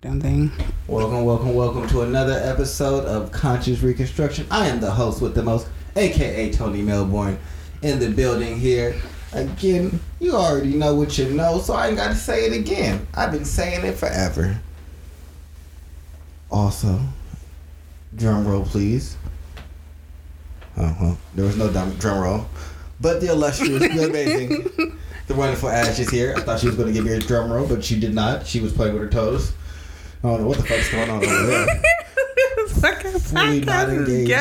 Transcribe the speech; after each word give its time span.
damn 0.00 0.20
thing. 0.20 0.52
Welcome, 0.86 1.24
welcome, 1.24 1.56
welcome 1.56 1.88
to 1.88 2.02
another 2.02 2.34
episode 2.44 3.04
of 3.04 3.32
Conscious 3.32 3.80
Reconstruction. 3.80 4.46
I 4.48 4.68
am 4.68 4.78
the 4.78 4.92
host 4.92 5.20
with 5.20 5.34
the 5.34 5.42
most, 5.42 5.66
aka 5.96 6.52
Tony 6.52 6.82
Melbourne, 6.82 7.36
in 7.82 7.98
the 7.98 8.08
building 8.08 8.60
here. 8.60 8.94
Again, 9.32 9.98
you 10.20 10.36
already 10.36 10.74
know 10.74 10.94
what 10.94 11.18
you 11.18 11.30
know, 11.30 11.58
so 11.58 11.74
I 11.74 11.88
ain't 11.88 11.96
got 11.96 12.10
to 12.10 12.14
say 12.14 12.46
it 12.46 12.52
again. 12.52 13.08
I've 13.12 13.32
been 13.32 13.44
saying 13.44 13.84
it 13.84 13.96
forever. 13.96 14.60
Also, 16.48 17.00
drum 18.14 18.46
roll, 18.46 18.64
please. 18.64 19.16
Uh 20.76 20.92
huh. 20.92 21.14
There 21.34 21.44
was 21.44 21.56
no 21.56 21.72
drum, 21.72 21.90
drum 21.96 22.20
roll, 22.20 22.46
but 23.00 23.20
the 23.20 23.32
illustrious, 23.32 23.80
the 23.80 24.08
amazing, 24.08 24.96
the 25.26 25.34
wonderful 25.34 25.70
Ash 25.70 25.98
is 25.98 26.08
here. 26.08 26.34
I 26.36 26.42
thought 26.42 26.60
she 26.60 26.68
was 26.68 26.76
going 26.76 26.86
to 26.86 26.94
give 26.94 27.04
me 27.04 27.14
a 27.14 27.18
drum 27.18 27.52
roll, 27.52 27.66
but 27.66 27.82
she 27.82 27.98
did 27.98 28.14
not. 28.14 28.46
She 28.46 28.60
was 28.60 28.72
playing 28.72 28.92
with 28.92 29.02
her 29.02 29.08
toes. 29.08 29.54
I 30.24 30.28
don't 30.28 30.40
know 30.42 30.48
what 30.48 30.58
the 30.58 30.64
fuck's 30.64 30.90
going 30.90 31.08
on 31.10 31.24
over 31.24 31.46
there. 31.46 31.66
Fucking 32.68 33.18
Fully 33.20 33.60
not 33.60 33.88
podcast 33.88 34.02
is 34.02 34.08
engaged. 34.08 34.32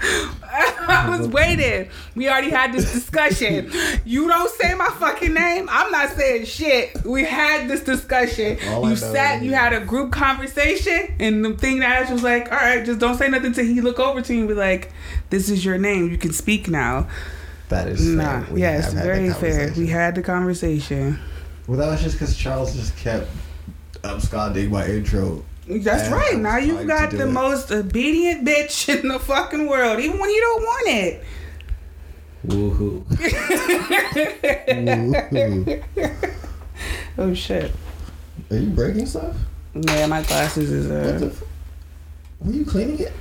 I 0.52 1.16
was 1.16 1.28
waiting. 1.28 1.88
We 2.14 2.28
already 2.28 2.50
had 2.50 2.72
this 2.72 2.92
discussion. 2.92 3.70
You 4.04 4.28
don't 4.28 4.50
say 4.50 4.74
my 4.74 4.88
fucking 4.88 5.32
name. 5.32 5.68
I'm 5.70 5.90
not 5.92 6.10
saying 6.10 6.46
shit. 6.46 7.04
We 7.04 7.24
had 7.24 7.68
this 7.68 7.82
discussion. 7.82 8.58
All 8.68 8.88
you 8.88 8.96
sat. 8.96 9.42
You 9.42 9.52
had 9.52 9.72
a 9.72 9.80
group 9.80 10.10
conversation, 10.12 11.14
and 11.20 11.44
the 11.44 11.54
thing 11.56 11.78
that 11.80 12.02
Ash 12.02 12.10
was 12.10 12.22
like, 12.22 12.50
"All 12.50 12.58
right, 12.58 12.84
just 12.84 12.98
don't 12.98 13.16
say 13.16 13.28
nothing." 13.28 13.52
Till 13.52 13.64
he 13.64 13.80
look 13.80 13.98
over 14.00 14.20
to 14.20 14.32
you 14.34 14.40
and 14.40 14.48
be 14.48 14.54
like, 14.54 14.92
"This 15.30 15.48
is 15.48 15.64
your 15.64 15.78
name. 15.78 16.10
You 16.10 16.18
can 16.18 16.32
speak 16.32 16.68
now." 16.68 17.06
That 17.68 17.86
is 17.86 18.04
Nah. 18.04 18.42
fair. 18.42 18.58
Yes, 18.58 18.92
very 18.92 19.30
fair. 19.32 19.72
We 19.76 19.86
had 19.86 20.16
the 20.16 20.22
conversation. 20.22 21.18
Well, 21.68 21.78
that 21.78 21.86
was 21.86 22.02
just 22.02 22.16
because 22.16 22.36
Charles 22.36 22.74
just 22.74 22.96
kept 22.96 23.28
absconding 24.04 24.70
my 24.70 24.86
intro. 24.86 25.44
That's 25.68 26.04
And 26.04 26.12
right. 26.14 26.36
Now 26.38 26.56
you 26.58 26.72
trying 26.74 26.86
got 26.86 27.10
the 27.10 27.22
it. 27.28 27.32
most 27.32 27.70
obedient 27.70 28.46
bitch 28.46 28.88
in 29.00 29.08
the 29.08 29.18
fucking 29.18 29.66
world, 29.68 30.00
even 30.00 30.18
when 30.18 30.30
you 30.30 30.40
don't 30.40 30.62
want 30.62 30.88
it. 30.88 31.24
Woohoo. 32.46 33.04
Woohoo. 34.70 35.84
Oh 37.18 37.34
shit. 37.34 37.70
Are 38.50 38.56
you 38.56 38.70
breaking 38.70 39.04
stuff? 39.04 39.36
Yeah, 39.74 40.06
my 40.06 40.22
glasses 40.22 40.70
is 40.70 40.86
What 40.88 41.18
the 41.20 41.26
uh. 41.26 41.28
f- 41.30 41.42
Were 42.40 42.52
you 42.52 42.64
cleaning 42.64 42.98
it? 43.00 43.12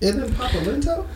It 0.00 0.12
didn't 0.12 0.32
pop 0.34 0.54
a 0.54 0.58
lento? 0.58 1.06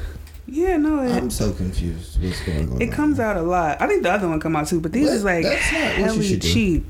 Yeah, 0.47 0.77
no, 0.77 0.99
I'm 1.01 1.31
so 1.31 1.53
confused. 1.53 2.23
What's 2.23 2.43
going 2.45 2.71
on? 2.71 2.83
it 2.83 2.93
comes 2.93 3.19
out 3.19 3.37
a 3.39 3.43
lot. 3.43 3.81
I 3.81 3.87
think 3.89 4.03
the 4.03 4.13
other 4.13 4.29
one 4.29 4.39
come 4.39 4.55
out 4.55 4.69
too, 4.69 4.81
but 4.81 4.93
these 4.93 5.09
is 5.11 5.25
like 5.25 5.45
That's 5.45 5.73
not 5.73 5.99
what 6.09 6.17
you 6.17 6.23
should 6.23 6.41
do. 6.41 6.85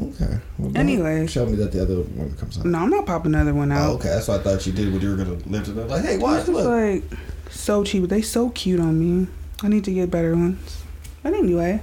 Okay. 0.00 0.38
Well, 0.58 0.72
Anyway. 0.76 1.26
Show 1.26 1.46
me 1.46 1.56
that 1.56 1.70
the 1.72 1.82
other 1.82 1.96
one 2.02 2.32
comes 2.36 2.58
out. 2.58 2.64
No, 2.66 2.78
I'm 2.78 2.90
not 2.90 3.06
popping 3.06 3.34
another 3.34 3.54
one 3.54 3.70
out. 3.70 3.88
Oh, 3.90 3.94
okay. 3.94 4.08
That's 4.08 4.26
what 4.28 4.40
I 4.40 4.42
thought 4.42 4.66
you 4.66 4.72
did 4.72 4.92
when 4.92 5.00
you 5.00 5.10
were 5.10 5.16
going 5.24 5.40
to 5.40 5.48
lift 5.48 5.68
it 5.68 5.78
up. 5.78 5.88
Like, 5.88 6.04
hey, 6.04 6.18
watch, 6.18 6.40
It's 6.40 6.48
look. 6.48 6.66
like 6.66 7.04
so 7.50 7.84
cheap. 7.84 8.08
They 8.08 8.22
so 8.22 8.50
cute 8.50 8.80
on 8.80 8.98
me. 8.98 9.28
I 9.62 9.68
need 9.68 9.84
to 9.84 9.92
get 9.94 10.10
better 10.10 10.32
ones. 10.34 10.82
But 11.22 11.34
anyway, 11.34 11.80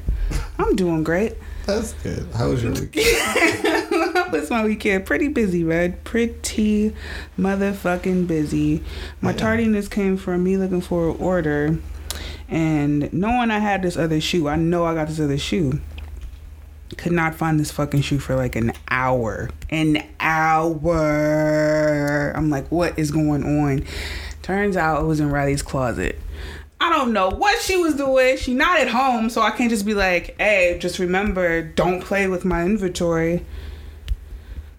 I'm 0.59 0.76
doing 0.76 1.03
great. 1.03 1.36
That's 1.66 1.94
good. 1.94 2.28
How 2.36 2.50
was 2.50 2.62
your 2.64 2.73
week? 2.73 2.95
How 3.02 4.30
was 4.30 4.50
my 4.50 4.64
weekend? 4.66 5.06
Pretty 5.06 5.30
busy, 5.30 5.64
man. 5.64 5.98
Pretty 6.03 6.94
motherfucking 7.40 8.28
busy. 8.28 8.84
My 9.22 9.31
Yeah. 9.31 9.38
tardiness 9.38 9.88
came 9.88 10.18
from 10.18 10.44
me 10.44 10.58
looking 10.58 10.81
for 10.81 11.09
an 11.12 11.18
order 11.20 11.78
and 12.50 13.12
knowing 13.14 13.52
I 13.52 13.59
had 13.59 13.81
this 13.84 13.96
other 13.98 14.20
shoe. 14.22 14.48
I 14.48 14.58
know 14.58 14.86
I 14.86 14.94
got 14.96 15.08
this 15.08 15.20
other 15.20 15.38
shoe. 15.38 15.80
Could 16.97 17.14
not 17.14 17.36
find 17.36 17.59
this 17.59 17.72
fucking 17.72 18.02
shoe 18.02 18.20
for 18.20 18.36
like 18.36 18.56
an 18.56 18.73
hour. 18.89 19.50
An 19.70 20.03
hour. 20.20 21.02
I'm 22.36 22.50
like, 22.50 22.67
what 22.67 23.00
is 23.00 23.11
going 23.11 23.44
on? 23.44 23.86
Turns 24.42 24.75
out 24.75 25.02
it 25.02 25.06
was 25.06 25.19
in 25.19 25.30
Riley's 25.31 25.62
closet. 25.62 26.19
I 26.81 26.89
don't 26.89 27.14
know 27.14 27.30
what 27.30 27.62
she 27.62 27.78
was 27.78 27.94
doing. 27.94 28.38
She 28.38 28.56
not 28.56 28.80
at 28.80 28.88
home, 28.88 29.30
so 29.30 29.41
I 29.41 29.51
can't 29.51 29.69
just 29.69 29.85
be 29.85 29.94
like, 29.94 30.35
"Hey, 30.40 30.78
just 30.80 30.97
remember, 30.97 31.62
don't 31.62 32.01
play 32.01 32.28
with 32.28 32.44
my 32.44 32.66
inventory." 32.66 33.46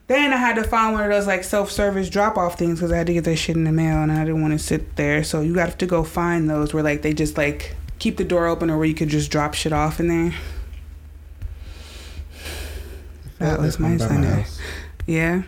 Then 0.08 0.32
I 0.32 0.36
had 0.36 0.56
to 0.56 0.64
find 0.64 0.94
one 0.94 1.04
of 1.04 1.10
those 1.10 1.28
like 1.28 1.44
self-service 1.44 2.10
drop-off 2.10 2.58
things 2.58 2.80
because 2.80 2.90
I 2.90 2.96
had 2.98 3.06
to 3.06 3.12
get 3.12 3.22
that 3.24 3.36
shit 3.36 3.54
in 3.54 3.62
the 3.62 3.70
mail, 3.70 4.02
and 4.02 4.10
I 4.10 4.24
didn't 4.24 4.42
want 4.42 4.52
to 4.52 4.58
sit 4.58 4.96
there. 4.96 5.22
So 5.22 5.42
you 5.42 5.54
have 5.54 5.78
to 5.78 5.86
go 5.86 6.02
find 6.02 6.50
those 6.50 6.74
where 6.74 6.82
like 6.82 7.02
they 7.02 7.14
just 7.14 7.38
like 7.38 7.76
keep 8.00 8.16
the 8.16 8.24
door 8.24 8.46
open, 8.46 8.68
or 8.68 8.78
where 8.78 8.86
you 8.86 8.94
could 8.94 9.08
just 9.08 9.30
drop 9.30 9.54
shit 9.54 9.72
off 9.72 10.00
in 10.00 10.08
there. 10.08 10.34
That 13.42 13.60
was 13.60 13.78
my 13.78 13.96
Sunday. 13.96 14.28
house. 14.28 14.60
Yeah. 15.06 15.42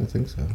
I 0.00 0.04
think 0.04 0.28
so. 0.28 0.46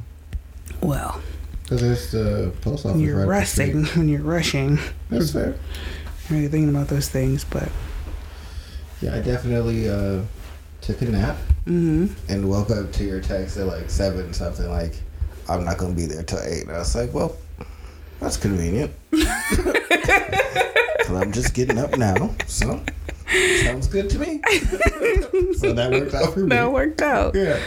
Well, 0.82 1.22
Because 1.64 1.82
there's 1.82 2.12
the 2.12 2.52
post 2.62 2.86
office 2.86 3.02
you're 3.02 3.20
right 3.20 3.28
rushing 3.28 3.86
when 3.86 4.10
you're 4.14 4.22
rushing. 4.22 4.80
That's 5.10 5.32
fair. 5.32 5.56
You're 6.30 6.40
really 6.40 6.48
thinking 6.48 6.70
about 6.70 6.88
those 6.88 7.08
things, 7.08 7.46
but 7.46 7.70
Yeah, 9.02 9.16
I 9.16 9.22
definitely 9.22 9.90
uh, 9.90 10.22
took 10.82 11.02
a 11.02 11.06
nap 11.06 11.38
mm-hmm. 11.66 12.08
and 12.28 12.50
woke 12.50 12.72
up 12.72 12.92
to 12.94 13.04
your 13.04 13.22
text 13.22 13.58
at 13.58 13.68
like 13.68 13.90
seven 13.90 14.34
something 14.34 14.70
like 14.70 14.96
I'm 15.48 15.64
not 15.64 15.78
gonna 15.78 15.96
be 15.96 16.08
there 16.08 16.24
till 16.24 16.40
eight. 16.40 16.64
And 16.64 16.72
I 16.72 16.80
was 16.80 16.96
like, 16.96 17.14
well, 17.14 17.36
that's 18.20 18.38
convenient. 18.38 18.92
Cause 19.12 21.16
I'm 21.16 21.32
just 21.32 21.54
getting 21.54 21.78
up 21.78 21.98
now, 21.98 22.32
so 22.48 22.82
sounds 23.64 23.88
good 23.88 24.10
to 24.12 24.20
me. 24.20 24.42
so 25.58 25.74
that 25.74 25.90
worked 25.92 26.14
out 26.14 26.34
for 26.34 26.40
me. 26.42 26.50
that 26.50 26.72
worked 26.72 27.02
out 27.02 27.36
Yeah, 27.36 27.60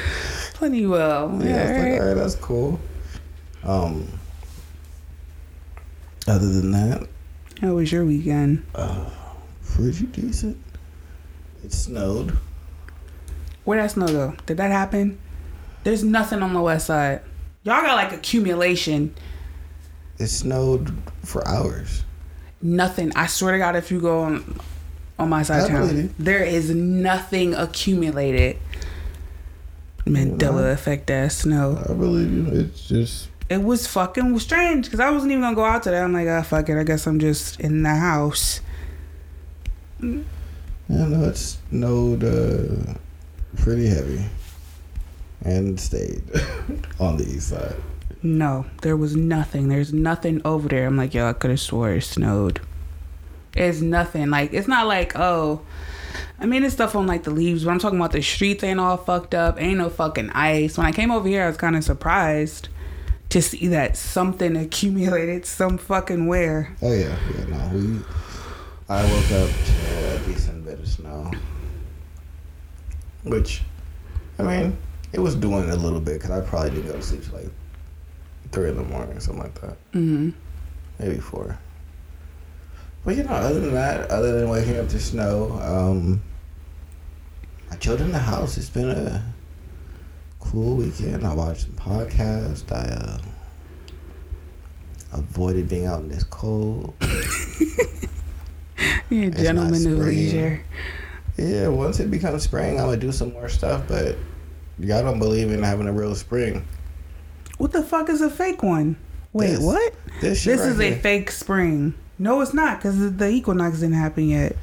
plenty 0.55 0.87
well. 0.87 1.31
yeah. 1.43 1.57
I 1.57 1.73
was 1.73 1.83
like, 1.83 2.01
all 2.01 2.07
right, 2.07 2.15
that's 2.15 2.35
cool. 2.37 2.81
Um, 3.65 4.07
other 6.27 6.49
than 6.53 6.71
that, 6.73 7.09
How 7.61 7.75
was 7.75 7.91
your 7.91 8.05
weekend? 8.05 8.65
uh, 8.75 9.11
pretty 9.75 10.07
decent. 10.07 10.57
It 11.65 11.73
snowed. 11.73 12.37
Where 13.65 13.81
that 13.83 13.91
snow 13.91 14.07
go? 14.07 14.35
Did 14.47 14.57
that 14.59 14.71
happen? 14.71 15.19
There's 15.85 16.05
nothing 16.05 16.43
on 16.43 16.55
the 16.55 16.61
west 16.61 16.87
side. 16.87 17.23
Y'all 17.65 17.83
got 17.83 17.97
like 17.97 18.13
accumulation. 18.13 19.15
It 20.19 20.29
snowed 20.29 20.93
for 21.25 21.47
hours. 21.47 22.05
Nothing. 22.63 23.13
I 23.17 23.27
swear 23.27 23.53
to 23.53 23.59
God, 23.59 23.77
if 23.77 23.91
you 23.91 24.01
go 24.01 24.21
on 24.21 24.61
on 25.19 25.29
my 25.29 25.43
side 25.43 25.62
of 25.62 25.69
town, 25.69 26.15
there 26.19 26.45
is 26.45 26.71
nothing 26.75 27.55
accumulated. 27.55 28.59
Mandela 30.06 30.73
effect 30.73 31.11
ass 31.11 31.39
snow. 31.39 31.83
I 31.89 31.93
believe 31.93 32.33
you. 32.33 32.61
It's 32.61 32.89
just 32.89 33.29
It 33.51 33.62
was 33.62 33.87
fucking 33.87 34.39
strange 34.39 34.87
because 34.87 35.01
I 35.01 35.11
wasn't 35.11 35.33
even 35.33 35.43
gonna 35.43 35.56
go 35.56 35.65
out 35.65 35.83
today. 35.83 36.01
I'm 36.01 36.12
like, 36.15 36.29
ah, 36.29 36.43
fuck 36.43 36.69
it. 36.69 36.79
I 36.79 36.83
guess 36.84 37.06
I'm 37.06 37.19
just 37.19 37.61
in 37.61 37.83
the 37.83 37.95
house. 37.95 38.61
Yeah, 40.01 40.23
no, 40.89 41.25
it 41.25 41.37
snowed 41.37 42.25
uh, 42.25 42.95
pretty 43.59 43.89
heavy 43.89 44.25
and 45.45 45.79
stayed 45.79 46.23
on 47.00 47.17
the 47.19 47.25
east 47.25 47.49
side. 47.50 47.75
No, 48.23 48.65
there 48.83 48.97
was 48.97 49.15
nothing. 49.15 49.69
There's 49.69 49.93
nothing 49.93 50.41
over 50.45 50.69
there. 50.69 50.87
I'm 50.87 50.97
like, 50.97 51.12
yo, 51.15 51.29
I 51.29 51.33
could 51.35 51.50
have 51.50 51.61
swore 51.61 51.93
it 51.93 52.03
snowed. 52.03 52.61
It's 53.59 53.81
nothing. 53.81 54.31
Like, 54.31 54.53
it's 54.53 54.69
not 54.69 54.87
like, 54.87 55.19
oh, 55.19 55.61
I 56.39 56.47
mean, 56.47 56.63
it's 56.65 56.75
stuff 56.75 56.95
on 56.95 57.07
like 57.07 57.25
the 57.25 57.31
leaves, 57.31 57.65
but 57.65 57.71
I'm 57.71 57.79
talking 57.79 57.99
about 57.99 58.13
the 58.13 58.23
streets 58.23 58.63
ain't 58.63 58.79
all 58.79 58.97
fucked 58.97 59.35
up. 59.35 59.61
Ain't 59.61 59.79
no 59.79 59.91
fucking 59.91 60.31
ice. 60.31 60.79
When 60.79 60.87
I 60.87 60.93
came 60.93 61.11
over 61.11 61.29
here, 61.29 61.45
I 61.45 61.49
was 61.49 61.57
kind 61.57 61.77
of 61.77 61.83
surprised 61.83 62.69
to 63.31 63.43
see 63.43 63.67
that 63.69 63.97
something 63.97 64.57
accumulated 64.57 65.45
some 65.45 65.77
fucking 65.79 66.27
where. 66.27 66.75
Oh 66.81 66.93
yeah, 66.93 67.17
yeah. 67.37 67.45
No, 67.47 67.77
we. 67.77 68.01
I 68.89 69.03
woke 69.03 69.33
up 69.33 69.51
to 69.51 70.15
a 70.15 70.19
decent 70.27 70.65
bit 70.65 70.79
of 70.79 70.89
snow, 70.89 71.31
which, 73.25 73.63
I 74.39 74.43
mean, 74.45 74.79
it 75.13 75.21
was 75.21 75.35
doing 75.35 75.69
a 75.69 75.77
little 75.77 76.01
bit 76.01 76.15
because 76.15 76.31
I 76.31 76.41
probably 76.41 76.71
didn't 76.71 76.87
go 76.87 76.93
to 76.95 77.03
sleep 77.03 77.23
till 77.25 77.35
like 77.35 77.50
three 78.50 78.71
in 78.71 78.77
the 78.77 78.85
morning, 78.85 79.17
or 79.17 79.21
something 79.21 79.43
like 79.43 79.61
that, 79.61 79.77
hmm 79.93 80.31
maybe 80.99 81.19
four. 81.19 81.59
But 83.08 83.16
you 83.16 83.22
know, 83.22 83.31
other 83.31 83.58
than 83.58 83.72
that, 83.72 84.10
other 84.10 84.38
than 84.38 84.50
waking 84.50 84.76
up 84.76 84.87
to 84.90 85.00
snow, 85.00 85.58
um, 85.62 86.22
I 87.70 87.76
chilled 87.76 88.02
in 88.02 88.12
the 88.12 88.19
house. 88.19 88.58
It's 88.58 88.69
been 88.69 88.90
a 88.90 89.25
cool 90.40 90.76
weekend. 90.76 91.26
I 91.26 91.32
watched 91.32 91.62
some 91.62 91.70
podcasts. 91.70 92.70
I 92.70 92.84
uh, 92.87 93.19
avoided 95.14 95.70
being 95.70 95.87
out 95.87 96.00
in 96.00 96.10
this 96.10 96.25
cold. 96.25 96.93
Yeah, 99.10 99.28
It's 99.28 99.40
gentleman 99.40 99.87
of 99.90 99.99
leisure. 100.00 100.62
Yeah, 101.38 101.69
once 101.69 102.00
it 102.00 102.10
becomes 102.10 102.43
spring, 102.43 102.78
I'm 102.78 102.84
gonna 102.84 102.99
do 102.99 103.10
some 103.10 103.32
more 103.32 103.49
stuff. 103.49 103.88
But 103.88 104.16
y'all 104.78 105.02
don't 105.02 105.19
believe 105.19 105.50
in 105.50 105.62
having 105.62 105.88
a 105.88 105.93
real 105.94 106.14
spring. 106.14 106.62
What 107.56 107.72
the 107.72 107.82
fuck 107.82 108.10
is 108.10 108.20
a 108.20 108.28
fake 108.28 108.62
one? 108.62 108.96
Wait, 109.32 109.52
This. 109.52 109.60
what? 109.60 109.94
This 110.20 110.44
This 110.44 110.60
right 110.60 110.69
is 110.69 110.81
a 110.81 110.94
fake 111.00 111.31
spring. 111.31 111.94
No, 112.19 112.41
it's 112.41 112.53
not 112.55 112.79
because 112.79 113.17
the 113.17 113.29
equinox 113.29 113.81
didn't 113.81 113.94
happen 113.94 114.29
yet. 114.29 114.56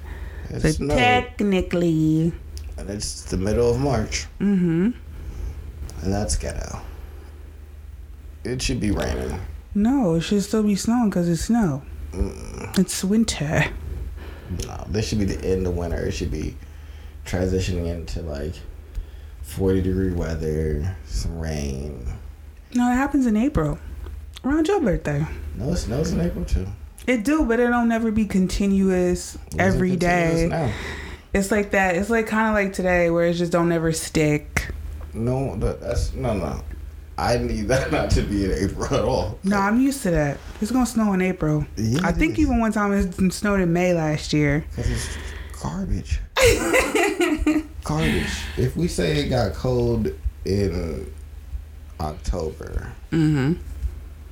It 0.49 0.61
So 0.61 0.71
snowed, 0.71 0.97
technically, 0.97 2.33
and 2.77 2.89
it's 2.89 3.23
the 3.23 3.37
middle 3.37 3.69
of 3.71 3.79
March. 3.79 4.27
mm-hmm. 4.39 4.91
And 6.03 6.13
that's 6.13 6.35
ghetto. 6.35 6.81
It 8.43 8.61
should 8.61 8.79
be 8.79 8.91
raining. 8.91 9.39
No, 9.73 10.15
it 10.15 10.21
should 10.21 10.43
still 10.43 10.63
be 10.63 10.75
snowing 10.75 11.09
because 11.09 11.27
it's 11.27 11.41
snow. 11.45 11.81
Mm, 12.11 12.77
It's 12.77 13.03
winter. 13.03 13.65
no, 14.67 14.85
this 14.87 15.07
should 15.07 15.19
be 15.19 15.25
the 15.25 15.43
end 15.43 15.65
of 15.65 15.75
winter. 15.75 15.97
It 16.05 16.11
should 16.11 16.31
be 16.31 16.55
transitioning 17.25 17.87
into 17.87 18.21
like 18.21 18.53
40 19.41 19.81
degree 19.81 20.11
weather, 20.13 20.95
some 21.07 21.39
rain. 21.39 22.05
No, 22.75 22.91
it 22.91 22.95
happens 22.95 23.25
in 23.25 23.35
April. 23.35 23.79
Around 24.43 24.67
your 24.67 24.79
birthday. 24.81 25.25
No, 25.55 25.71
it 25.71 25.77
snows 25.77 26.11
in 26.11 26.21
April 26.21 26.45
too. 26.45 26.67
It 27.07 27.23
do, 27.23 27.45
but 27.45 27.59
it 27.59 27.67
don't 27.67 27.87
never 27.89 28.11
be 28.11 28.25
continuous 28.25 29.37
every 29.59 29.89
a 29.89 29.97
continuous 29.97 30.41
day. 30.41 30.47
now. 30.47 30.71
It's 31.33 31.51
like 31.51 31.71
that. 31.71 31.95
It's 31.95 32.09
like 32.09 32.27
kind 32.27 32.47
of 32.49 32.53
like 32.53 32.73
today 32.73 33.09
where 33.09 33.25
it 33.25 33.33
just 33.33 33.51
don't 33.51 33.71
ever 33.71 33.91
stick. 33.91 34.71
No, 35.13 35.55
that's 35.57 36.13
no, 36.13 36.33
no. 36.33 36.61
I 37.17 37.37
need 37.37 37.67
that 37.69 37.91
not 37.93 38.09
to 38.11 38.21
be 38.21 38.45
in 38.45 38.51
April 38.51 38.85
at 38.93 39.03
all. 39.05 39.37
No, 39.43 39.57
I'm 39.57 39.79
used 39.79 40.01
to 40.03 40.11
that. 40.11 40.37
It's 40.61 40.71
gonna 40.71 40.85
snow 40.85 41.13
in 41.13 41.21
April. 41.21 41.65
Yeah, 41.77 41.99
I 42.03 42.11
think 42.11 42.39
even 42.39 42.59
one 42.59 42.71
time 42.71 42.91
it 42.93 43.33
snowed 43.33 43.59
in 43.61 43.71
May 43.71 43.93
last 43.93 44.33
year. 44.33 44.65
Cause 44.75 44.89
it's 44.89 45.17
garbage. 45.61 46.19
garbage. 47.83 48.43
If 48.57 48.75
we 48.75 48.87
say 48.87 49.17
it 49.19 49.29
got 49.29 49.53
cold 49.53 50.09
in 50.45 51.11
October, 51.99 52.91
Mm-hmm. 53.11 53.53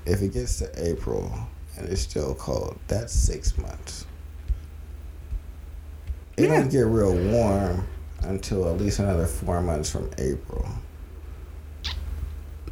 if 0.06 0.22
it 0.22 0.34
gets 0.34 0.60
to 0.60 0.70
April 0.90 1.32
and 1.78 1.88
it's 1.90 2.02
still 2.02 2.36
cold, 2.36 2.78
that's 2.88 3.14
six 3.14 3.58
months. 3.58 4.06
It 6.38 6.50
Yeah. 6.50 6.60
don't 6.62 6.72
get 6.72 6.82
real 6.86 7.14
warm 7.16 7.86
until 8.22 8.68
at 8.70 8.80
least 8.80 9.00
another 9.00 9.26
four 9.26 9.62
months 9.62 9.90
from 9.90 10.10
April. 10.18 10.68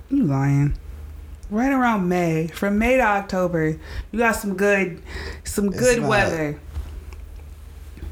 You 0.09 0.23
lying? 0.23 0.73
Right 1.49 1.71
around 1.71 2.07
May, 2.07 2.47
from 2.47 2.77
May 2.77 2.97
to 2.97 3.03
October, 3.03 3.77
you 4.11 4.19
got 4.19 4.35
some 4.37 4.55
good, 4.55 5.01
some 5.43 5.67
It's 5.67 5.79
good 5.79 6.01
not. 6.01 6.09
weather. 6.09 6.59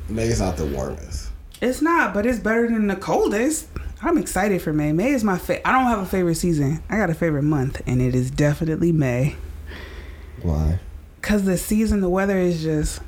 May's 0.10 0.40
not 0.40 0.58
the 0.58 0.66
warmest. 0.66 1.30
It's 1.62 1.82
not, 1.82 2.14
but 2.14 2.26
it's 2.26 2.40
better 2.40 2.68
than 2.70 2.88
the 2.88 2.96
coldest. 2.96 3.68
I'm 4.02 4.18
excited 4.18 4.62
for 4.62 4.72
May. 4.74 4.92
May 4.94 5.12
is 5.12 5.24
my 5.24 5.38
fa- 5.38 5.66
I 5.68 5.72
don't 5.74 5.86
have 5.88 6.00
a 6.00 6.06
favorite 6.06 6.36
season. 6.36 6.82
I 6.90 6.98
got 6.98 7.10
a 7.10 7.14
favorite 7.14 7.44
month, 7.44 7.82
and 7.86 8.02
it 8.02 8.16
is 8.16 8.32
definitely 8.32 8.92
May. 8.92 9.36
Why? 10.44 10.80
Cause 11.22 11.44
the 11.44 11.58
season, 11.58 12.02
the 12.02 12.10
weather 12.10 12.38
is 12.38 12.62
just 12.64 13.02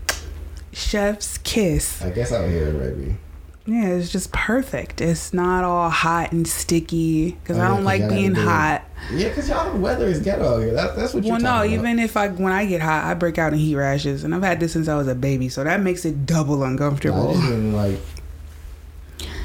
chef's 0.74 1.38
kiss. 1.40 2.02
I 2.02 2.10
guess 2.12 2.32
out 2.32 2.48
here, 2.50 2.72
maybe. 2.72 3.18
Yeah, 3.66 3.90
it's 3.90 4.12
just 4.12 4.32
perfect. 4.34 5.02
It's 5.02 5.34
not 5.34 5.64
all 5.64 5.90
hot 5.90 6.32
and 6.32 6.48
sticky. 6.48 7.38
Cause 7.46 7.58
Oh, 7.58 7.62
I 7.62 7.68
don't 7.68 7.84
like 7.84 8.08
being 8.10 8.34
do- 8.34 8.42
hot. 8.44 8.84
Yeah, 9.14 9.30
because 9.30 9.48
y'all 9.50 9.72
the 9.72 9.80
weather 9.80 10.08
is 10.08 10.20
ghetto 10.20 10.56
out 10.56 10.60
here. 10.60 10.74
That, 10.74 10.96
that's 10.96 11.14
what 11.14 11.24
you're 11.24 11.34
Well, 11.34 11.42
no, 11.42 11.50
about. 11.62 11.68
even 11.68 12.00
if 12.00 12.18
I 12.18 12.28
when 12.30 12.52
I 12.52 12.66
get 12.66 12.82
hot, 12.82 13.06
I 13.06 13.14
break 13.14 13.38
out 13.38 13.54
in 13.54 13.60
heat 13.60 13.76
rashes, 13.76 14.24
and 14.24 14.34
I've 14.36 14.44
had 14.44 14.60
this 14.60 14.74
since 14.74 14.88
I 14.88 14.96
was 14.96 15.08
a 15.08 15.16
baby, 15.16 15.48
so 15.48 15.64
that 15.64 15.80
makes 15.80 16.06
it 16.06 16.26
double 16.26 16.64
I 16.64 16.68
uncomfortable. 16.70 17.34
mean 17.36 17.74
like 17.76 18.00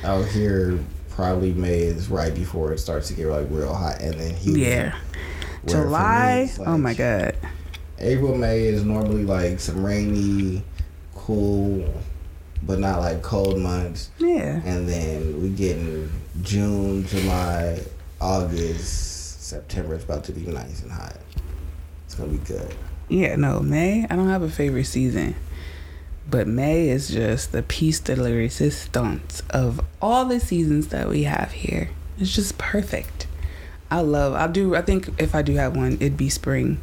out 0.03 0.25
here, 0.27 0.79
probably 1.11 1.53
May 1.53 1.81
is 1.81 2.09
right 2.09 2.35
before 2.35 2.73
it 2.73 2.79
starts 2.79 3.09
to 3.09 3.15
get 3.15 3.27
like 3.29 3.47
real 3.50 3.73
hot, 3.75 4.00
and 4.00 4.15
then 4.15 4.35
humid. 4.35 4.61
Yeah, 4.62 4.99
July. 5.67 6.47
it's 6.49 6.59
oh 6.59 6.77
my 6.79 6.91
like 6.91 6.99
god. 6.99 7.37
April, 7.99 8.35
May 8.37 8.61
is 8.65 8.85
normally 8.85 9.25
like 9.25 9.59
some 9.61 9.85
rainy, 9.85 10.63
cool, 11.15 11.93
but 12.63 12.79
not 12.79 13.01
like 13.01 13.23
cold 13.23 13.59
months, 13.59 14.11
Yeah. 14.19 14.61
and 14.65 14.89
then 14.89 15.43
we 15.43 15.49
get 15.51 15.77
in 15.79 16.11
June, 16.43 17.07
July, 17.07 17.81
August, 18.21 19.43
September. 19.47 19.95
It's 19.95 20.05
about 20.05 20.25
to 20.25 20.33
be 20.33 20.43
nice 20.43 20.83
and 20.83 20.93
hot. 20.93 21.17
It's 22.05 22.15
gonna 22.15 22.31
be 22.33 22.39
good. 22.39 22.75
Yeah, 23.09 23.37
no, 23.37 23.61
May, 23.61 24.05
I 24.11 24.17
don't 24.17 24.29
have 24.29 24.43
a 24.43 24.51
favorite 24.51 24.87
season. 24.87 25.35
But 26.29 26.49
May 26.49 26.89
is 26.89 27.09
just 27.09 27.53
the 27.53 27.63
piece 27.63 28.01
de 28.01 28.17
la 28.17 28.29
resistance 28.31 29.43
of 29.51 29.81
all 30.03 30.25
the 30.25 30.41
seasons 30.41 30.89
that 30.89 31.09
we 31.09 31.23
have 31.23 31.53
here. 31.53 31.91
It's 32.19 32.35
just 32.35 32.59
perfect. 32.59 33.29
I 33.91 34.01
love, 34.01 34.35
I 34.35 34.49
do, 34.49 34.75
I 34.75 34.83
think 34.83 35.09
if 35.19 35.37
I 35.37 35.43
do 35.43 35.55
have 35.55 35.77
one, 35.77 35.93
it'd 35.95 36.17
be 36.17 36.29
spring. 36.29 36.81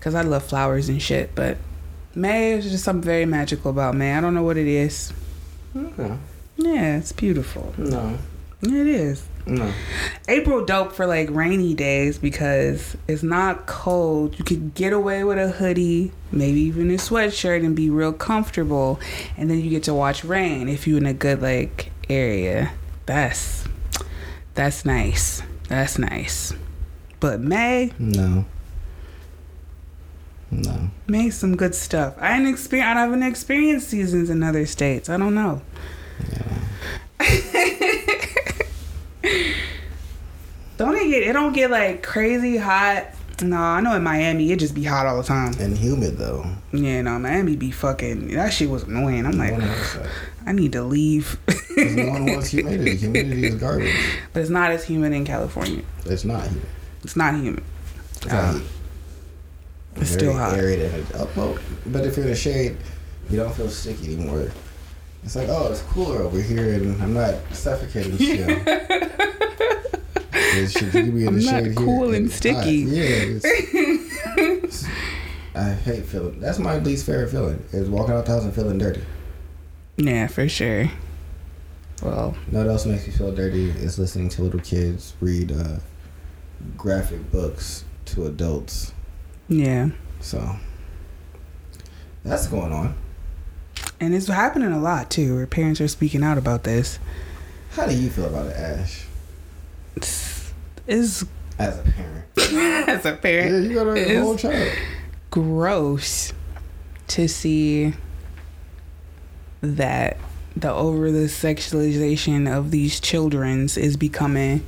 Because 0.00 0.16
I 0.16 0.22
love 0.22 0.42
flowers 0.42 0.88
and 0.88 1.00
shit. 1.00 1.34
But 1.34 1.58
May 2.14 2.54
is 2.54 2.68
just 2.70 2.82
something 2.82 3.04
very 3.04 3.26
magical 3.26 3.70
about 3.70 3.94
May. 3.94 4.14
I 4.14 4.20
don't 4.20 4.34
know 4.34 4.42
what 4.42 4.56
it 4.56 4.66
is. 4.66 5.12
Okay. 5.76 6.16
Yeah, 6.56 6.96
it's 6.96 7.12
beautiful. 7.12 7.72
No. 7.78 8.18
It 8.62 8.72
is. 8.72 9.22
No. 9.46 9.72
April 10.28 10.64
dope 10.64 10.92
for 10.92 11.06
like 11.06 11.28
rainy 11.30 11.74
days 11.74 12.18
because 12.18 12.96
it's 13.08 13.22
not 13.22 13.66
cold. 13.66 14.38
You 14.38 14.44
could 14.44 14.74
get 14.74 14.92
away 14.92 15.22
with 15.24 15.38
a 15.38 15.48
hoodie, 15.48 16.12
maybe 16.32 16.60
even 16.60 16.90
a 16.90 16.94
sweatshirt, 16.94 17.64
and 17.64 17.76
be 17.76 17.88
real 17.88 18.12
comfortable. 18.12 19.00
And 19.36 19.50
then 19.50 19.60
you 19.60 19.70
get 19.70 19.84
to 19.84 19.94
watch 19.94 20.24
rain 20.24 20.68
if 20.68 20.86
you're 20.86 20.98
in 20.98 21.06
a 21.06 21.14
good 21.14 21.40
like 21.40 21.92
area. 22.08 22.72
That's 23.06 23.64
that's 24.54 24.84
nice. 24.84 25.42
That's 25.68 25.98
nice. 25.98 26.52
But 27.18 27.40
May, 27.40 27.92
No. 27.98 28.44
No. 30.50 30.90
May 31.06 31.30
some 31.30 31.56
good 31.56 31.74
stuff. 31.74 32.14
I 32.18 32.36
didn't 32.36 32.52
experience. 32.52 32.96
I 32.96 33.00
haven't 33.00 33.22
experienced 33.22 33.88
seasons 33.88 34.30
in 34.30 34.42
other 34.42 34.66
states. 34.66 35.08
I 35.08 35.16
don't 35.16 35.34
know. 35.34 35.62
Don't 40.76 40.96
it 40.96 41.08
get? 41.08 41.22
It 41.24 41.32
don't 41.34 41.52
get 41.52 41.70
like 41.70 42.02
crazy 42.02 42.56
hot. 42.56 43.06
No, 43.42 43.56
I 43.58 43.80
know 43.80 43.94
in 43.94 44.02
Miami 44.02 44.50
it 44.52 44.58
just 44.58 44.74
be 44.74 44.84
hot 44.84 45.06
all 45.06 45.18
the 45.18 45.22
time. 45.22 45.52
And 45.60 45.76
humid 45.76 46.16
though. 46.18 46.44
Yeah, 46.72 47.02
no, 47.02 47.18
Miami 47.18 47.56
be 47.56 47.70
fucking. 47.70 48.28
That 48.34 48.52
shit 48.52 48.70
was 48.70 48.84
annoying. 48.84 49.26
I'm 49.26 49.32
like, 49.32 49.52
no 49.52 49.58
one 49.58 49.68
wants 49.68 49.94
that. 49.94 50.06
I 50.46 50.52
need 50.52 50.72
to 50.72 50.82
leave. 50.82 51.38
no 51.76 52.06
one 52.08 52.26
wants 52.26 52.48
humidity. 52.48 52.96
Humidity 52.98 53.46
is 53.46 53.54
garbage. 53.56 53.94
but 54.32 54.40
it's 54.40 54.50
not 54.50 54.70
as 54.70 54.84
humid 54.84 55.12
in 55.12 55.24
California. 55.26 55.82
It's 56.06 56.24
not 56.24 56.44
humid. 56.48 56.66
It's 57.04 57.16
not 57.16 57.34
humid. 57.34 57.62
It's, 58.16 58.26
Uh, 58.26 58.52
not 58.52 58.62
it's 60.00 60.10
very 60.10 60.20
still 60.20 60.32
hot. 60.32 60.58
Arid 60.58 60.80
and 60.80 61.06
oh, 61.14 61.30
well, 61.36 61.58
but 61.86 62.04
if 62.06 62.16
you're 62.16 62.24
in 62.26 62.30
the 62.32 62.36
shade, 62.36 62.76
you 63.28 63.36
don't 63.36 63.54
feel 63.54 63.68
sticky 63.68 64.14
anymore. 64.14 64.50
It's 65.22 65.36
like, 65.36 65.48
oh, 65.48 65.70
it's 65.70 65.82
cooler 65.82 66.22
over 66.22 66.40
here, 66.40 66.72
and 66.74 67.00
I'm 67.02 67.12
not 67.14 67.34
suffocating 67.52 68.14
still. 68.16 68.48
It 70.32 70.70
should 70.70 70.92
be 70.92 70.98
in 71.22 71.28
I'm 71.28 71.34
the 71.38 71.42
not 71.44 71.64
shade 71.64 71.76
cool 71.76 72.06
here, 72.08 72.14
and 72.16 72.26
it's 72.26 72.34
sticky. 72.36 72.82
hot. 72.84 72.92
Yeah, 72.92 73.38
it's, 74.64 74.86
I 75.54 75.72
hate 75.74 76.04
feeling. 76.06 76.40
That's 76.40 76.58
my 76.58 76.78
least 76.78 77.06
favorite 77.06 77.30
feeling 77.30 77.62
is 77.72 77.88
walking 77.88 78.14
out 78.14 78.24
the 78.26 78.32
house 78.32 78.44
and 78.44 78.54
feeling 78.54 78.78
dirty. 78.78 79.02
Yeah, 79.96 80.26
for 80.28 80.48
sure. 80.48 80.90
Well, 82.02 82.34
You 82.46 82.52
know 82.52 82.58
what 82.60 82.68
else 82.70 82.86
makes 82.86 83.06
me 83.06 83.12
feel 83.12 83.32
dirty 83.34 83.68
is 83.70 83.98
listening 83.98 84.30
to 84.30 84.42
little 84.42 84.60
kids 84.60 85.12
read 85.20 85.52
uh, 85.52 85.80
graphic 86.76 87.30
books 87.30 87.84
to 88.06 88.24
adults. 88.26 88.92
Yeah, 89.50 89.90
So 90.20 90.56
that's 92.24 92.46
going 92.46 92.72
on. 92.72 92.94
and 94.00 94.14
it's 94.14 94.28
happening 94.28 94.72
a 94.72 94.78
lot 94.80 95.10
too, 95.10 95.34
where 95.36 95.46
parents 95.46 95.80
are 95.80 95.88
speaking 95.88 96.22
out 96.22 96.38
about 96.38 96.62
this. 96.64 96.98
How 97.72 97.86
do 97.86 97.94
you 97.94 98.08
feel 98.10 98.24
about 98.26 98.46
it, 98.46 98.56
Ash, 98.56 99.04
It's, 99.96 100.52
it's 100.86 101.24
as 101.58 101.78
a 101.78 101.82
parent? 101.82 102.24
as 102.88 103.04
a 103.06 103.12
parent. 103.16 103.50
Yeah, 103.52 103.68
you 103.68 103.74
got 103.74 103.96
a 103.98 104.20
whole 104.20 104.36
child. 104.36 104.72
gross 105.30 106.32
to 107.08 107.28
see 107.28 107.92
that 109.60 110.16
the 110.56 110.72
over 110.72 111.10
the 111.12 111.26
sexualization 111.26 112.50
of 112.50 112.70
these 112.70 112.98
children's 113.00 113.76
is 113.76 113.96
becoming 113.96 114.64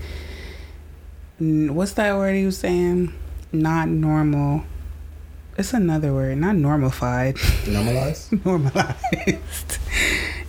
what's 1.38 1.94
that 1.94 2.14
word 2.16 2.34
he 2.34 2.44
was 2.46 2.58
saying 2.58 3.12
not 3.52 3.88
normal 3.88 4.64
it's 5.56 5.74
another 5.74 6.12
word 6.12 6.38
not 6.38 6.56
normalified. 6.56 7.36
Normalized. 7.70 8.32
normalized. 8.46 9.78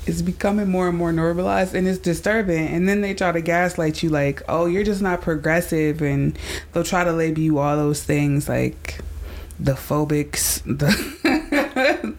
It's 0.06 0.22
becoming 0.22 0.70
more 0.70 0.90
and 0.90 0.98
more 0.98 1.12
normalized 1.12 1.76
and 1.76 1.88
it's 1.88 1.98
disturbing. 1.98 2.68
And 2.68 2.88
then 2.88 3.02
they 3.02 3.14
try 3.14 3.32
to 3.32 3.42
gaslight 3.42 4.02
you 4.02 4.10
like 4.10 4.42
oh 4.48 4.66
you're 4.66 4.84
just 4.84 5.02
not 5.02 5.22
progressive 5.22 6.02
and 6.02 6.38
they'll 6.72 6.84
try 6.84 7.04
to 7.04 7.12
label 7.12 7.42
you 7.42 7.58
all 7.60 7.76
those 7.76 8.04
things 8.04 8.48
like 8.48 9.00
the 9.60 9.74
phobics 9.74 10.62
the 10.64 12.16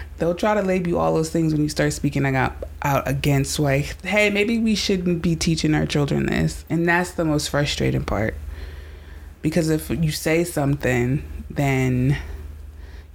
they'll 0.18 0.34
try 0.34 0.54
to 0.54 0.62
label 0.62 0.88
you 0.88 0.98
all 0.98 1.14
those 1.14 1.30
things 1.30 1.52
when 1.52 1.62
you 1.62 1.68
start 1.68 1.92
speaking 1.92 2.24
out, 2.36 2.52
out 2.82 3.08
against 3.08 3.58
like 3.58 4.00
hey 4.04 4.30
maybe 4.30 4.58
we 4.58 4.74
shouldn't 4.74 5.22
be 5.22 5.34
teaching 5.34 5.74
our 5.74 5.86
children 5.86 6.26
this. 6.26 6.64
And 6.68 6.86
that's 6.86 7.12
the 7.12 7.24
most 7.24 7.48
frustrating 7.48 8.04
part. 8.04 8.34
Because 9.42 9.70
if 9.70 9.88
you 9.88 10.10
say 10.10 10.44
something 10.44 11.39
then 11.50 12.16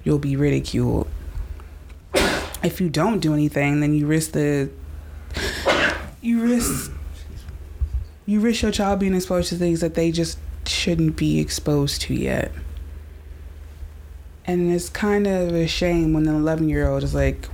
you'll 0.03 0.19
be 0.19 0.35
ridiculed 0.35 1.07
if 2.65 2.81
you 2.81 2.89
don't 2.89 3.19
do 3.19 3.33
anything, 3.33 3.79
then 3.79 3.93
you 3.93 4.07
risk 4.07 4.31
the 4.31 4.69
you 6.21 6.41
risk 6.41 6.91
you 8.25 8.39
risk 8.39 8.63
your 8.63 8.71
child 8.71 8.99
being 8.99 9.13
exposed 9.13 9.49
to 9.49 9.55
things 9.55 9.81
that 9.81 9.93
they 9.93 10.11
just 10.11 10.39
shouldn't 10.65 11.15
be 11.15 11.39
exposed 11.39 12.01
to 12.01 12.15
yet. 12.15 12.51
And 14.47 14.73
it's 14.73 14.89
kind 14.89 15.27
of 15.27 15.53
a 15.53 15.67
shame 15.67 16.13
when 16.13 16.27
an 16.27 16.35
11 16.35 16.69
year 16.69 16.87
old 16.87 17.03
is 17.03 17.13
like, 17.13 17.47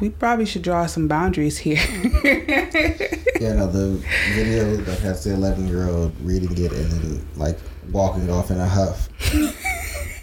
we 0.00 0.10
probably 0.10 0.46
should 0.46 0.62
draw 0.62 0.86
some 0.86 1.08
boundaries 1.08 1.58
here. 1.58 1.80
Yeah, 3.38 3.52
no, 3.52 3.68
the 3.68 4.04
video 4.34 4.74
that 4.78 4.98
has 4.98 5.22
the 5.22 5.32
11 5.32 5.68
year 5.68 5.88
old 5.88 6.12
reading 6.22 6.50
it 6.58 6.72
and 6.72 6.90
then 6.90 7.28
like 7.36 7.56
walking 7.92 8.24
it 8.24 8.30
off 8.30 8.50
in 8.50 8.58
a 8.58 8.66
huff 8.66 9.08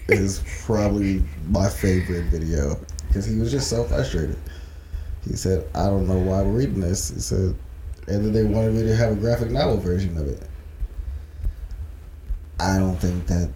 is 0.08 0.44
probably 0.66 1.24
my 1.48 1.70
favorite 1.70 2.26
video 2.26 2.80
because 3.08 3.26
he 3.26 3.38
was 3.38 3.52
just 3.52 3.70
so 3.70 3.84
frustrated. 3.84 4.38
He 5.24 5.36
said, 5.36 5.68
I 5.74 5.86
don't 5.86 6.08
know 6.08 6.18
why 6.18 6.42
we're 6.44 6.52
reading 6.52 6.80
this. 6.80 7.10
He 7.10 7.20
said, 7.20 7.56
and 8.08 8.26
then 8.26 8.34
they 8.34 8.44
wanted 8.44 8.74
me 8.74 8.84
to 8.84 8.96
have 8.96 9.12
a 9.14 9.16
graphic 9.16 9.50
novel 9.50 9.78
version 9.78 10.18
of 10.18 10.28
it. 10.28 10.48
I 12.60 12.78
don't 12.78 12.98
think 12.98 13.26
that 13.28 13.50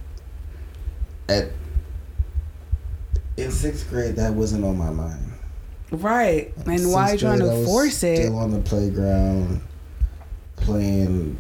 at 1.30 1.50
in 3.38 3.52
sixth 3.52 3.90
grade 3.90 4.16
that 4.18 4.34
wasn't 4.34 4.66
on 4.66 4.78
my 4.78 4.90
mind. 4.90 5.32
right. 5.92 6.52
And 6.66 6.92
why 6.92 7.12
are 7.12 7.12
you 7.14 7.20
Sixth 7.20 7.22
trying 7.22 7.40
grade, 7.40 7.52
I 7.52 7.60
to 7.60 7.66
force 7.66 8.04
it? 8.04 8.18
Still 8.18 8.38
on 8.38 8.52
the 8.52 8.60
playground, 8.60 9.62
playing, 10.58 11.38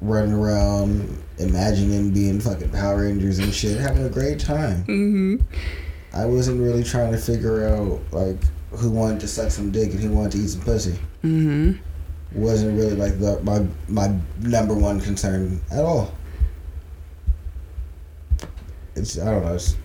running 0.00 0.32
around, 0.32 1.22
imagining 1.38 2.12
being 2.12 2.40
fucking 2.40 2.70
Power 2.70 3.02
Rangers 3.02 3.38
and 3.38 3.52
shit, 3.52 3.78
having 3.80 4.04
a 4.04 4.10
great 4.10 4.38
time. 4.38 4.84
hmm 4.84 5.36
I 6.14 6.24
wasn't 6.24 6.60
really 6.60 6.82
trying 6.84 7.12
to 7.12 7.18
figure 7.18 7.66
out 7.68 8.00
like 8.12 8.38
who 8.70 8.90
wanted 8.90 9.20
to 9.20 9.28
suck 9.28 9.50
some 9.50 9.70
dick 9.70 9.90
and 9.90 10.00
who 10.00 10.10
wanted 10.10 10.32
to 10.32 10.38
eat 10.38 10.48
some 10.48 10.62
pussy. 10.62 10.98
hmm 11.22 11.72
Wasn't 12.32 12.76
really 12.78 12.94
like 12.96 13.18
the 13.18 13.40
my 13.42 13.66
my 13.88 14.14
number 14.40 14.74
one 14.74 15.00
concern 15.00 15.60
at 15.70 15.84
all. 15.84 16.12
It's 18.94 19.18
I 19.18 19.24
don't 19.26 19.44
know. 19.44 19.54
It's, 19.54 19.76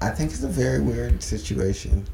I 0.00 0.10
think 0.10 0.30
it's 0.32 0.42
a 0.42 0.48
very 0.48 0.80
weird 0.80 1.22
situation. 1.22 2.06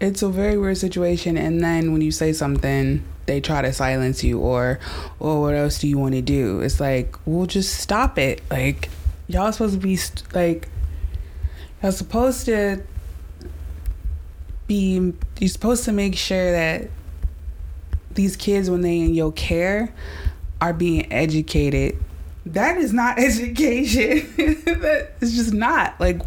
It's 0.00 0.22
a 0.22 0.28
very 0.28 0.58
weird 0.58 0.78
situation. 0.78 1.36
And 1.36 1.62
then 1.62 1.92
when 1.92 2.02
you 2.02 2.10
say 2.10 2.32
something, 2.32 3.04
they 3.26 3.40
try 3.40 3.62
to 3.62 3.72
silence 3.72 4.24
you 4.24 4.38
or, 4.38 4.80
or 5.20 5.40
what 5.40 5.54
else 5.54 5.78
do 5.78 5.88
you 5.88 5.98
want 5.98 6.14
to 6.14 6.22
do? 6.22 6.60
It's 6.60 6.80
like, 6.80 7.16
we'll 7.24 7.46
just 7.46 7.78
stop 7.78 8.18
it. 8.18 8.42
Like, 8.50 8.88
y'all 9.28 9.52
supposed 9.52 9.74
to 9.74 9.80
be 9.80 9.96
st- 9.96 10.34
like, 10.34 10.68
y'all 11.82 11.92
supposed 11.92 12.46
to 12.46 12.82
be, 14.66 15.12
you're 15.38 15.48
supposed 15.48 15.84
to 15.84 15.92
make 15.92 16.16
sure 16.16 16.52
that 16.52 16.90
these 18.14 18.36
kids, 18.36 18.70
when 18.70 18.82
they 18.82 19.00
in 19.00 19.14
your 19.14 19.32
care, 19.32 19.92
are 20.60 20.72
being 20.72 21.10
educated. 21.12 21.96
That 22.46 22.76
is 22.76 22.92
not 22.92 23.18
education. 23.20 24.32
that 24.36 25.12
is 25.20 25.34
just 25.34 25.52
not. 25.52 25.98
Like, 26.00 26.20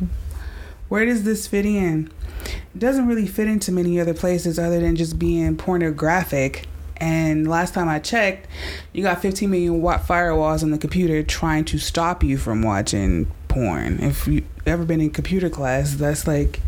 where 0.89 1.05
does 1.05 1.23
this 1.23 1.47
fit 1.47 1.65
in? 1.65 2.11
It 2.73 2.79
doesn't 2.79 3.07
really 3.07 3.27
fit 3.27 3.47
into 3.47 3.71
many 3.71 3.99
other 3.99 4.13
places 4.13 4.59
other 4.59 4.79
than 4.79 4.95
just 4.95 5.17
being 5.17 5.57
pornographic. 5.57 6.67
And 6.97 7.47
last 7.47 7.73
time 7.73 7.89
I 7.89 7.99
checked, 7.99 8.47
you 8.93 9.03
got 9.03 9.21
15 9.21 9.49
million 9.49 9.81
watt 9.81 10.03
firewalls 10.03 10.63
on 10.63 10.71
the 10.71 10.77
computer 10.77 11.23
trying 11.23 11.65
to 11.65 11.77
stop 11.77 12.23
you 12.23 12.37
from 12.37 12.61
watching 12.61 13.29
porn. 13.47 13.99
If 13.99 14.27
you 14.27 14.43
ever 14.65 14.85
been 14.85 15.01
in 15.01 15.09
computer 15.09 15.49
class, 15.49 15.95
that's 15.95 16.25
like, 16.27 16.61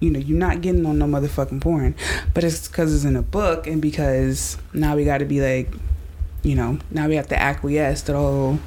you 0.00 0.10
know, 0.10 0.18
you're 0.18 0.38
not 0.38 0.60
getting 0.60 0.84
on 0.84 0.98
no 0.98 1.06
motherfucking 1.06 1.60
porn. 1.60 1.94
But 2.34 2.44
it's 2.44 2.68
because 2.68 2.94
it's 2.94 3.04
in 3.04 3.16
a 3.16 3.22
book 3.22 3.66
and 3.66 3.80
because 3.80 4.58
now 4.74 4.96
we 4.96 5.04
got 5.04 5.18
to 5.18 5.24
be 5.24 5.40
like, 5.40 5.72
you 6.42 6.54
know, 6.54 6.78
now 6.90 7.08
we 7.08 7.16
have 7.16 7.28
to 7.28 7.40
acquiesce 7.40 8.02
that 8.02 8.14
whole 8.14 8.60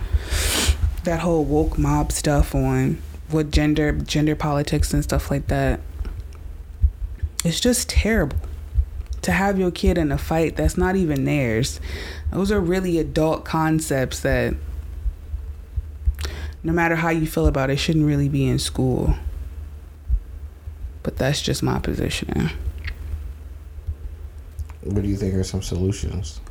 that 1.03 1.22
whole 1.22 1.46
woke 1.46 1.77
mob 1.77 2.12
stuff 2.12 2.53
on 2.53 3.01
what 3.29 3.51
gender 3.51 3.93
gender 3.93 4.36
politics 4.36 4.93
and 4.93 5.03
stuff 5.03 5.31
like 5.31 5.48
that. 5.48 5.79
It's 7.46 7.60
just 7.60 7.89
terrible 7.89 8.38
to 9.21 9.31
have 9.31 9.59
your 9.59 9.71
kid 9.71 9.97
in 9.97 10.11
a 10.11 10.17
fight 10.17 10.55
that's 10.55 10.77
not 10.77 10.95
even 10.95 11.25
theirs. 11.25 11.79
Those 12.31 12.51
are 12.51 12.59
really 12.59 12.97
adult 12.99 13.45
concepts 13.45 14.21
that 14.21 14.53
no 16.63 16.73
matter 16.73 16.95
how 16.95 17.09
you 17.09 17.25
feel 17.25 17.47
about 17.47 17.69
it 17.69 17.77
shouldn't 17.77 18.05
really 18.05 18.29
be 18.29 18.47
in 18.47 18.59
school. 18.59 19.15
But 21.03 21.17
that's 21.17 21.41
just 21.41 21.63
my 21.63 21.79
position. 21.79 22.51
What 24.81 25.01
do 25.01 25.07
you 25.07 25.15
think 25.15 25.33
are 25.33 25.43
some 25.43 25.61
solutions? 25.61 26.41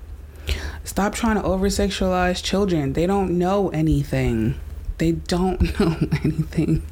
Stop 0.84 1.14
trying 1.14 1.36
to 1.36 1.42
over 1.42 1.66
sexualize 1.68 2.42
children. 2.42 2.94
They 2.94 3.06
don't 3.06 3.38
know 3.38 3.68
anything. 3.70 4.58
They 4.98 5.12
don't 5.12 5.60
know 5.80 5.96
anything. 6.24 6.82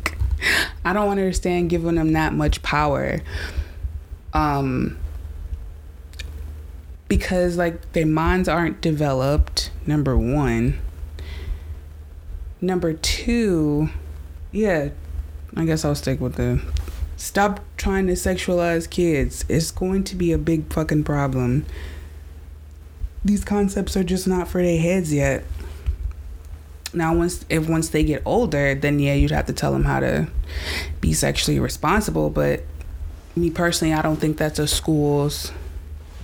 I 0.84 0.92
don't 0.92 1.08
understand 1.08 1.70
giving 1.70 1.94
them 1.94 2.12
that 2.12 2.32
much 2.34 2.62
power. 2.62 3.20
Um 4.34 4.98
because 7.08 7.56
like 7.56 7.92
their 7.92 8.06
minds 8.06 8.48
aren't 8.48 8.80
developed, 8.80 9.70
number 9.86 10.16
1. 10.16 10.78
Number 12.60 12.94
2, 12.94 13.90
yeah, 14.50 14.88
I 15.54 15.64
guess 15.64 15.84
I'll 15.84 15.94
stick 15.94 16.20
with 16.20 16.34
the 16.34 16.60
stop 17.16 17.60
trying 17.76 18.06
to 18.06 18.14
sexualize 18.14 18.88
kids. 18.88 19.44
It's 19.48 19.70
going 19.70 20.04
to 20.04 20.16
be 20.16 20.32
a 20.32 20.38
big 20.38 20.72
fucking 20.72 21.04
problem 21.04 21.66
these 23.26 23.44
concepts 23.44 23.96
are 23.96 24.04
just 24.04 24.26
not 24.26 24.48
for 24.48 24.62
their 24.62 24.80
heads 24.80 25.12
yet. 25.12 25.44
Now, 26.94 27.14
once 27.14 27.44
if 27.48 27.68
once 27.68 27.88
they 27.90 28.04
get 28.04 28.22
older, 28.24 28.74
then 28.74 28.98
yeah, 28.98 29.14
you'd 29.14 29.32
have 29.32 29.46
to 29.46 29.52
tell 29.52 29.72
them 29.72 29.84
how 29.84 30.00
to 30.00 30.28
be 31.00 31.12
sexually 31.12 31.58
responsible. 31.58 32.30
But 32.30 32.62
me 33.34 33.50
personally, 33.50 33.92
I 33.92 34.02
don't 34.02 34.16
think 34.16 34.38
that's 34.38 34.58
a 34.58 34.66
school's. 34.66 35.52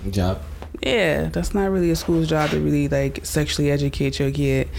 Job. 0.09 0.41
Yeah, 0.81 1.29
that's 1.29 1.53
not 1.53 1.69
really 1.69 1.91
a 1.91 1.95
school's 1.95 2.27
job 2.27 2.49
to 2.49 2.59
really 2.59 2.87
like 2.87 3.25
sexually 3.25 3.71
educate 3.71 4.19
your 4.19 4.31
kid. 4.31 4.69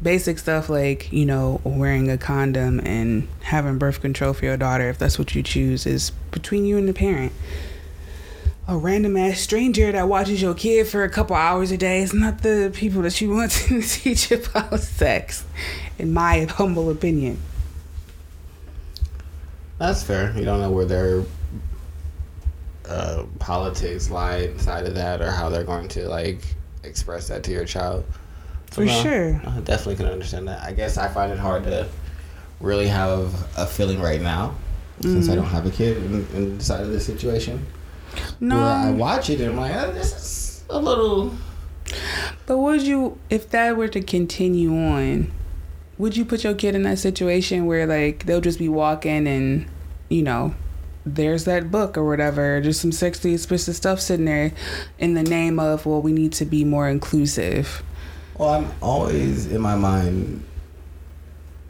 Basic 0.00 0.38
stuff 0.38 0.68
like 0.68 1.12
you 1.12 1.26
know 1.26 1.60
wearing 1.64 2.10
a 2.10 2.16
condom 2.16 2.80
and 2.80 3.28
having 3.42 3.78
birth 3.78 4.00
control 4.00 4.32
for 4.32 4.44
your 4.44 4.56
daughter, 4.56 4.88
if 4.88 4.98
that's 4.98 5.18
what 5.18 5.34
you 5.34 5.42
choose, 5.42 5.86
is 5.86 6.10
between 6.30 6.64
you 6.64 6.78
and 6.78 6.88
the 6.88 6.94
parent 6.94 7.32
a 8.70 8.76
random 8.76 9.16
ass 9.16 9.40
stranger 9.40 9.90
that 9.90 10.06
watches 10.06 10.40
your 10.40 10.54
kid 10.54 10.86
for 10.86 11.02
a 11.02 11.10
couple 11.10 11.34
hours 11.34 11.72
a 11.72 11.76
day 11.76 12.02
is 12.02 12.14
not 12.14 12.42
the 12.42 12.70
people 12.72 13.02
that 13.02 13.20
you 13.20 13.28
want 13.28 13.50
to 13.68 13.82
teach 13.82 14.30
about 14.30 14.78
sex, 14.78 15.44
in 15.98 16.12
my 16.12 16.44
humble 16.44 16.88
opinion. 16.88 17.36
That's 19.78 20.04
fair. 20.04 20.32
You 20.38 20.44
don't 20.44 20.60
know 20.60 20.70
where 20.70 20.84
their 20.84 21.24
uh, 22.90 23.24
politics 23.38 24.10
lie 24.10 24.38
inside 24.38 24.84
of 24.86 24.94
that, 24.96 25.20
or 25.22 25.30
how 25.30 25.48
they're 25.48 25.64
going 25.64 25.88
to 25.88 26.08
like 26.08 26.42
express 26.84 27.28
that 27.28 27.42
to 27.44 27.52
your 27.52 27.64
child. 27.64 28.04
For 28.66 28.86
sure. 28.86 29.40
I 29.46 29.60
definitely 29.60 29.96
can 29.96 30.06
understand 30.06 30.46
that. 30.48 30.62
I 30.62 30.72
guess 30.72 30.96
I 30.98 31.08
find 31.08 31.32
it 31.32 31.38
hard 31.38 31.64
to 31.64 31.88
really 32.60 32.88
have 32.88 33.32
a 33.56 33.66
feeling 33.66 34.00
right 34.00 34.20
now, 34.20 34.54
since 35.00 35.28
I 35.28 35.32
Mhm. 35.32 35.36
don't 35.36 35.44
have 35.46 35.66
a 35.66 35.70
kid 35.70 35.96
in, 35.98 36.26
inside 36.34 36.80
of 36.82 36.90
this 36.90 37.06
situation. 37.06 37.64
No, 38.40 38.56
Where 38.56 38.64
I 38.66 38.90
watch 38.90 39.30
it 39.30 39.40
and 39.40 39.50
I'm 39.50 39.56
like, 39.56 39.74
oh, 39.74 39.92
this 39.92 40.12
is 40.12 40.64
a 40.68 40.78
little. 40.80 41.32
but 42.46 42.58
would 42.58 42.82
you, 42.82 43.18
if 43.30 43.50
that 43.50 43.76
were 43.76 43.88
to 43.88 44.00
continue 44.00 44.76
on, 44.76 45.30
would 45.98 46.16
you 46.16 46.24
put 46.24 46.44
your 46.44 46.54
kid 46.54 46.74
in 46.74 46.82
that 46.84 46.98
situation 46.98 47.66
where 47.66 47.86
like 47.86 48.26
they'll 48.26 48.40
just 48.40 48.58
be 48.58 48.68
walking 48.68 49.26
and, 49.26 49.66
you 50.08 50.22
know, 50.22 50.54
there's 51.04 51.44
that 51.44 51.70
book 51.70 51.96
or 51.96 52.06
whatever, 52.06 52.60
just 52.60 52.80
some 52.80 52.92
sexually 52.92 53.34
explicit 53.34 53.74
stuff 53.76 54.00
sitting 54.00 54.26
there, 54.26 54.52
in 54.98 55.14
the 55.14 55.22
name 55.22 55.58
of 55.58 55.86
well, 55.86 56.02
we 56.02 56.12
need 56.12 56.32
to 56.32 56.44
be 56.44 56.64
more 56.64 56.88
inclusive. 56.88 57.82
Well, 58.36 58.50
I'm 58.50 58.70
always 58.80 59.46
in 59.46 59.60
my 59.60 59.76
mind 59.76 60.44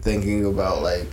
thinking 0.03 0.47
about 0.47 0.83
like 0.83 1.09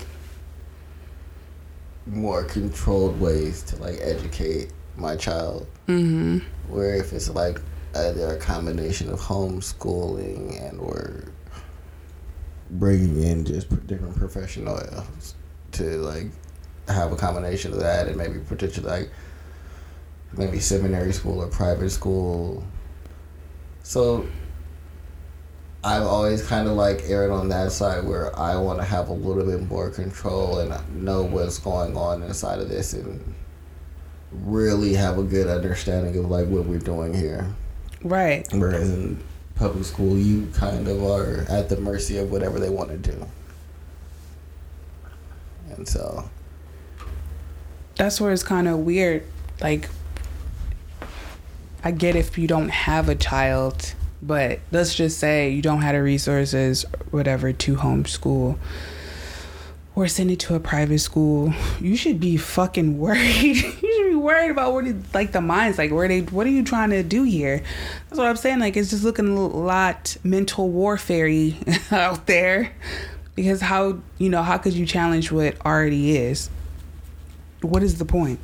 more 2.05 2.43
controlled 2.43 3.19
ways 3.19 3.63
to 3.63 3.75
like 3.77 3.97
educate 4.01 4.71
my 4.95 5.15
child. 5.15 5.67
Mm-hmm. 5.87 6.39
Where 6.69 6.95
if 6.95 7.13
it's 7.13 7.29
like 7.29 7.61
either 7.95 8.35
a 8.35 8.37
combination 8.37 9.09
of 9.09 9.19
homeschooling 9.19 10.61
and 10.61 10.79
or 10.79 11.31
bringing 12.71 13.23
in 13.23 13.45
just 13.45 13.69
different 13.87 14.15
professionals 14.15 15.35
to 15.71 15.83
like 15.83 16.27
have 16.87 17.11
a 17.11 17.15
combination 17.15 17.73
of 17.73 17.79
that 17.79 18.07
and 18.07 18.17
maybe 18.17 18.39
potentially 18.39 18.87
like 18.87 19.11
maybe 20.35 20.59
seminary 20.59 21.13
school 21.13 21.41
or 21.41 21.47
private 21.47 21.89
school. 21.89 22.63
So 23.83 24.27
I've 25.83 26.03
always 26.03 26.45
kind 26.45 26.67
of 26.67 26.75
like 26.75 27.03
erred 27.05 27.31
on 27.31 27.49
that 27.49 27.71
side 27.71 28.03
where 28.03 28.37
I 28.37 28.57
want 28.57 28.79
to 28.79 28.85
have 28.85 29.09
a 29.09 29.13
little 29.13 29.45
bit 29.45 29.67
more 29.69 29.89
control 29.89 30.59
and 30.59 31.03
know 31.03 31.23
what's 31.23 31.59
going 31.59 31.95
on 31.95 32.23
inside 32.23 32.59
of 32.59 32.69
this 32.69 32.93
and 32.93 33.33
really 34.31 34.93
have 34.93 35.17
a 35.17 35.23
good 35.23 35.47
understanding 35.47 36.17
of 36.17 36.29
like 36.29 36.47
what 36.47 36.65
we're 36.65 36.79
doing 36.79 37.13
here. 37.13 37.47
Right. 38.03 38.47
Whereas 38.51 38.89
in 38.89 39.23
public 39.55 39.85
school, 39.85 40.17
you 40.17 40.47
kind 40.53 40.87
of 40.87 41.03
are 41.03 41.45
at 41.49 41.69
the 41.69 41.77
mercy 41.77 42.17
of 42.17 42.31
whatever 42.31 42.59
they 42.59 42.69
want 42.69 42.89
to 42.89 42.97
do. 42.97 43.25
And 45.69 45.87
so 45.87 46.29
that's 47.97 48.21
where 48.21 48.31
it's 48.31 48.43
kind 48.43 48.67
of 48.67 48.79
weird. 48.79 49.23
Like, 49.61 49.89
I 51.83 51.91
get 51.91 52.15
if 52.15 52.37
you 52.37 52.47
don't 52.47 52.69
have 52.69 53.09
a 53.09 53.15
child, 53.15 53.93
but 54.21 54.59
let's 54.71 54.95
just 54.95 55.19
say 55.19 55.49
you 55.49 55.61
don't 55.61 55.81
have 55.81 55.95
the 55.95 56.01
resources, 56.01 56.85
whatever, 57.11 57.51
to 57.53 57.75
homeschool 57.75 58.57
or 59.97 60.07
send 60.07 60.29
it 60.29 60.39
to 60.39 60.53
a 60.53 60.59
private 60.59 60.99
school. 60.99 61.51
You 61.81 61.95
should 61.95 62.19
be 62.19 62.37
fucking 62.37 62.99
worried. 62.99 63.35
you 63.41 63.55
should 63.55 64.09
be 64.09 64.15
worried 64.15 64.51
about 64.51 64.73
what 64.73 64.85
like 65.15 65.31
the 65.31 65.41
minds 65.41 65.79
like 65.79 65.89
where 65.91 66.07
they 66.07 66.21
what 66.21 66.45
are 66.45 66.51
you 66.51 66.63
trying 66.63 66.91
to 66.91 67.01
do 67.01 67.23
here? 67.23 67.63
That's 68.07 68.19
what 68.19 68.27
I'm 68.27 68.35
saying. 68.35 68.59
Like 68.59 68.77
it's 68.77 68.91
just 68.91 69.03
looking 69.03 69.27
a 69.27 69.47
lot 69.47 70.15
mental 70.23 70.69
warfare 70.69 71.27
out 71.91 72.27
there. 72.27 72.73
Because 73.33 73.59
how 73.59 73.97
you 74.19 74.29
know 74.29 74.43
how 74.43 74.59
could 74.59 74.73
you 74.73 74.85
challenge 74.85 75.31
what 75.31 75.59
already 75.65 76.15
is? 76.15 76.51
What 77.69 77.83
is 77.83 77.97
the 77.97 78.05
point? 78.05 78.39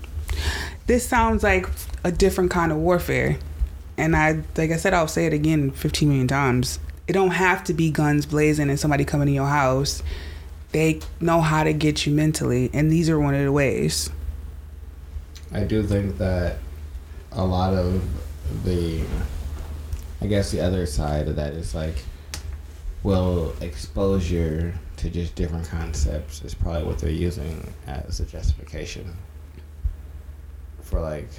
This 0.85 1.07
sounds 1.07 1.43
like 1.43 1.67
a 2.03 2.11
different 2.11 2.51
kind 2.51 2.71
of 2.71 2.77
warfare. 2.77 3.37
And 3.97 4.15
I 4.15 4.43
like 4.57 4.71
I 4.71 4.77
said 4.77 4.93
I'll 4.93 5.07
say 5.07 5.25
it 5.25 5.33
again 5.33 5.71
15 5.71 6.09
million 6.09 6.27
times. 6.27 6.79
It 7.07 7.13
don't 7.13 7.31
have 7.31 7.63
to 7.65 7.73
be 7.73 7.91
guns 7.91 8.25
blazing 8.25 8.69
and 8.69 8.79
somebody 8.79 9.05
coming 9.05 9.27
to 9.27 9.33
your 9.33 9.47
house. 9.47 10.03
They 10.71 10.99
know 11.19 11.41
how 11.41 11.63
to 11.63 11.73
get 11.73 12.05
you 12.05 12.13
mentally 12.13 12.69
and 12.73 12.91
these 12.91 13.09
are 13.09 13.19
one 13.19 13.35
of 13.35 13.43
the 13.43 13.51
ways. 13.51 14.09
I 15.51 15.63
do 15.63 15.83
think 15.83 16.17
that 16.17 16.57
a 17.31 17.45
lot 17.45 17.73
of 17.73 18.03
the 18.63 19.03
I 20.21 20.27
guess 20.27 20.51
the 20.51 20.61
other 20.61 20.85
side 20.85 21.27
of 21.27 21.35
that 21.35 21.53
is 21.53 21.75
like 21.75 22.03
well 23.03 23.53
exposure 23.61 24.73
to 24.97 25.09
just 25.09 25.35
different 25.35 25.67
concepts 25.67 26.41
is 26.43 26.53
probably 26.53 26.83
what 26.83 26.99
they're 26.99 27.09
using 27.09 27.73
as 27.87 28.19
a 28.19 28.25
justification 28.25 29.15
for 30.81 30.99
like 31.01 31.29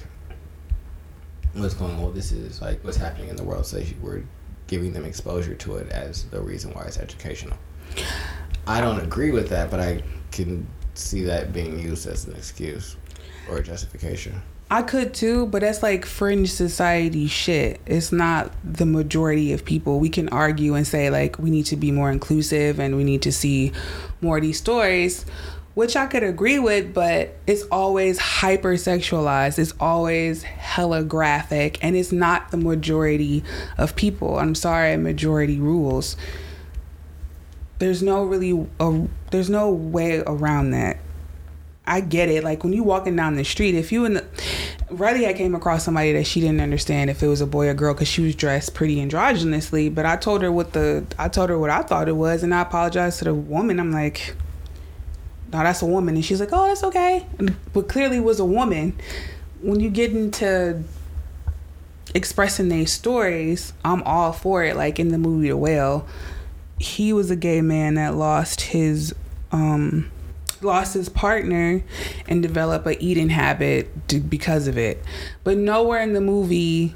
what's 1.53 1.73
going 1.73 1.93
on. 1.95 2.01
Well, 2.01 2.11
this 2.11 2.31
is 2.31 2.61
like 2.61 2.83
what's 2.83 2.97
happening 2.97 3.29
in 3.29 3.35
the 3.35 3.43
world. 3.43 3.65
So 3.65 3.81
we're 4.01 4.23
giving 4.67 4.93
them 4.93 5.05
exposure 5.05 5.55
to 5.55 5.75
it 5.77 5.89
as 5.89 6.25
the 6.25 6.41
reason 6.41 6.73
why 6.73 6.83
it's 6.83 6.97
educational. 6.97 7.57
I 8.67 8.81
don't 8.81 8.99
agree 8.99 9.31
with 9.31 9.49
that, 9.49 9.69
but 9.69 9.79
I 9.79 10.01
can 10.31 10.67
see 10.95 11.23
that 11.23 11.53
being 11.53 11.79
used 11.79 12.07
as 12.07 12.25
an 12.25 12.35
excuse 12.35 12.97
or 13.49 13.57
a 13.57 13.63
justification. 13.63 14.41
I 14.69 14.81
could 14.81 15.13
too, 15.13 15.45
but 15.45 15.61
that's 15.61 15.83
like 15.83 16.05
fringe 16.05 16.51
society 16.51 17.27
shit. 17.27 17.79
It's 17.85 18.11
not 18.11 18.51
the 18.63 18.85
majority 18.85 19.53
of 19.53 19.63
people. 19.63 19.99
We 19.99 20.09
can 20.09 20.27
argue 20.29 20.73
and 20.73 20.87
say 20.87 21.11
like 21.11 21.37
we 21.37 21.51
need 21.51 21.67
to 21.67 21.75
be 21.75 21.91
more 21.91 22.09
inclusive 22.09 22.79
and 22.79 22.97
we 22.97 23.03
need 23.03 23.21
to 23.23 23.31
see 23.31 23.73
more 24.21 24.37
of 24.37 24.41
these 24.41 24.57
stories, 24.57 25.23
which 25.75 25.95
I 25.95 26.07
could 26.07 26.23
agree 26.23 26.57
with, 26.57 26.95
but 26.95 27.35
it's 27.45 27.61
always 27.71 28.17
hypersexualized. 28.17 29.59
It's 29.59 29.73
always 29.79 30.41
hella 30.41 31.03
graphic 31.03 31.77
and 31.83 31.95
it's 31.95 32.11
not 32.11 32.49
the 32.49 32.57
majority 32.57 33.43
of 33.77 33.95
people. 33.95 34.39
I'm 34.39 34.55
sorry, 34.55 34.97
majority 34.97 35.59
rules. 35.59 36.17
There's 37.77 38.01
no 38.01 38.23
really 38.23 38.67
a, 38.79 39.07
there's 39.29 39.49
no 39.49 39.69
way 39.69 40.23
around 40.25 40.71
that. 40.71 40.97
I 41.87 42.01
get 42.01 42.29
it. 42.29 42.43
Like 42.43 42.63
when 42.63 42.73
you 42.73 42.83
walking 42.83 43.15
down 43.15 43.35
the 43.35 43.43
street, 43.43 43.75
if 43.75 43.91
you 43.91 44.05
in 44.05 44.15
the 44.15 44.25
I 44.91 45.33
came 45.33 45.55
across 45.55 45.83
somebody 45.83 46.13
that 46.13 46.25
she 46.25 46.39
didn't 46.41 46.61
understand 46.61 47.09
if 47.09 47.21
it 47.23 47.27
was 47.27 47.41
a 47.41 47.47
boy 47.47 47.67
or 47.67 47.73
girl 47.73 47.93
because 47.93 48.07
she 48.07 48.21
was 48.21 48.35
dressed 48.35 48.73
pretty 48.73 48.97
androgynously. 48.97 49.93
But 49.93 50.05
I 50.05 50.15
told 50.15 50.41
her 50.41 50.51
what 50.51 50.73
the 50.73 51.05
I 51.17 51.27
told 51.29 51.49
her 51.49 51.59
what 51.59 51.69
I 51.69 51.81
thought 51.81 52.07
it 52.07 52.15
was, 52.15 52.43
and 52.43 52.53
I 52.53 52.61
apologized 52.61 53.19
to 53.19 53.25
the 53.25 53.33
woman. 53.33 53.79
I'm 53.79 53.91
like, 53.91 54.35
no, 55.51 55.59
that's 55.59 55.81
a 55.81 55.85
woman, 55.85 56.15
and 56.15 56.25
she's 56.25 56.39
like, 56.39 56.49
oh, 56.51 56.67
that's 56.67 56.83
okay. 56.83 57.25
But 57.73 57.87
clearly, 57.87 58.19
was 58.19 58.39
a 58.39 58.45
woman. 58.45 58.97
When 59.61 59.79
you 59.79 59.89
get 59.89 60.11
into 60.11 60.83
expressing 62.13 62.69
their 62.69 62.85
stories, 62.85 63.73
I'm 63.83 64.03
all 64.03 64.31
for 64.31 64.63
it. 64.63 64.75
Like 64.75 64.99
in 64.99 65.09
the 65.09 65.17
movie 65.17 65.49
The 65.49 65.57
Whale, 65.57 66.07
he 66.79 67.13
was 67.13 67.31
a 67.31 67.35
gay 67.35 67.61
man 67.61 67.95
that 67.95 68.15
lost 68.15 68.61
his 68.61 69.13
um 69.51 70.11
lost 70.63 70.93
his 70.93 71.09
partner 71.09 71.83
and 72.27 72.41
develop 72.41 72.85
a 72.85 73.01
eating 73.03 73.29
habit 73.29 74.07
to, 74.09 74.19
because 74.19 74.67
of 74.67 74.77
it. 74.77 75.03
But 75.43 75.57
nowhere 75.57 76.01
in 76.01 76.13
the 76.13 76.21
movie 76.21 76.95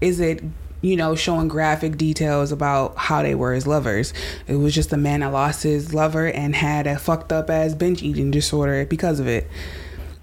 is 0.00 0.20
it 0.20 0.42
you 0.80 0.96
know 0.96 1.16
showing 1.16 1.48
graphic 1.48 1.96
details 1.96 2.52
about 2.52 2.96
how 2.96 3.22
they 3.22 3.34
were 3.34 3.52
as 3.52 3.66
lovers. 3.66 4.12
It 4.46 4.56
was 4.56 4.74
just 4.74 4.92
a 4.92 4.96
man 4.96 5.20
that 5.20 5.32
lost 5.32 5.62
his 5.62 5.92
lover 5.92 6.26
and 6.26 6.54
had 6.54 6.86
a 6.86 6.98
fucked 6.98 7.32
up 7.32 7.50
ass 7.50 7.74
binge 7.74 8.02
eating 8.02 8.30
disorder 8.30 8.86
because 8.86 9.20
of 9.20 9.26
it. 9.26 9.48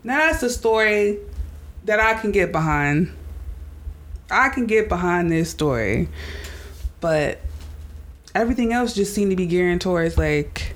Now 0.04 0.18
that's 0.18 0.44
a 0.44 0.50
story 0.50 1.20
that 1.86 2.00
I 2.00 2.14
can 2.16 2.32
get 2.32 2.52
behind. 2.52 3.14
I 4.30 4.50
can 4.50 4.66
get 4.66 4.90
behind 4.90 5.32
this 5.32 5.50
story. 5.50 6.10
But 7.00 7.40
everything 8.34 8.74
else 8.74 8.94
just 8.94 9.14
seemed 9.14 9.32
to 9.32 9.36
be 9.36 9.46
gearing 9.46 9.80
towards 9.80 10.18
like 10.18 10.75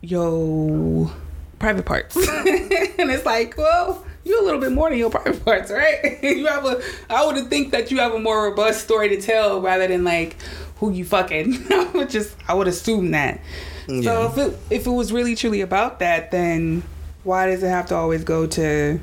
yo 0.00 1.10
private 1.58 1.84
parts. 1.84 2.16
and 2.16 3.10
it's 3.10 3.24
like, 3.24 3.56
well, 3.56 4.04
you're 4.24 4.40
a 4.40 4.44
little 4.44 4.60
bit 4.60 4.72
more 4.72 4.90
than 4.90 4.98
your 4.98 5.10
private 5.10 5.44
parts, 5.44 5.70
right? 5.70 6.18
you 6.22 6.46
have 6.46 6.64
a 6.64 6.82
I 7.08 7.24
would 7.24 7.48
think 7.48 7.70
that 7.72 7.90
you 7.90 7.98
have 7.98 8.12
a 8.12 8.18
more 8.18 8.44
robust 8.44 8.82
story 8.82 9.08
to 9.10 9.20
tell 9.20 9.60
rather 9.60 9.86
than 9.86 10.04
like 10.04 10.36
who 10.76 10.90
you 10.90 11.04
fucking. 11.04 11.66
I 11.70 11.90
would 11.94 12.10
just 12.10 12.34
I 12.48 12.54
would 12.54 12.68
assume 12.68 13.12
that. 13.12 13.40
Yeah. 13.88 14.02
So 14.02 14.26
if 14.26 14.38
it 14.38 14.58
if 14.70 14.86
it 14.86 14.90
was 14.90 15.12
really 15.12 15.34
truly 15.34 15.60
about 15.60 16.00
that, 16.00 16.30
then 16.30 16.82
why 17.22 17.46
does 17.46 17.62
it 17.62 17.68
have 17.68 17.86
to 17.86 17.94
always 17.94 18.24
go 18.24 18.46
to 18.46 18.98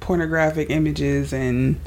pornographic 0.00 0.70
images 0.70 1.32
and 1.32 1.78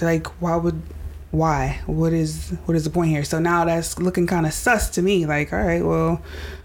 like 0.00 0.26
why 0.40 0.56
would 0.56 0.82
why? 1.30 1.80
What 1.86 2.12
is 2.12 2.56
what 2.64 2.76
is 2.76 2.84
the 2.84 2.90
point 2.90 3.10
here? 3.10 3.24
So 3.24 3.38
now 3.38 3.64
that's 3.64 3.98
looking 3.98 4.26
kind 4.26 4.46
of 4.46 4.52
sus 4.52 4.88
to 4.90 5.02
me 5.02 5.26
like 5.26 5.52
all 5.52 5.62
right 5.62 5.84
well 5.84 6.22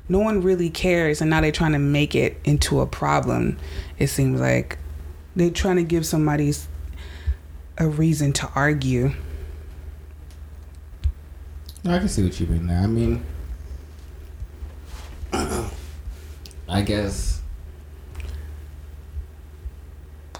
no 0.10 0.19
one 0.19 0.41
really 0.41 0.69
cares 0.69 1.21
and 1.21 1.30
now 1.30 1.41
they're 1.41 1.52
trying 1.52 1.71
to 1.71 1.80
make 1.80 2.13
it 2.15 2.38
into 2.43 2.82
a 2.82 2.86
problem 2.86 3.58
it 3.99 4.08
seems 4.08 4.39
like. 4.39 4.78
They're 5.36 5.49
trying 5.49 5.78
to 5.78 5.84
give 5.84 6.06
somebody 6.06 6.54
a 7.78 7.88
reason 7.88 8.34
to 8.34 8.49
argue. 8.54 9.12
I 11.86 11.97
can 11.97 12.08
see 12.08 12.23
what 12.23 12.39
you 12.39 12.47
mean 12.47 12.67
there. 12.67 12.80
I 12.80 12.88
mean 12.88 13.26
i 16.69 16.82
guess 16.82 17.41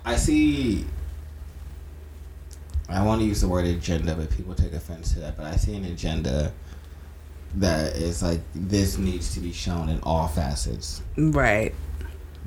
i 0.06 0.16
see 0.16 0.86
I 2.94 3.04
want 3.04 3.22
to 3.22 3.28
use 3.28 3.42
the 3.42 3.48
word 3.48 3.66
agenda, 3.66 4.14
but 4.16 4.30
people 4.30 4.54
take 4.54 4.74
offense 4.74 5.14
to 5.14 5.20
that. 5.22 5.36
But 5.36 5.48
I 5.48 5.56
see 5.56 5.76
an 5.76 5.86
agenda 5.86 6.54
that 7.56 7.96
is 7.96 8.22
like 8.22 8.42
this 8.54 8.98
needs 8.98 9.34
to 9.34 9.40
be 9.40 9.52
shown 9.52 9.90
in 9.90 10.00
all 10.04 10.28
facets, 10.28 11.02
right? 11.18 11.74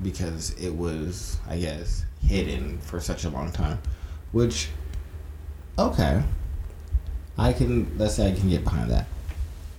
Because 0.02 0.50
it 0.52 0.70
was, 0.70 1.38
I 1.48 1.58
guess, 1.58 2.04
hidden 2.22 2.78
for 2.78 3.00
such 3.00 3.24
a 3.24 3.28
long 3.28 3.50
time. 3.50 3.78
Which, 4.32 4.68
okay, 5.78 6.22
I 7.36 7.52
can. 7.52 7.98
Let's 7.98 8.14
say 8.14 8.30
I 8.30 8.34
can 8.34 8.48
get 8.48 8.62
behind 8.62 8.90
that. 8.90 9.06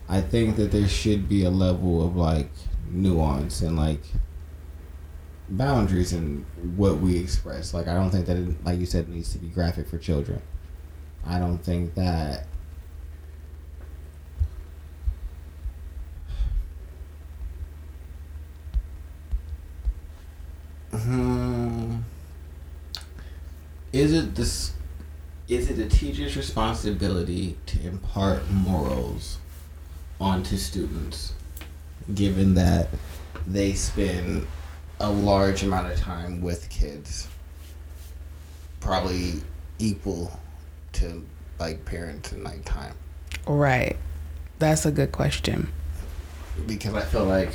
I 0.09 0.21
think 0.21 0.55
that 0.57 0.71
there 0.71 0.87
should 0.87 1.29
be 1.29 1.43
a 1.43 1.49
level 1.49 2.05
of 2.05 2.15
like 2.15 2.49
nuance 2.89 3.61
and 3.61 3.77
like 3.77 4.01
boundaries 5.49 6.13
in 6.13 6.45
what 6.75 6.97
we 6.99 7.17
express. 7.17 7.73
Like 7.73 7.87
I 7.87 7.93
don't 7.93 8.09
think 8.09 8.25
that, 8.25 8.37
it, 8.37 8.65
like 8.65 8.79
you 8.79 8.85
said, 8.85 9.05
it 9.05 9.09
needs 9.09 9.31
to 9.33 9.37
be 9.37 9.47
graphic 9.47 9.87
for 9.87 9.97
children. 9.97 10.41
I 11.27 11.39
don't 11.39 11.57
think 11.57 11.93
that. 11.95 12.47
Hmm. 20.91 21.97
Is 23.91 24.13
it 24.13 24.35
this? 24.35 24.73
Is 25.49 25.69
it 25.69 25.79
a 25.79 25.89
teacher's 25.89 26.37
responsibility 26.37 27.57
to 27.67 27.81
impart 27.81 28.49
morals 28.49 29.37
onto 30.19 30.57
students, 30.57 31.33
given 32.13 32.53
that 32.55 32.89
they 33.45 33.73
spend 33.73 34.47
a 34.99 35.09
large 35.09 35.63
amount 35.63 35.91
of 35.91 35.99
time 35.99 36.41
with 36.41 36.69
kids, 36.69 37.27
probably 38.79 39.41
equal 39.79 40.39
to 40.93 41.25
like 41.59 41.85
parents 41.85 42.31
and 42.31 42.43
like 42.43 42.63
time? 42.65 42.95
Right. 43.45 43.97
That's 44.59 44.85
a 44.85 44.91
good 44.91 45.11
question. 45.11 45.71
Because 46.65 46.93
I 46.95 47.01
feel 47.01 47.25
like 47.25 47.51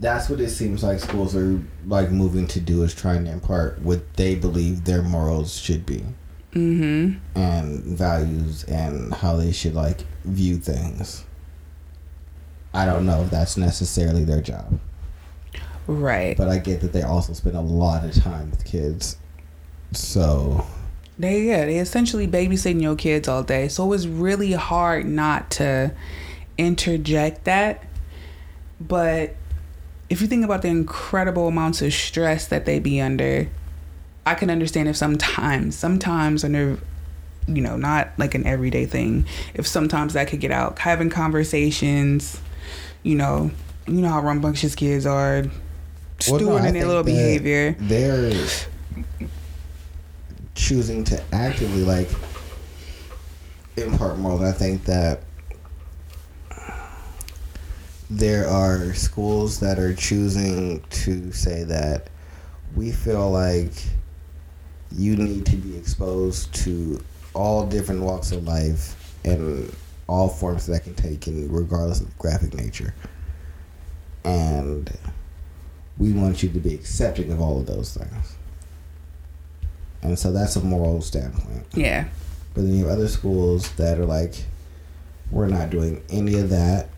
that's 0.00 0.28
what 0.28 0.40
it 0.40 0.50
seems 0.50 0.82
like 0.82 1.00
schools 1.00 1.34
are 1.34 1.60
like 1.86 2.10
moving 2.10 2.46
to 2.48 2.60
do 2.60 2.82
is 2.82 2.94
trying 2.94 3.24
to 3.24 3.30
impart 3.32 3.80
what 3.82 4.14
they 4.16 4.34
believe 4.34 4.84
their 4.84 5.02
morals 5.02 5.56
should 5.56 5.84
be. 5.86 6.04
Mm-hmm. 6.54 7.18
and 7.38 7.84
values 7.84 8.64
and 8.64 9.12
how 9.12 9.36
they 9.36 9.52
should 9.52 9.74
like 9.74 10.00
view 10.24 10.56
things. 10.56 11.24
I 12.72 12.86
don't 12.86 13.04
know 13.04 13.22
if 13.22 13.30
that's 13.30 13.58
necessarily 13.58 14.24
their 14.24 14.40
job, 14.40 14.80
Right. 15.86 16.36
but 16.38 16.48
I 16.48 16.58
get 16.58 16.80
that 16.80 16.94
they 16.94 17.02
also 17.02 17.34
spend 17.34 17.54
a 17.54 17.60
lot 17.60 18.02
of 18.02 18.14
time 18.14 18.50
with 18.50 18.64
kids. 18.64 19.18
So 19.92 20.66
They 21.18 21.42
yeah, 21.42 21.64
they 21.66 21.78
essentially 21.78 22.28
babysitting 22.28 22.80
your 22.80 22.96
kids 22.96 23.26
all 23.26 23.42
day. 23.42 23.68
So 23.68 23.84
it 23.84 23.88
was 23.88 24.06
really 24.06 24.52
hard 24.52 25.06
not 25.06 25.50
to 25.52 25.92
interject 26.56 27.44
that. 27.44 27.84
But 28.80 29.34
if 30.08 30.20
you 30.20 30.28
think 30.28 30.44
about 30.44 30.62
the 30.62 30.68
incredible 30.68 31.48
amounts 31.48 31.82
of 31.82 31.92
stress 31.92 32.46
that 32.48 32.64
they 32.66 32.78
be 32.78 33.00
under, 33.00 33.48
I 34.24 34.34
can 34.34 34.48
understand 34.50 34.88
if 34.88 34.96
sometimes 34.96 35.76
sometimes 35.76 36.44
under 36.44 36.78
you 37.48 37.62
know, 37.62 37.76
not 37.76 38.10
like 38.18 38.34
an 38.34 38.46
everyday 38.46 38.86
thing. 38.86 39.26
If 39.54 39.66
sometimes 39.66 40.12
that 40.12 40.28
could 40.28 40.40
get 40.40 40.50
out, 40.50 40.78
having 40.78 41.10
conversations, 41.10 42.40
you 43.02 43.16
know, 43.16 43.50
you 43.86 44.02
know 44.02 44.10
how 44.10 44.20
rambunctious 44.20 44.74
kids 44.74 45.06
are, 45.06 45.42
Well, 45.42 45.50
no, 45.50 46.36
stewing 46.36 46.64
in 46.66 46.74
their 46.74 46.86
little 46.86 47.02
behavior. 47.02 47.74
They're 47.78 48.34
choosing 50.58 51.04
to 51.04 51.22
actively 51.32 51.82
like 51.82 52.10
impart 53.76 54.18
morals. 54.18 54.42
I 54.42 54.52
think 54.52 54.84
that 54.84 55.20
there 58.10 58.48
are 58.48 58.92
schools 58.92 59.60
that 59.60 59.78
are 59.78 59.94
choosing 59.94 60.82
to 60.90 61.30
say 61.32 61.62
that 61.62 62.08
we 62.74 62.90
feel 62.90 63.30
like 63.30 63.72
you 64.90 65.16
need 65.16 65.46
to 65.46 65.56
be 65.56 65.76
exposed 65.76 66.52
to 66.54 67.02
all 67.34 67.64
different 67.66 68.02
walks 68.02 68.32
of 68.32 68.44
life 68.44 69.14
and 69.24 69.72
all 70.08 70.28
forms 70.28 70.66
that 70.66 70.82
can 70.82 70.94
take 70.94 71.28
in 71.28 71.52
regardless 71.52 72.00
of 72.00 72.18
graphic 72.18 72.54
nature. 72.54 72.94
And 74.24 74.90
we 75.98 76.12
want 76.12 76.42
you 76.42 76.48
to 76.48 76.58
be 76.58 76.74
accepting 76.74 77.30
of 77.30 77.40
all 77.40 77.60
of 77.60 77.66
those 77.66 77.94
things. 77.94 78.37
And 80.02 80.18
so 80.18 80.32
that's 80.32 80.56
a 80.56 80.60
moral 80.60 81.00
standpoint. 81.02 81.66
Yeah. 81.74 82.06
But 82.54 82.62
then 82.62 82.74
you 82.74 82.84
have 82.86 82.94
other 82.98 83.08
schools 83.08 83.70
that 83.72 83.98
are 83.98 84.06
like, 84.06 84.34
we're 85.30 85.46
not 85.48 85.70
doing 85.70 86.02
any 86.08 86.38
of 86.38 86.50
that, 86.50 86.88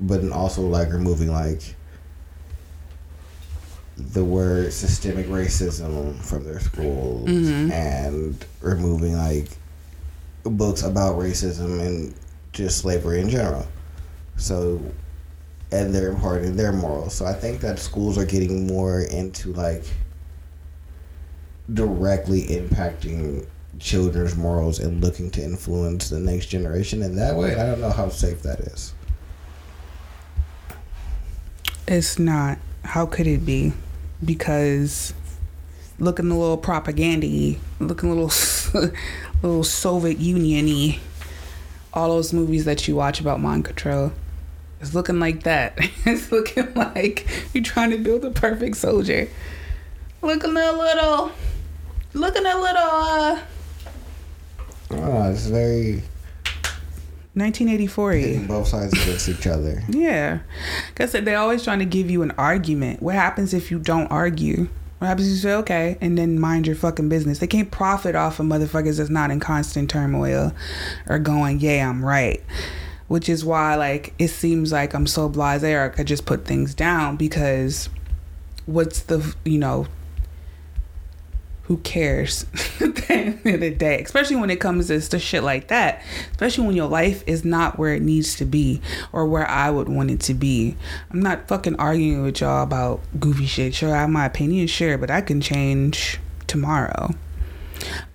but 0.00 0.26
also 0.30 0.62
like 0.62 0.92
removing 0.92 1.30
like 1.30 1.74
the 3.96 4.24
word 4.24 4.72
systemic 4.72 5.26
racism 5.26 6.14
from 6.24 6.44
their 6.44 6.60
schools 6.60 7.28
Mhm. 7.28 7.70
and 7.72 8.44
removing 8.60 9.16
like 9.16 9.48
books 10.44 10.82
about 10.82 11.18
racism 11.18 11.80
and 11.84 12.14
just 12.52 12.78
slavery 12.78 13.20
in 13.20 13.28
general. 13.28 13.66
So, 14.36 14.80
and 15.72 15.92
they're 15.92 16.10
imparting 16.10 16.56
their 16.56 16.72
morals. 16.72 17.14
So 17.14 17.26
I 17.26 17.32
think 17.34 17.60
that 17.60 17.78
schools 17.80 18.16
are 18.16 18.24
getting 18.24 18.66
more 18.68 19.00
into 19.00 19.52
like 19.52 19.84
directly 21.72 22.42
impacting 22.44 23.46
children's 23.78 24.36
morals 24.36 24.78
and 24.78 25.02
looking 25.02 25.30
to 25.30 25.42
influence 25.42 26.10
the 26.10 26.18
next 26.18 26.46
generation 26.46 27.02
in 27.02 27.16
that 27.16 27.36
way. 27.36 27.54
I 27.54 27.66
don't 27.66 27.80
know 27.80 27.90
how 27.90 28.08
safe 28.08 28.42
that 28.42 28.60
is. 28.60 28.94
It's 31.86 32.18
not. 32.18 32.58
How 32.84 33.06
could 33.06 33.26
it 33.26 33.44
be? 33.46 33.72
Because 34.24 35.14
looking 35.98 36.30
a 36.30 36.38
little 36.38 36.56
propaganda 36.56 37.56
looking 37.80 38.10
a 38.10 38.14
little 38.14 38.90
little 39.42 39.64
Soviet 39.64 40.18
Union-y. 40.18 40.98
All 41.92 42.10
those 42.10 42.32
movies 42.32 42.64
that 42.66 42.86
you 42.86 42.96
watch 42.96 43.20
about 43.20 43.40
mind 43.40 43.64
control. 43.64 44.12
It's 44.80 44.94
looking 44.94 45.18
like 45.18 45.42
that. 45.44 45.78
It's 46.06 46.30
looking 46.30 46.72
like 46.74 47.26
you're 47.52 47.64
trying 47.64 47.90
to 47.90 47.98
build 47.98 48.24
a 48.24 48.30
perfect 48.30 48.76
soldier. 48.76 49.28
Looking 50.22 50.56
a 50.56 50.72
little 50.72 51.32
looking 52.14 52.46
a 52.46 52.54
little 52.56 52.82
uh 52.82 53.40
Oh, 54.90 55.30
it's 55.30 55.46
very 55.46 56.02
1984 57.34 58.12
hitting 58.12 58.46
both 58.46 58.68
sides 58.68 58.92
against 58.94 59.28
each 59.28 59.46
other. 59.46 59.82
Yeah. 59.88 60.40
Because 60.88 61.12
they're 61.12 61.38
always 61.38 61.62
trying 61.62 61.78
to 61.78 61.84
give 61.84 62.10
you 62.10 62.22
an 62.22 62.32
argument. 62.32 63.00
What 63.02 63.14
happens 63.14 63.54
if 63.54 63.70
you 63.70 63.78
don't 63.78 64.08
argue? 64.08 64.68
What 64.98 65.06
happens 65.06 65.28
if 65.28 65.34
you 65.34 65.38
say, 65.38 65.54
okay, 65.54 65.98
and 66.00 66.18
then 66.18 66.40
mind 66.40 66.66
your 66.66 66.74
fucking 66.74 67.08
business? 67.08 67.38
They 67.38 67.46
can't 67.46 67.70
profit 67.70 68.16
off 68.16 68.40
of 68.40 68.46
motherfuckers 68.46 68.96
that's 68.96 69.10
not 69.10 69.30
in 69.30 69.38
constant 69.38 69.88
turmoil 69.88 70.52
or 71.06 71.20
going, 71.20 71.60
yeah, 71.60 71.88
I'm 71.88 72.04
right. 72.04 72.42
Which 73.06 73.28
is 73.28 73.44
why, 73.44 73.76
like, 73.76 74.14
it 74.18 74.28
seems 74.28 74.72
like 74.72 74.94
I'm 74.94 75.06
so 75.06 75.28
blase 75.28 75.62
or 75.62 75.82
I 75.84 75.88
could 75.90 76.08
just 76.08 76.26
put 76.26 76.44
things 76.44 76.74
down 76.74 77.16
because 77.16 77.88
what's 78.66 79.02
the, 79.02 79.34
you 79.44 79.58
know, 79.58 79.86
who 81.68 81.76
cares 81.78 82.44
at 82.80 82.96
the 82.96 83.12
end 83.12 83.46
of 83.46 83.60
the 83.60 83.70
day? 83.70 84.02
Especially 84.02 84.36
when 84.36 84.48
it 84.48 84.58
comes 84.58 84.86
to, 84.88 85.00
to 85.00 85.18
shit 85.18 85.44
like 85.44 85.68
that. 85.68 86.02
Especially 86.30 86.66
when 86.66 86.74
your 86.74 86.88
life 86.88 87.22
is 87.26 87.44
not 87.44 87.78
where 87.78 87.94
it 87.94 88.02
needs 88.02 88.36
to 88.36 88.46
be 88.46 88.80
or 89.12 89.26
where 89.26 89.46
I 89.46 89.70
would 89.70 89.88
want 89.88 90.10
it 90.10 90.20
to 90.20 90.34
be. 90.34 90.76
I'm 91.10 91.20
not 91.20 91.46
fucking 91.46 91.76
arguing 91.76 92.22
with 92.22 92.40
y'all 92.40 92.62
about 92.62 93.02
goofy 93.20 93.44
shit. 93.44 93.74
Sure, 93.74 93.94
I 93.94 94.00
have 94.00 94.10
my 94.10 94.24
opinion, 94.24 94.66
sure, 94.66 94.96
but 94.96 95.10
I 95.10 95.20
can 95.20 95.42
change 95.42 96.18
tomorrow. 96.46 97.10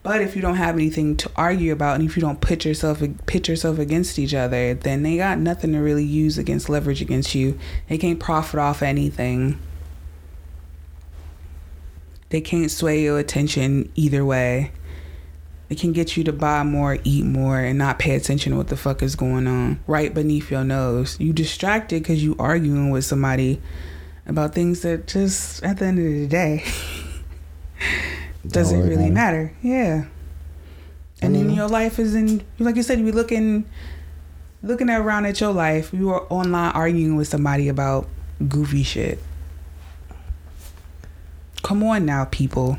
But 0.01 0.21
if 0.21 0.35
you 0.35 0.41
don't 0.41 0.55
have 0.55 0.75
anything 0.75 1.15
to 1.17 1.31
argue 1.35 1.71
about, 1.71 1.99
and 1.99 2.09
if 2.09 2.17
you 2.17 2.21
don't 2.21 2.41
put 2.41 2.65
yourself 2.65 3.03
pit 3.27 3.47
yourself 3.47 3.77
against 3.77 4.17
each 4.17 4.33
other, 4.33 4.73
then 4.73 5.03
they 5.03 5.15
got 5.17 5.37
nothing 5.37 5.73
to 5.73 5.79
really 5.79 6.03
use 6.03 6.39
against 6.39 6.69
leverage 6.69 7.01
against 7.01 7.35
you. 7.35 7.57
They 7.87 7.99
can't 7.99 8.19
profit 8.19 8.59
off 8.59 8.81
anything. 8.81 9.59
They 12.33 12.41
can't 12.41 12.71
sway 12.71 13.03
your 13.03 13.19
attention 13.19 13.91
either 13.93 14.25
way. 14.25 14.71
They 15.69 15.75
can 15.75 15.91
get 15.93 16.17
you 16.17 16.23
to 16.23 16.33
buy 16.33 16.63
more, 16.63 16.97
eat 17.03 17.25
more, 17.25 17.59
and 17.59 17.77
not 17.77 17.99
pay 17.99 18.15
attention 18.15 18.53
to 18.53 18.57
what 18.57 18.69
the 18.69 18.75
fuck 18.75 19.03
is 19.03 19.15
going 19.15 19.45
on 19.45 19.79
right 19.85 20.11
beneath 20.11 20.49
your 20.49 20.63
nose. 20.63 21.15
You 21.19 21.31
distracted 21.31 22.01
because 22.01 22.23
you 22.23 22.35
arguing 22.39 22.89
with 22.89 23.05
somebody 23.05 23.61
about 24.25 24.55
things 24.55 24.81
that 24.81 25.05
just 25.05 25.61
at 25.61 25.77
the 25.77 25.85
end 25.85 25.99
of 25.99 26.05
the 26.05 26.25
day 26.25 26.63
doesn't 28.47 28.81
really 28.81 29.11
matter. 29.11 29.53
Yeah. 29.61 30.05
And 31.21 31.35
then 31.35 31.51
Mhm. 31.51 31.55
your 31.55 31.67
life 31.69 31.99
is 31.99 32.15
in 32.15 32.41
like 32.57 32.75
you 32.77 32.81
said, 32.81 32.97
you 32.97 33.05
be 33.05 33.11
looking 33.11 33.65
looking 34.63 34.89
around 34.89 35.27
at 35.27 35.39
your 35.39 35.53
life, 35.53 35.93
you 35.93 36.07
were 36.07 36.23
online 36.33 36.71
arguing 36.71 37.15
with 37.15 37.27
somebody 37.27 37.67
about 37.67 38.07
goofy 38.49 38.81
shit. 38.81 39.19
Come 41.73 41.81
on 41.85 42.05
now, 42.05 42.25
people. 42.25 42.77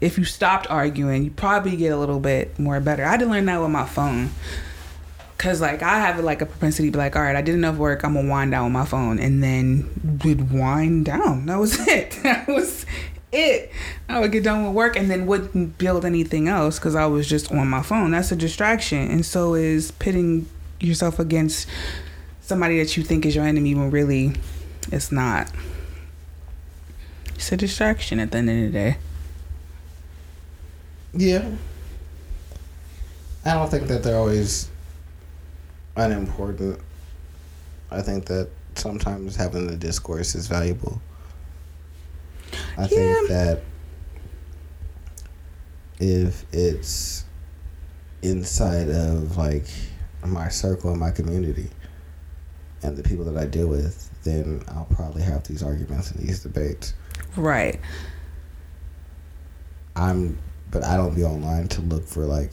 If 0.00 0.16
you 0.16 0.24
stopped 0.24 0.66
arguing, 0.70 1.24
you 1.24 1.30
probably 1.30 1.76
get 1.76 1.92
a 1.92 1.98
little 1.98 2.20
bit 2.20 2.58
more 2.58 2.80
better. 2.80 3.04
I 3.04 3.10
had 3.10 3.20
to 3.20 3.26
learn 3.26 3.44
that 3.44 3.60
with 3.60 3.68
my 3.68 3.84
phone. 3.84 4.30
Cause 5.36 5.60
like 5.60 5.82
I 5.82 5.98
have 5.98 6.18
like 6.24 6.40
a 6.40 6.46
propensity 6.46 6.88
to 6.88 6.92
be 6.92 6.96
like, 6.96 7.16
all 7.16 7.22
right, 7.22 7.36
I 7.36 7.42
did 7.42 7.54
enough 7.54 7.76
work, 7.76 8.04
I'm 8.04 8.14
gonna 8.14 8.26
wind 8.26 8.52
down 8.52 8.64
with 8.64 8.72
my 8.72 8.86
phone, 8.86 9.18
and 9.18 9.42
then 9.42 9.90
would 10.24 10.50
wind 10.50 11.04
down. 11.04 11.44
That 11.44 11.58
was 11.58 11.78
it. 11.86 12.18
That 12.22 12.48
was 12.48 12.86
it. 13.30 13.70
I 14.08 14.20
would 14.20 14.32
get 14.32 14.42
done 14.42 14.64
with 14.64 14.74
work 14.74 14.96
and 14.96 15.10
then 15.10 15.26
wouldn't 15.26 15.76
build 15.76 16.06
anything 16.06 16.48
else 16.48 16.78
because 16.78 16.94
I 16.94 17.04
was 17.04 17.28
just 17.28 17.52
on 17.52 17.68
my 17.68 17.82
phone. 17.82 18.12
That's 18.12 18.32
a 18.32 18.36
distraction, 18.36 19.10
and 19.10 19.26
so 19.26 19.52
is 19.52 19.90
pitting 19.90 20.48
yourself 20.80 21.18
against 21.18 21.68
somebody 22.40 22.78
that 22.78 22.96
you 22.96 23.02
think 23.02 23.26
is 23.26 23.36
your 23.36 23.44
enemy 23.44 23.74
when 23.74 23.90
really 23.90 24.32
it's 24.90 25.12
not. 25.12 25.52
It's 27.38 27.52
a 27.52 27.56
distraction 27.56 28.18
at 28.18 28.32
the 28.32 28.38
end 28.38 28.50
of 28.50 28.56
the 28.56 28.70
day. 28.70 28.96
Yeah. 31.14 31.48
I 33.44 33.54
don't 33.54 33.70
think 33.70 33.86
that 33.86 34.02
they're 34.02 34.18
always 34.18 34.68
unimportant. 35.94 36.80
I 37.92 38.02
think 38.02 38.26
that 38.26 38.48
sometimes 38.74 39.36
having 39.36 39.68
the 39.68 39.76
discourse 39.76 40.34
is 40.34 40.48
valuable. 40.48 41.00
I 42.76 42.88
think 42.88 43.28
that 43.28 43.62
if 46.00 46.44
it's 46.52 47.24
inside 48.20 48.90
of 48.90 49.36
like 49.36 49.66
my 50.26 50.48
circle 50.48 50.90
and 50.90 50.98
my 50.98 51.12
community 51.12 51.70
and 52.82 52.96
the 52.96 53.04
people 53.04 53.24
that 53.26 53.36
I 53.36 53.46
deal 53.46 53.68
with, 53.68 54.10
then 54.24 54.64
I'll 54.66 54.88
probably 54.90 55.22
have 55.22 55.46
these 55.46 55.62
arguments 55.62 56.10
and 56.10 56.26
these 56.26 56.42
debates. 56.42 56.94
Right. 57.36 57.80
I'm, 59.96 60.38
but 60.70 60.84
I 60.84 60.96
don't 60.96 61.14
be 61.14 61.24
online 61.24 61.68
to 61.68 61.80
look 61.82 62.06
for 62.06 62.24
like 62.24 62.52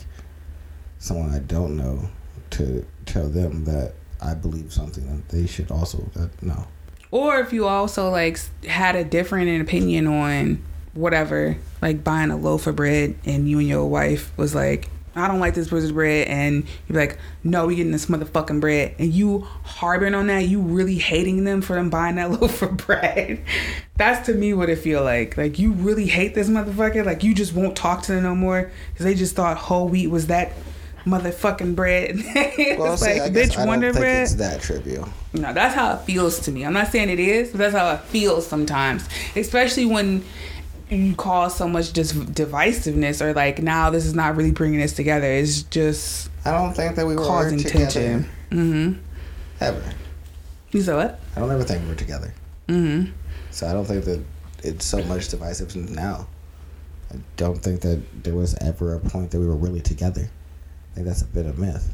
someone 1.00 1.34
I 1.34 1.40
don't 1.40 1.78
know 1.78 2.10
to 2.52 2.86
tell 3.06 3.28
them 3.28 3.66
that 3.66 3.94
I 4.22 4.34
believe 4.34 4.74
something 4.74 5.06
that 5.06 5.30
they 5.30 5.46
should 5.46 5.70
also 5.72 6.10
uh, 6.16 6.22
that 6.22 6.44
no. 6.44 6.68
Or 7.12 7.40
if 7.40 7.54
you 7.54 7.68
also 7.68 8.10
like 8.10 8.40
had 8.66 8.96
a 8.96 9.04
different 9.04 9.62
opinion 9.62 10.08
on 10.08 10.64
whatever, 10.94 11.58
like 11.82 12.04
buying 12.04 12.32
a 12.32 12.38
loaf 12.38 12.68
of 12.68 12.76
bread 12.76 13.16
and 13.26 13.48
you 13.48 13.60
and 13.60 13.68
your 13.68 13.86
wife 13.86 14.36
was 14.38 14.56
like, 14.56 14.90
I 15.16 15.28
don't 15.28 15.40
like 15.40 15.54
this 15.56 15.70
person's 15.70 15.94
bread, 15.94 16.28
and 16.28 16.66
you're 16.88 17.00
like, 17.00 17.18
no, 17.44 17.68
we 17.68 17.76
getting 17.76 17.92
this 17.92 18.08
motherfucking 18.08 18.60
bread, 18.60 18.96
and 19.00 19.14
you 19.14 19.48
harboring 19.64 20.14
on 20.14 20.28
that, 20.28 20.48
you 20.48 20.60
really 20.62 20.98
hating 20.98 21.44
them 21.46 21.62
for 21.62 21.76
them 21.76 21.90
buying 21.90 22.16
that 22.16 22.32
loaf 22.42 22.62
of 22.62 22.78
bread. 22.78 23.44
That's 23.96 24.26
to 24.28 24.34
me 24.34 24.54
what 24.54 24.70
it 24.70 24.78
feel 24.78 25.04
like. 25.04 25.38
Like 25.38 25.58
you 25.58 25.72
really 25.72 26.08
hate 26.08 26.36
this 26.36 26.50
motherfucker. 26.50 27.06
Like 27.06 27.24
you 27.24 27.34
just 27.34 27.54
won't 27.54 27.76
talk 27.78 28.02
to 28.04 28.12
them 28.14 28.24
no 28.24 28.36
more 28.36 28.72
because 28.94 29.06
they 29.06 29.16
just 29.16 29.36
thought 29.36 29.56
whole 29.58 29.88
wheat 29.88 30.08
was 30.08 30.28
that 30.28 30.52
motherfucking 31.06 31.76
bread. 31.76 32.16
it's 32.18 32.80
Well, 32.80 32.92
like 32.92 33.34
guess 33.34 33.52
bitch, 33.52 33.54
I 33.54 33.58
don't 33.60 33.68
Wonder 33.68 33.94
think 33.94 34.02
Bread. 34.04 34.24
it's 34.24 34.34
that 34.36 34.62
trivial. 34.62 35.08
No, 35.34 35.54
that's 35.54 35.76
how 35.76 35.94
it 35.94 36.02
feels 36.02 36.40
to 36.42 36.52
me. 36.52 36.66
I'm 36.66 36.74
not 36.74 36.88
saying 36.92 37.10
it 37.10 37.20
is, 37.20 37.52
but 37.52 37.60
that's 37.60 37.76
how 37.76 37.94
it 37.94 38.02
feels 38.02 38.46
sometimes. 38.48 39.08
Especially 39.36 39.86
when 39.86 40.24
cause 41.18 41.56
so 41.56 41.68
much 41.68 41.94
just 41.94 42.16
divisiveness 42.34 43.22
or 43.22 43.34
like 43.34 43.60
now 43.60 43.90
this 43.90 44.06
is 44.06 44.14
not 44.14 44.36
really 44.36 44.52
bringing 44.52 44.82
us 44.82 44.94
together. 44.94 45.26
It's 45.26 45.64
just 45.64 46.30
I 46.46 46.52
don't 46.52 46.74
think 46.74 46.96
that 46.96 47.08
we 47.08 47.16
were 47.16 47.24
causing 47.24 47.58
together 47.58 47.78
tension. 47.78 48.30
Mm-hmm. 48.52 49.02
ever. 49.62 49.94
You 50.72 50.82
said 50.82 50.96
what? 50.96 51.20
I 51.36 51.40
don't 51.40 51.52
ever 51.52 51.64
think 51.64 51.84
we 51.84 51.90
were 51.90 51.96
together. 51.96 52.34
Mm-hmm. 52.68 53.12
So 53.52 53.68
I 53.68 53.74
don't 53.74 53.86
think 53.86 54.06
that 54.06 54.24
it's 54.64 54.86
so 54.86 55.04
much 55.04 55.30
divisiveness 55.30 55.90
now. 55.90 56.28
I 57.12 57.18
don't 57.38 57.58
think 57.58 57.82
that 57.82 58.02
there 58.24 58.36
was 58.36 58.56
ever 58.62 58.96
a 58.96 59.00
point 59.00 59.32
that 59.32 59.40
we 59.40 59.48
were 59.48 59.56
really 59.56 59.82
together. 59.82 60.30
I 60.92 60.96
think 60.96 61.08
that's 61.08 61.22
a 61.22 61.28
bit 61.28 61.46
of 61.46 61.58
myth. 61.58 61.94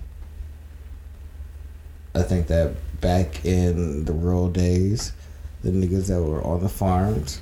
I 2.14 2.24
think 2.24 2.48
that 2.48 2.74
back 3.00 3.46
in 3.46 4.06
the 4.06 4.14
rural 4.14 4.50
days, 4.50 5.14
the 5.64 5.72
niggas 5.72 6.08
that 6.08 6.22
were 6.22 6.44
on 6.44 6.62
the 6.62 6.70
farms 6.70 7.42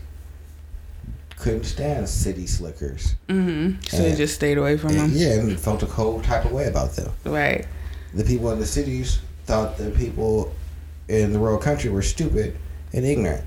couldn't 1.39 1.63
stand 1.63 2.08
city 2.10 2.45
slickers. 2.45 3.15
Mm-hmm. 3.30 3.80
So 3.88 4.04
you 4.04 4.10
Yeah. 4.10 4.15
just 4.15 4.36
stayed 4.36 4.58
away 4.58 4.78
from 4.78 4.89
And, 4.91 4.99
them. 4.99 5.12
yeah, 5.13 5.34
and 5.39 5.60
felt 5.60 5.82
a 5.84 5.86
cold 5.86 6.23
type 6.25 6.45
of 6.45 6.52
way 6.52 6.65
about 6.67 6.95
them. 6.95 7.12
Right. 7.23 7.65
The 8.13 8.23
people 8.25 8.52
in 8.52 8.60
the 8.60 8.65
cities 8.65 9.19
thought 9.45 9.78
the 9.78 9.89
people 9.91 10.54
in 11.08 11.32
the 11.34 11.39
rural 11.39 11.58
country 11.58 11.89
were 11.89 12.02
stupid 12.02 12.58
and 12.93 13.06
ignorant. 13.06 13.43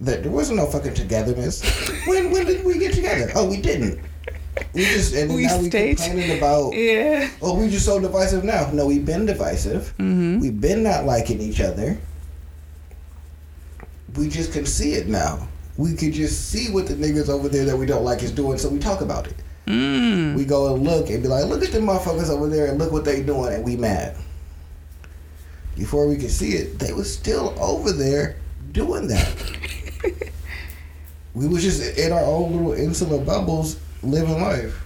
That 0.00 0.22
there 0.22 0.32
wasn't 0.32 0.56
no 0.58 0.66
fucking 0.66 0.94
togetherness. 0.94 1.62
when 2.06 2.30
when 2.32 2.46
did 2.46 2.64
we 2.64 2.78
get 2.78 2.94
together? 2.94 3.30
Oh, 3.34 3.48
we 3.48 3.60
didn't. 3.60 4.00
We 4.74 4.84
just 4.84 5.14
and 5.14 5.32
We 5.34 5.46
now 5.46 5.58
we 5.58 5.68
stayed- 5.68 5.98
complaining 5.98 6.38
about. 6.38 6.72
Yeah. 6.74 7.28
Oh, 7.40 7.54
we 7.58 7.68
just 7.70 7.84
so 7.86 8.00
divisive 8.00 8.42
now. 8.44 8.70
No, 8.72 8.86
we've 8.86 9.04
been 9.06 9.26
divisive. 9.26 9.94
Mm-hmm. 9.98 10.40
We've 10.40 10.60
been 10.60 10.82
not 10.82 11.04
liking 11.04 11.40
each 11.40 11.60
other. 11.60 11.98
We 14.16 14.28
just 14.28 14.52
can 14.52 14.66
see 14.66 14.94
it 14.94 15.08
now. 15.08 15.48
We 15.76 15.94
could 15.94 16.12
just 16.12 16.50
see 16.50 16.70
what 16.70 16.86
the 16.86 16.94
niggas 16.94 17.28
over 17.28 17.48
there 17.48 17.64
that 17.64 17.76
we 17.76 17.86
don't 17.86 18.04
like 18.04 18.22
is 18.22 18.30
doing, 18.30 18.58
so 18.58 18.68
we 18.68 18.78
talk 18.78 19.00
about 19.00 19.26
it. 19.26 19.34
Mm. 19.66 20.34
We 20.34 20.44
go 20.44 20.74
and 20.74 20.84
look 20.84 21.08
and 21.08 21.22
be 21.22 21.28
like, 21.28 21.46
look 21.46 21.62
at 21.62 21.72
the 21.72 21.78
motherfuckers 21.78 22.28
over 22.28 22.48
there 22.48 22.66
and 22.66 22.78
look 22.78 22.92
what 22.92 23.04
they 23.04 23.22
doing, 23.22 23.54
and 23.54 23.64
we 23.64 23.76
mad. 23.76 24.16
Before 25.76 26.06
we 26.06 26.16
could 26.16 26.30
see 26.30 26.52
it, 26.52 26.78
they 26.78 26.92
was 26.92 27.12
still 27.12 27.56
over 27.58 27.92
there 27.92 28.36
doing 28.72 29.06
that. 29.08 29.34
we 31.34 31.46
was 31.46 31.62
just 31.62 31.98
in 31.98 32.12
our 32.12 32.24
own 32.24 32.52
little 32.52 32.72
insular 32.72 33.18
bubbles 33.24 33.78
living 34.02 34.40
life. 34.42 34.84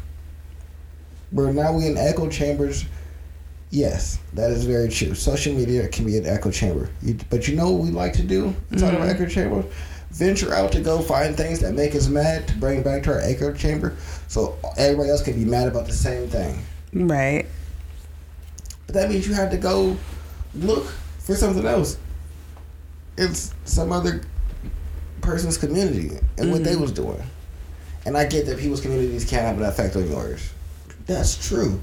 But 1.32 1.54
now 1.54 1.72
we 1.72 1.86
in 1.86 1.96
echo 1.96 2.28
chambers. 2.28 2.84
Yes, 3.70 4.20
that 4.34 4.52
is 4.52 4.64
very 4.64 4.88
true. 4.88 5.14
Social 5.14 5.52
media 5.52 5.88
can 5.88 6.06
be 6.06 6.16
an 6.16 6.26
echo 6.26 6.50
chamber. 6.50 6.88
You, 7.02 7.18
but 7.30 7.48
you 7.48 7.56
know 7.56 7.72
what 7.72 7.82
we 7.82 7.90
like 7.90 8.12
to 8.14 8.22
do 8.22 8.54
inside 8.70 8.94
of 8.94 9.00
our 9.00 9.08
echo 9.08 9.26
chamber? 9.26 9.64
Venture 10.16 10.54
out 10.54 10.72
to 10.72 10.80
go 10.80 11.02
find 11.02 11.36
things 11.36 11.60
that 11.60 11.74
make 11.74 11.94
us 11.94 12.08
mad 12.08 12.48
to 12.48 12.54
bring 12.56 12.82
back 12.82 13.02
to 13.02 13.12
our 13.12 13.20
echo 13.20 13.52
chamber 13.52 13.94
so 14.28 14.56
everybody 14.78 15.10
else 15.10 15.22
can 15.22 15.34
be 15.34 15.44
mad 15.44 15.68
about 15.68 15.84
the 15.84 15.92
same 15.92 16.26
thing. 16.26 16.58
Right. 16.94 17.44
But 18.86 18.94
that 18.94 19.10
means 19.10 19.28
you 19.28 19.34
have 19.34 19.50
to 19.50 19.58
go 19.58 19.94
look 20.54 20.86
for 21.18 21.34
something 21.34 21.66
else. 21.66 21.98
It's 23.18 23.52
some 23.66 23.92
other 23.92 24.22
person's 25.20 25.58
community 25.58 26.16
and 26.38 26.50
what 26.50 26.64
they 26.64 26.76
was 26.76 26.92
doing. 26.92 27.22
And 28.06 28.16
I 28.16 28.24
get 28.24 28.46
that 28.46 28.58
people's 28.58 28.80
communities 28.80 29.28
can't 29.28 29.42
have 29.42 29.58
an 29.58 29.64
effect 29.64 29.96
on 29.96 30.08
yours. 30.08 30.50
That's 31.04 31.46
true. 31.46 31.78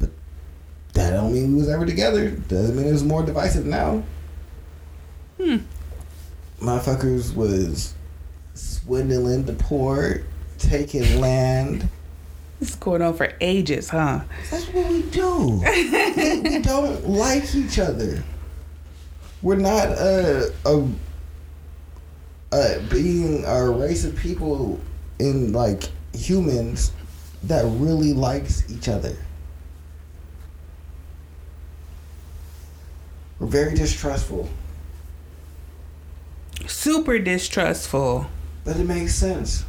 But 0.00 0.10
that 0.94 1.10
don't 1.10 1.32
mean 1.32 1.52
we 1.52 1.60
was 1.60 1.68
ever 1.68 1.86
together. 1.86 2.30
Doesn't 2.30 2.76
mean 2.76 2.88
it 2.88 2.92
was 2.92 3.04
more 3.04 3.22
divisive 3.22 3.66
now. 3.66 4.02
Hmm. 5.40 5.58
Motherfuckers 6.60 7.34
was 7.34 7.94
swindling 8.54 9.44
the 9.44 9.52
poor, 9.52 10.22
taking 10.58 11.20
land. 11.20 11.88
This 12.60 12.70
is 12.70 12.76
going 12.76 13.02
on 13.02 13.14
for 13.14 13.32
ages, 13.40 13.90
huh? 13.90 14.20
That's 14.50 14.66
what 14.68 14.88
we 14.90 15.02
do. 15.02 15.60
we, 15.64 16.40
we 16.40 16.58
don't 16.62 17.06
like 17.06 17.54
each 17.54 17.78
other. 17.78 18.24
We're 19.42 19.56
not 19.56 19.88
a, 19.88 20.52
a, 20.64 20.88
a 22.52 22.80
being 22.88 23.44
a 23.44 23.70
race 23.70 24.04
of 24.04 24.16
people 24.16 24.80
in 25.18 25.52
like 25.52 25.84
humans 26.14 26.92
that 27.42 27.64
really 27.64 28.12
likes 28.12 28.70
each 28.70 28.88
other. 28.88 29.16
We're 33.38 33.46
very 33.48 33.74
distrustful, 33.74 34.48
Super 36.66 37.18
distrustful. 37.18 38.26
but 38.64 38.76
it 38.76 38.84
makes 38.84 39.14
sense. 39.14 39.64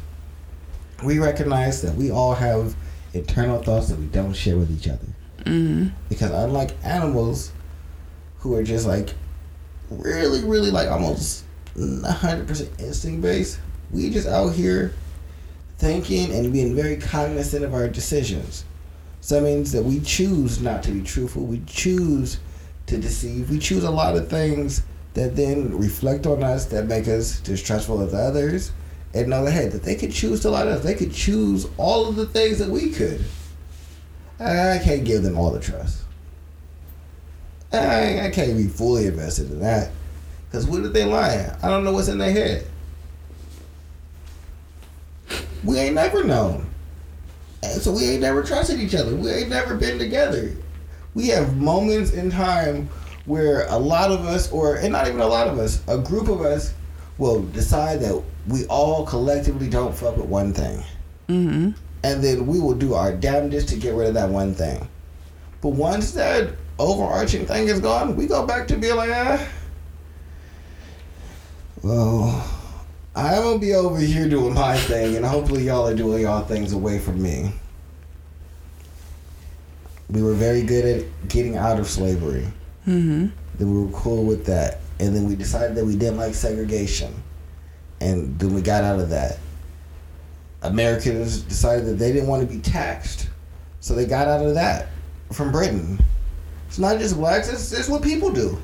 We 1.04 1.18
recognize 1.20 1.82
that 1.82 1.94
we 1.94 2.10
all 2.10 2.34
have 2.34 2.74
internal 3.14 3.62
thoughts 3.62 3.88
that 3.88 3.98
we 3.98 4.06
don't 4.06 4.34
share 4.34 4.56
with 4.56 4.70
each 4.76 4.88
other. 4.88 5.06
Mm-hmm. 5.44 5.88
because 6.08 6.30
unlike 6.32 6.72
animals 6.82 7.52
who 8.40 8.54
are 8.54 8.62
just 8.64 8.86
like 8.86 9.14
really 9.88 10.44
really 10.44 10.70
like 10.70 10.88
almost 10.88 11.44
100% 11.76 12.80
instinct 12.80 13.22
based 13.22 13.60
we 13.90 14.10
just 14.10 14.26
out 14.26 14.48
here 14.50 14.92
thinking 15.78 16.32
and 16.32 16.52
being 16.52 16.74
very 16.74 16.96
cognizant 16.96 17.64
of 17.64 17.72
our 17.72 17.88
decisions 17.88 18.64
so 19.20 19.36
that 19.36 19.42
means 19.42 19.72
that 19.72 19.84
we 19.84 20.00
choose 20.00 20.60
not 20.60 20.82
to 20.82 20.90
be 20.90 21.02
truthful 21.02 21.44
we 21.44 21.62
choose 21.66 22.40
to 22.86 22.98
deceive 22.98 23.48
we 23.48 23.58
choose 23.58 23.84
a 23.84 23.90
lot 23.90 24.16
of 24.16 24.28
things 24.28 24.82
that 25.18 25.36
then 25.36 25.76
reflect 25.76 26.26
on 26.26 26.42
us 26.42 26.66
that 26.66 26.86
make 26.86 27.08
us 27.08 27.40
distrustful 27.40 28.00
of 28.00 28.14
others 28.14 28.72
and 29.14 29.28
know 29.28 29.44
that 29.44 29.50
hey 29.50 29.68
that 29.68 29.82
they 29.82 29.94
could 29.94 30.12
choose 30.12 30.40
to 30.40 30.50
lie 30.50 30.64
to 30.64 30.70
us 30.70 30.82
they 30.82 30.94
could 30.94 31.12
choose 31.12 31.66
all 31.76 32.08
of 32.08 32.16
the 32.16 32.26
things 32.26 32.58
that 32.58 32.68
we 32.68 32.90
could 32.90 33.24
I 34.40 34.80
can't 34.82 35.04
give 35.04 35.22
them 35.22 35.36
all 35.36 35.50
the 35.50 35.60
trust. 35.60 36.02
I, 37.72 38.26
I 38.26 38.30
can't 38.30 38.56
be 38.56 38.68
fully 38.68 39.06
invested 39.06 39.50
in 39.50 39.60
that. 39.60 39.90
Because 40.48 40.66
what 40.66 40.84
if 40.84 40.92
they 40.92 41.04
lying? 41.04 41.50
I 41.62 41.68
don't 41.68 41.84
know 41.84 41.92
what's 41.92 42.08
in 42.08 42.18
their 42.18 42.32
head. 42.32 42.66
We 45.64 45.78
ain't 45.78 45.96
never 45.96 46.24
known. 46.24 46.70
And 47.62 47.82
so 47.82 47.92
we 47.92 48.04
ain't 48.04 48.22
never 48.22 48.42
trusted 48.42 48.78
each 48.78 48.94
other. 48.94 49.14
We 49.14 49.30
ain't 49.30 49.50
never 49.50 49.76
been 49.76 49.98
together. 49.98 50.54
We 51.14 51.28
have 51.28 51.56
moments 51.56 52.12
in 52.12 52.30
time 52.30 52.88
where 53.28 53.66
a 53.68 53.76
lot 53.78 54.10
of 54.10 54.24
us, 54.24 54.50
or 54.50 54.76
and 54.76 54.92
not 54.92 55.06
even 55.06 55.20
a 55.20 55.26
lot 55.26 55.46
of 55.46 55.58
us, 55.58 55.82
a 55.86 55.98
group 55.98 56.28
of 56.28 56.40
us 56.40 56.72
will 57.18 57.42
decide 57.42 58.00
that 58.00 58.20
we 58.48 58.64
all 58.66 59.04
collectively 59.04 59.68
don't 59.68 59.94
fuck 59.94 60.16
with 60.16 60.26
one 60.26 60.52
thing 60.52 60.82
Mm-hmm. 61.28 61.70
and 62.04 62.24
then 62.24 62.46
we 62.46 62.58
will 62.58 62.74
do 62.74 62.94
our 62.94 63.12
damnedest 63.12 63.68
to 63.68 63.76
get 63.76 63.94
rid 63.94 64.08
of 64.08 64.14
that 64.14 64.30
one 64.30 64.54
thing. 64.54 64.88
But 65.60 65.70
once 65.70 66.12
that 66.12 66.52
overarching 66.78 67.44
thing 67.44 67.68
is 67.68 67.80
gone, 67.80 68.16
we 68.16 68.26
go 68.26 68.46
back 68.46 68.66
to 68.68 68.76
being 68.78 68.96
like, 68.96 69.10
ah, 69.12 69.46
well, 71.82 72.50
I'm 73.14 73.42
gonna 73.42 73.58
be 73.58 73.74
over 73.74 73.98
here 73.98 74.28
doing 74.28 74.54
my 74.54 74.76
thing, 74.78 75.16
and 75.16 75.24
hopefully 75.26 75.64
y'all 75.64 75.86
are 75.86 75.94
doing 75.94 76.22
y'all 76.22 76.44
things 76.44 76.72
away 76.72 76.98
from 76.98 77.20
me. 77.22 77.52
We 80.08 80.22
were 80.22 80.34
very 80.34 80.62
good 80.62 80.84
at 80.84 81.28
getting 81.28 81.56
out 81.56 81.78
of 81.78 81.86
slavery. 81.88 82.46
Mm-hmm. 82.86 83.28
Then 83.58 83.74
we 83.74 83.86
were 83.86 83.92
cool 83.92 84.24
with 84.24 84.46
that, 84.46 84.80
and 85.00 85.14
then 85.14 85.26
we 85.26 85.34
decided 85.34 85.76
that 85.76 85.84
we 85.84 85.96
didn't 85.96 86.16
like 86.16 86.34
segregation, 86.34 87.14
and 88.00 88.38
then 88.38 88.54
we 88.54 88.62
got 88.62 88.84
out 88.84 89.00
of 89.00 89.10
that. 89.10 89.38
Americans 90.62 91.42
decided 91.42 91.86
that 91.86 91.94
they 91.94 92.12
didn't 92.12 92.28
want 92.28 92.48
to 92.48 92.54
be 92.54 92.60
taxed, 92.60 93.28
so 93.80 93.94
they 93.94 94.06
got 94.06 94.28
out 94.28 94.44
of 94.44 94.54
that 94.54 94.88
from 95.32 95.52
Britain. 95.52 95.98
It's 96.68 96.78
not 96.78 96.98
just 96.98 97.16
blacks; 97.16 97.52
it's, 97.52 97.72
it's 97.72 97.88
what 97.88 98.02
people 98.02 98.30
do. 98.30 98.58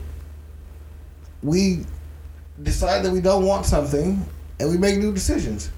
We 1.42 1.84
decide 2.62 3.04
that 3.04 3.12
we 3.12 3.20
don't 3.20 3.44
want 3.44 3.66
something, 3.66 4.24
and 4.60 4.70
we 4.70 4.78
make 4.78 4.98
new 4.98 5.12
decisions. 5.12 5.70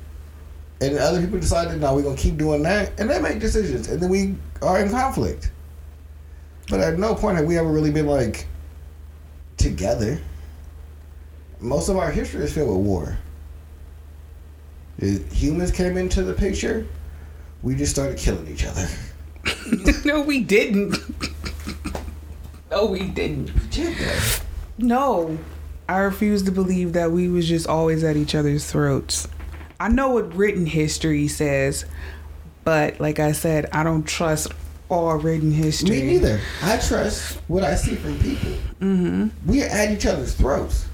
And 0.81 0.99
other 0.99 1.21
people 1.21 1.41
decide 1.41 1.71
that 1.71 1.79
no, 1.79 1.95
we're 1.95 2.03
gonna 2.03 2.17
keep 2.17 2.37
doing 2.37 2.63
that, 2.63 2.99
and 3.01 3.09
they 3.09 3.21
make 3.21 3.41
decisions, 3.41 3.89
and 3.89 4.01
then 4.01 4.11
we 4.11 4.37
are 4.63 4.81
in 4.81 4.91
conflict. 4.91 5.51
But 6.69 6.81
at 6.81 6.99
no 6.99 7.15
point 7.15 7.37
have 7.37 7.47
we 7.47 7.59
ever 7.59 7.69
really 7.69 7.91
been 7.93 8.07
like 8.07 8.47
together. 9.57 10.21
Most 11.61 11.89
of 11.89 11.97
our 11.97 12.11
history 12.11 12.45
is 12.45 12.53
filled 12.53 12.77
with 12.77 12.87
war. 12.87 13.19
The 14.99 15.19
humans 15.35 15.71
came 15.71 15.97
into 15.97 16.23
the 16.23 16.33
picture. 16.33 16.87
We 17.63 17.75
just 17.75 17.93
started 17.93 18.19
killing 18.19 18.47
each 18.49 18.65
other. 18.65 18.89
no, 20.05 20.21
we 20.21 20.41
didn't. 20.41 20.97
no, 22.71 22.87
we 22.87 23.09
didn't. 23.09 23.71
Did. 23.71 23.97
No, 24.79 25.39
I 25.89 25.99
refuse 25.99 26.43
to 26.45 26.51
believe 26.51 26.93
that 26.95 27.13
we 27.13 27.29
was 27.29 27.49
just 27.49 27.67
always 27.67 28.05
at 28.05 28.17
each 28.17 28.35
other's 28.35 28.71
throats. 28.71 29.29
I 29.79 29.89
know 29.89 30.11
what 30.11 30.35
written 30.35 30.67
history 30.67 31.29
says, 31.29 31.85
but 32.65 33.01
like 33.01 33.19
I 33.19 33.33
said, 33.33 33.69
I 33.73 33.83
don't 33.83 34.05
trust 34.05 34.53
all 34.89 35.17
written 35.17 35.51
history. 35.51 36.03
Me 36.03 36.07
neither. 36.07 36.41
I 36.63 36.79
trust 36.79 37.39
what 37.49 37.65
I 37.65 37.75
see 37.75 37.97
from 37.97 38.19
people. 38.19 38.53
Mm-hmm. 38.81 39.29
We 39.47 39.63
are 39.63 39.69
at 39.69 39.91
each 39.91 40.07
other's 40.07 40.35
throats. 40.35 40.87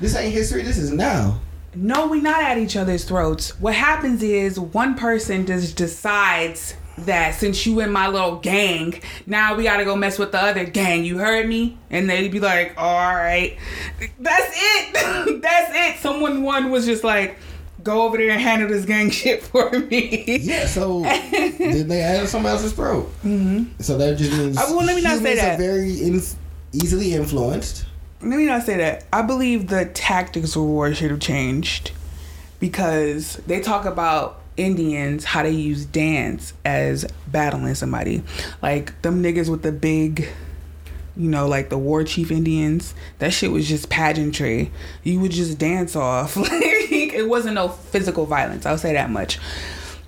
This 0.00 0.16
ain't 0.16 0.32
history. 0.32 0.62
This 0.62 0.78
is 0.78 0.92
now. 0.92 1.40
No, 1.74 2.06
we're 2.06 2.20
not 2.20 2.42
at 2.42 2.58
each 2.58 2.76
other's 2.76 3.04
throats. 3.04 3.58
What 3.60 3.74
happens 3.74 4.22
is 4.22 4.60
one 4.60 4.94
person 4.94 5.46
just 5.46 5.76
decides 5.76 6.74
that 6.98 7.34
since 7.34 7.64
you 7.64 7.80
in 7.80 7.90
my 7.90 8.08
little 8.08 8.36
gang, 8.36 9.00
now 9.26 9.54
we 9.54 9.64
gotta 9.64 9.84
go 9.84 9.96
mess 9.96 10.18
with 10.18 10.32
the 10.32 10.42
other 10.42 10.64
gang. 10.64 11.04
You 11.04 11.18
heard 11.18 11.48
me? 11.48 11.78
And 11.90 12.08
they'd 12.10 12.30
be 12.30 12.40
like, 12.40 12.74
all 12.76 13.14
right. 13.14 13.56
That's 14.18 14.54
it. 14.54 15.40
That's 15.42 15.70
it. 15.74 16.02
Someone 16.02 16.42
one 16.42 16.70
was 16.70 16.84
just 16.84 17.04
like, 17.04 17.38
go 17.82 18.02
over 18.02 18.16
there 18.16 18.30
and 18.30 18.40
handle 18.40 18.68
this 18.68 18.84
gang 18.84 19.10
shit 19.20 19.42
for 19.42 19.70
me. 19.70 20.38
Yeah, 20.40 20.66
so 20.66 21.00
then 21.02 21.88
they 21.88 22.00
added 22.02 22.28
somebody 22.28 22.52
else's 22.54 22.72
throat. 22.72 23.06
Mm-hmm. 23.24 23.80
So 23.80 23.98
that 23.98 24.16
just 24.18 24.32
means 24.32 24.58
Uh, 24.58 24.66
well, 24.70 24.84
let 24.84 24.96
me 24.96 25.02
not 25.02 25.20
say 25.20 25.36
that. 25.36 25.58
Very 25.58 26.02
in, 26.02 26.20
easily 26.72 27.14
influenced. 27.14 27.86
Let 28.20 28.36
me 28.38 28.46
not 28.46 28.62
say 28.62 28.76
that. 28.76 29.04
I 29.12 29.22
believe 29.22 29.68
the 29.68 29.86
tactics 29.86 30.54
of 30.54 30.62
war 30.62 30.94
should 30.94 31.10
have 31.10 31.20
changed 31.20 31.90
because 32.60 33.34
they 33.46 33.60
talk 33.60 33.84
about 33.84 34.38
Indians 34.56 35.24
how 35.24 35.42
they 35.42 35.50
use 35.50 35.84
dance 35.84 36.52
as 36.64 37.06
battling 37.26 37.74
somebody. 37.74 38.22
Like 38.60 39.00
them 39.02 39.22
niggas 39.22 39.48
with 39.48 39.62
the 39.62 39.72
big, 39.72 40.28
you 41.16 41.28
know, 41.28 41.48
like 41.48 41.68
the 41.70 41.78
war 41.78 42.04
chief 42.04 42.30
Indians. 42.30 42.94
That 43.18 43.32
shit 43.32 43.50
was 43.50 43.66
just 43.68 43.88
pageantry. 43.88 44.70
You 45.02 45.20
would 45.20 45.32
just 45.32 45.58
dance 45.58 45.96
off. 45.96 46.36
It 47.12 47.28
wasn't 47.28 47.54
no 47.54 47.68
physical 47.68 48.26
violence. 48.26 48.66
I'll 48.66 48.78
say 48.78 48.92
that 48.94 49.10
much. 49.10 49.38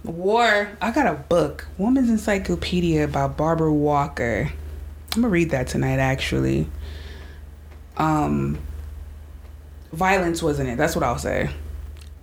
War. 0.04 0.70
I 0.80 0.90
got 0.90 1.06
a 1.06 1.14
book, 1.14 1.66
Woman's 1.78 2.10
Encyclopedia 2.10 3.04
about 3.04 3.36
Barbara 3.36 3.72
Walker. 3.72 4.50
I'm 5.14 5.22
gonna 5.22 5.28
read 5.28 5.50
that 5.50 5.68
tonight, 5.68 5.98
actually 5.98 6.68
um 7.96 8.58
violence 9.92 10.42
wasn't 10.42 10.68
it 10.68 10.76
that's 10.76 10.96
what 10.96 11.04
i'll 11.04 11.18
say 11.18 11.48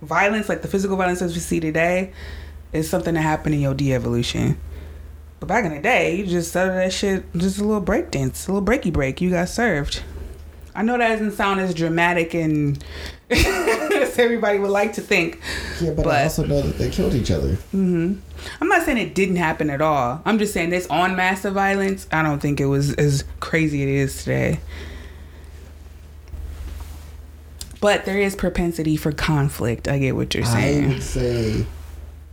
violence 0.02 0.48
like 0.48 0.62
the 0.62 0.68
physical 0.68 0.96
violence 0.96 1.22
as 1.22 1.32
we 1.32 1.40
see 1.40 1.60
today 1.60 2.12
is 2.72 2.88
something 2.88 3.14
that 3.14 3.22
happened 3.22 3.54
in 3.54 3.60
your 3.60 3.74
de-evolution 3.74 4.58
but 5.40 5.46
back 5.46 5.64
in 5.64 5.74
the 5.74 5.80
day 5.80 6.16
you 6.16 6.26
just 6.26 6.52
settled 6.52 6.76
that 6.76 6.92
shit 6.92 7.24
just 7.34 7.58
a 7.58 7.64
little 7.64 7.80
break 7.80 8.10
dance 8.10 8.46
a 8.46 8.52
little 8.52 8.66
breaky 8.66 8.92
break 8.92 9.20
you 9.20 9.30
got 9.30 9.48
served 9.48 10.02
i 10.74 10.82
know 10.82 10.96
that 10.98 11.08
doesn't 11.08 11.32
sound 11.32 11.60
as 11.60 11.74
dramatic 11.74 12.34
and 12.34 12.82
as 13.30 14.18
everybody 14.18 14.58
would 14.58 14.70
like 14.70 14.92
to 14.92 15.00
think 15.00 15.40
Yeah, 15.80 15.92
but, 15.92 16.06
I 16.06 16.24
also 16.24 16.44
know 16.44 16.60
that 16.62 16.76
they 16.78 16.90
killed 16.90 17.14
each 17.14 17.30
other. 17.30 17.54
hmm 17.72 18.14
I'm 18.60 18.68
not 18.68 18.82
saying 18.84 18.98
it 18.98 19.14
didn't 19.14 19.36
happen 19.36 19.70
at 19.70 19.80
all. 19.80 20.20
I'm 20.24 20.38
just 20.40 20.52
saying 20.52 20.70
this 20.70 20.88
on 20.88 21.14
massive 21.14 21.54
violence. 21.54 22.08
I 22.10 22.24
don't 22.24 22.40
think 22.40 22.60
it 22.60 22.66
was 22.66 22.92
as 22.94 23.22
crazy 23.38 23.82
as 23.84 23.88
it 23.88 23.94
is 23.94 24.18
today. 24.24 24.60
But 27.80 28.04
there 28.04 28.18
is 28.18 28.34
propensity 28.34 28.96
for 28.96 29.12
conflict. 29.12 29.86
I 29.86 29.98
get 29.98 30.16
what 30.16 30.34
you're 30.34 30.44
saying. 30.44 30.84
I 30.84 30.88
would 30.88 31.02
say 31.02 31.66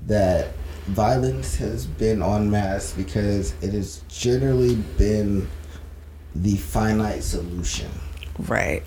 that 0.08 0.54
violence 0.88 1.56
has 1.58 1.86
been 1.86 2.22
on 2.22 2.50
mass 2.50 2.92
because 2.94 3.54
it 3.62 3.74
has 3.74 4.02
generally 4.08 4.76
been 4.98 5.48
the 6.36 6.56
finite 6.58 7.24
solution. 7.24 7.90
Right. 8.40 8.84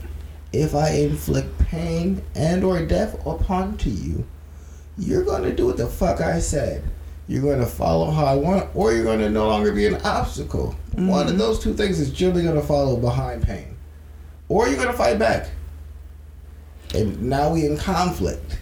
If 0.53 0.75
I 0.75 0.91
inflict 0.91 1.59
pain 1.59 2.23
and 2.35 2.65
or 2.65 2.85
death 2.85 3.15
upon 3.27 3.77
to 3.79 3.91
you, 3.91 4.27
you're 4.99 5.25
going 5.25 5.43
to 5.45 5.55
do 5.55 5.67
what 5.67 5.77
the 5.77 5.87
fuck 5.87 6.21
I 6.21 6.41
said. 6.41 6.85
You're 7.29 7.43
going 7.43 7.61
to 7.61 7.67
follow 7.67 8.11
how 8.11 8.25
I 8.27 8.35
want, 8.35 8.69
or 8.75 8.93
you're 8.93 9.05
going 9.05 9.21
to 9.21 9.31
no 9.31 9.47
longer 9.49 9.73
be 9.73 9.87
an 9.87 9.95
obstacle. 10.03 10.75
One 10.95 11.29
of 11.29 11.35
Mhm. 11.35 11.38
those 11.38 11.59
two 11.61 11.73
things 11.73 11.99
is 12.01 12.11
generally 12.11 12.43
going 12.43 12.61
to 12.61 12.67
follow 12.67 12.97
behind 12.97 13.43
pain, 13.43 13.77
or 14.49 14.67
you're 14.69 14.77
going 14.77 14.88
to 14.88 14.93
fight 14.95 15.19
back. 15.19 15.49
And 16.95 17.23
now 17.23 17.51
we 17.51 17.65
in 17.65 17.79
conflict. 17.79 18.59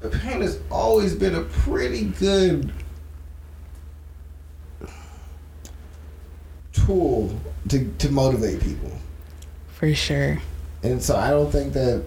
But 0.00 0.12
pain 0.12 0.40
has 0.40 0.58
always 0.70 1.14
been 1.14 1.34
a 1.36 1.42
pretty 1.42 2.06
good 2.06 2.72
tool 6.72 7.32
to, 7.68 7.88
to 7.98 8.10
motivate 8.10 8.60
people. 8.60 8.90
For 9.84 9.94
sure. 9.94 10.38
And 10.82 11.02
so 11.02 11.14
I 11.14 11.28
don't 11.28 11.52
think 11.52 11.74
that 11.74 12.02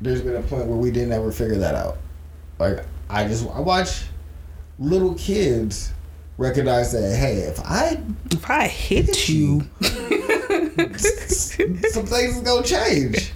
there's 0.00 0.22
been 0.22 0.36
a 0.36 0.42
point 0.42 0.66
where 0.66 0.76
we 0.76 0.92
didn't 0.92 1.10
ever 1.10 1.32
figure 1.32 1.56
that 1.56 1.74
out. 1.74 1.96
Like 2.60 2.84
I 3.10 3.26
just 3.26 3.44
I 3.48 3.58
watch 3.58 4.04
little 4.78 5.16
kids 5.16 5.92
recognize 6.38 6.92
that 6.92 7.16
hey, 7.16 7.38
if 7.38 7.58
I 7.58 8.00
If 8.30 8.48
I 8.48 8.68
hit 8.68 9.06
Hit 9.06 9.28
you, 9.28 9.62
some 9.80 12.06
things 12.06 12.36
is 12.36 12.42
gonna 12.42 12.62
change. 12.62 13.32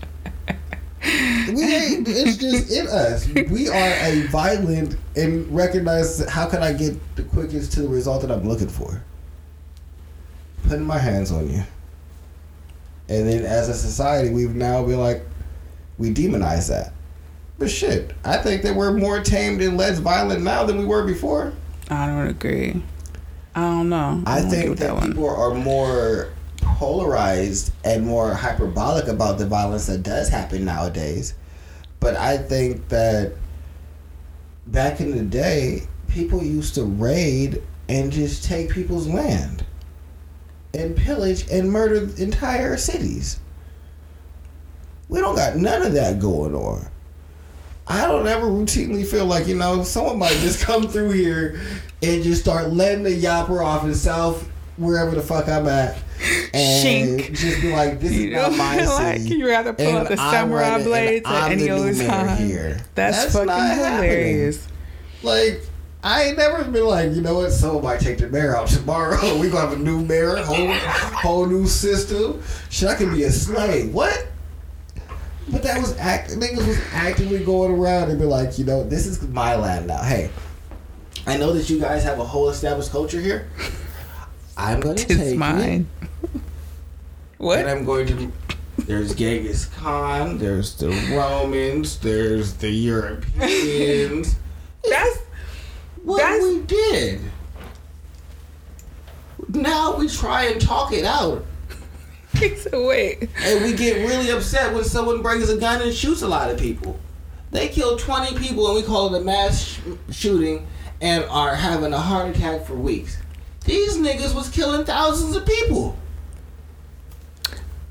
We 1.03 1.65
ain't 1.65 2.07
it's 2.07 2.37
just 2.37 2.71
in 2.71 2.87
us. 2.87 3.27
We 3.51 3.69
are 3.69 3.93
a 4.05 4.21
violent 4.29 4.97
and 5.17 5.53
recognize 5.53 6.25
how 6.29 6.49
can 6.49 6.63
I 6.63 6.75
get 6.75 6.95
the 7.17 7.25
quickest 7.25 7.73
to 7.73 7.83
the 7.83 7.89
result 7.89 8.23
that 8.23 8.31
I'm 8.31 8.47
looking 8.47 8.69
for. 8.69 9.03
Putting 10.69 10.87
my 10.87 10.99
hands 10.99 11.33
on 11.33 11.51
you. 11.51 11.65
And 13.09 13.29
then 13.29 13.45
as 13.45 13.69
a 13.69 13.75
society 13.75 14.31
we've 14.31 14.55
now 14.55 14.85
been 14.85 15.01
like 15.01 15.23
we 15.99 16.13
demonize 16.13 16.69
that. 16.69 16.93
But 17.59 17.71
shit, 17.71 18.13
I 18.25 18.37
think 18.37 18.63
that 18.63 18.75
we're 18.75 18.93
more 18.93 19.21
tamed 19.21 19.61
and 19.63 19.77
less 19.77 19.99
violent 19.99 20.43
now 20.43 20.65
than 20.65 20.79
we 20.79 20.85
were 20.85 21.05
before. 21.05 21.53
I 21.91 22.07
don't 22.07 22.29
agree. 22.29 22.83
I 23.55 23.61
don't 23.63 23.89
know. 23.89 24.23
I 24.27 24.41
don't 24.41 24.51
think 24.51 24.79
get 24.79 24.79
that, 24.79 25.03
people 25.03 25.29
are 25.29 25.55
more 25.55 26.33
polarized 26.61 27.73
and 27.85 28.07
more 28.07 28.33
hyperbolic 28.33 29.09
about 29.09 29.39
the 29.39 29.47
violence 29.47 29.87
that 29.87 30.05
does 30.05 30.29
happen 30.29 30.65
nowadays. 30.65 31.35
But 31.99 32.17
I 32.17 32.39
think 32.39 32.89
that 32.89 33.33
back 34.69 35.01
in 35.01 35.17
the 35.17 35.25
day, 35.25 35.89
people 36.09 36.43
used 36.45 36.77
to 36.77 36.85
raid 36.85 37.63
and 37.89 38.13
just 38.13 38.45
take 38.45 38.71
people's 38.71 39.09
land 39.09 39.65
and 40.75 40.97
pillage 40.97 41.49
and 41.51 41.71
murder 41.71 42.09
entire 42.23 42.77
cities. 42.77 43.41
We 45.09 45.21
don't 45.21 45.37
got 45.37 45.57
none 45.57 45.83
of 45.83 45.93
that 45.95 46.19
going 46.21 46.55
on. 46.55 46.87
I 47.87 48.07
don't 48.07 48.27
ever 48.27 48.47
routinely 48.47 49.07
feel 49.07 49.25
like, 49.25 49.47
you 49.47 49.55
know, 49.55 49.83
someone 49.83 50.19
might 50.19 50.37
just 50.37 50.61
come 50.65 50.89
through 50.89 51.11
here 51.13 51.61
and 52.03 52.23
just 52.23 52.43
start 52.43 52.71
letting 52.71 53.03
the 53.03 53.11
yapper 53.23 53.65
off 53.65 53.85
in 53.85 53.95
South, 53.95 54.47
wherever 54.77 55.13
the 55.15 55.23
fuck 55.23 55.49
I'm 55.49 55.67
at. 55.67 55.97
And 56.53 57.21
Shink. 57.21 57.35
just 57.35 57.63
be 57.63 57.73
like, 57.73 58.01
this 58.01 58.13
You 58.13 58.29
is 58.29 58.35
not 58.35 58.51
know, 58.51 58.57
my 58.59 58.77
like 58.85 59.21
city. 59.21 59.37
you 59.37 59.49
rather 59.49 59.73
pull 59.73 59.87
and 59.87 59.97
out 59.99 60.09
the 60.09 60.21
I'm 60.21 60.31
samurai 60.33 60.69
running, 60.71 60.87
blades 60.87 61.27
and 61.27 61.35
at 61.37 61.53
any 61.53 61.63
the 61.63 61.69
new 61.69 61.75
other 61.77 61.93
mayor 61.95 62.09
time. 62.09 62.37
Here. 62.47 62.81
That's, 62.95 63.23
not 63.35 63.47
fucking 63.47 63.49
happening. 63.49 64.11
hilarious. 64.11 64.69
Like, 65.23 65.63
I 66.03 66.25
ain't 66.25 66.39
never 66.39 66.63
been 66.65 66.85
like, 66.85 67.13
you 67.13 67.21
know 67.21 67.35
what, 67.35 67.83
might 67.83 68.01
take 68.01 68.19
the 68.19 68.29
mayor 68.29 68.57
out 68.57 68.69
tomorrow. 68.69 69.39
we 69.39 69.51
gonna 69.51 69.69
have 69.69 69.79
a 69.79 69.83
new 69.83 70.01
mayor, 70.05 70.37
whole, 70.37 70.73
whole 70.73 71.47
new 71.47 71.67
system. 71.67 72.41
Shit, 72.71 72.89
I 72.89 72.95
could 72.95 73.13
be 73.13 73.25
a 73.25 73.31
slave. 73.31 73.93
What? 73.93 74.29
But 75.51 75.63
that 75.63 75.81
was 75.81 75.97
act. 75.99 76.31
Niggas 76.31 76.67
was 76.67 76.79
actively 76.93 77.43
going 77.45 77.73
around 77.73 78.11
and 78.11 78.19
be 78.19 78.27
like, 78.27 78.59
you 78.59 78.65
know, 78.65 78.85
this 78.85 79.07
is 79.07 79.27
my 79.29 79.57
land 79.57 79.87
now. 79.87 80.03
Hey, 80.03 80.31
I 81.27 81.37
know 81.37 81.53
that 81.53 81.69
you 81.69 81.81
guys 81.81 82.05
have 82.05 82.19
a 82.19 82.25
whole 82.25 82.49
established 82.49 82.91
culture 82.91 83.21
here. 83.21 83.49
I'm 84.57 84.81
gonna 84.81 84.95
take 84.97 85.37
mine. 85.37 85.89
it, 86.23 86.29
What? 87.39 87.61
and 87.61 87.69
I'm 87.69 87.85
going 87.85 88.07
to. 88.09 88.33
There's 88.79 89.15
Genghis 89.15 89.67
Khan. 89.67 90.39
There's 90.39 90.77
the 90.77 90.89
Romans. 91.13 91.99
There's 91.99 92.55
the 92.55 92.71
Europeans. 92.71 94.37
That's 94.89 95.19
What 96.09 96.23
That's- 96.23 96.43
we 96.43 96.63
did. 96.63 97.21
Now 99.49 99.95
we 99.95 100.09
try 100.09 100.45
and 100.45 100.59
talk 100.59 100.91
it 100.91 101.05
out. 101.05 101.45
so 102.57 102.87
wait. 102.87 103.29
And 103.45 103.63
we 103.63 103.75
get 103.75 104.09
really 104.09 104.31
upset 104.31 104.73
when 104.73 104.85
someone 104.85 105.21
brings 105.21 105.51
a 105.51 105.59
gun 105.59 105.83
and 105.83 105.93
shoots 105.93 106.23
a 106.23 106.27
lot 106.27 106.51
of 106.51 106.59
people. 106.59 106.99
They 107.51 107.69
killed 107.69 107.99
20 108.01 108.39
people 108.39 108.69
and 108.69 108.77
we 108.77 108.83
call 108.83 109.15
it 109.15 109.21
a 109.21 109.23
mass 109.23 109.63
sh- 109.63 109.81
shooting 110.11 110.67
and 111.03 111.25
are 111.25 111.55
having 111.55 111.93
a 111.93 111.99
heart 111.99 112.35
attack 112.35 112.65
for 112.65 112.75
weeks. 112.75 113.19
These 113.67 113.99
niggas 113.99 114.35
was 114.35 114.49
killing 114.49 114.87
thousands 114.87 115.37
of 115.37 115.45
people. 115.45 115.95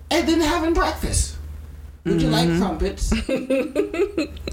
And 0.09 0.28
then 0.28 0.41
having 0.41 0.74
breakfast. 0.74 1.36
Would 2.05 2.20
you 2.20 2.30
like 2.30 2.47
mm-hmm. 2.47 2.63
crumpets? 2.63 3.13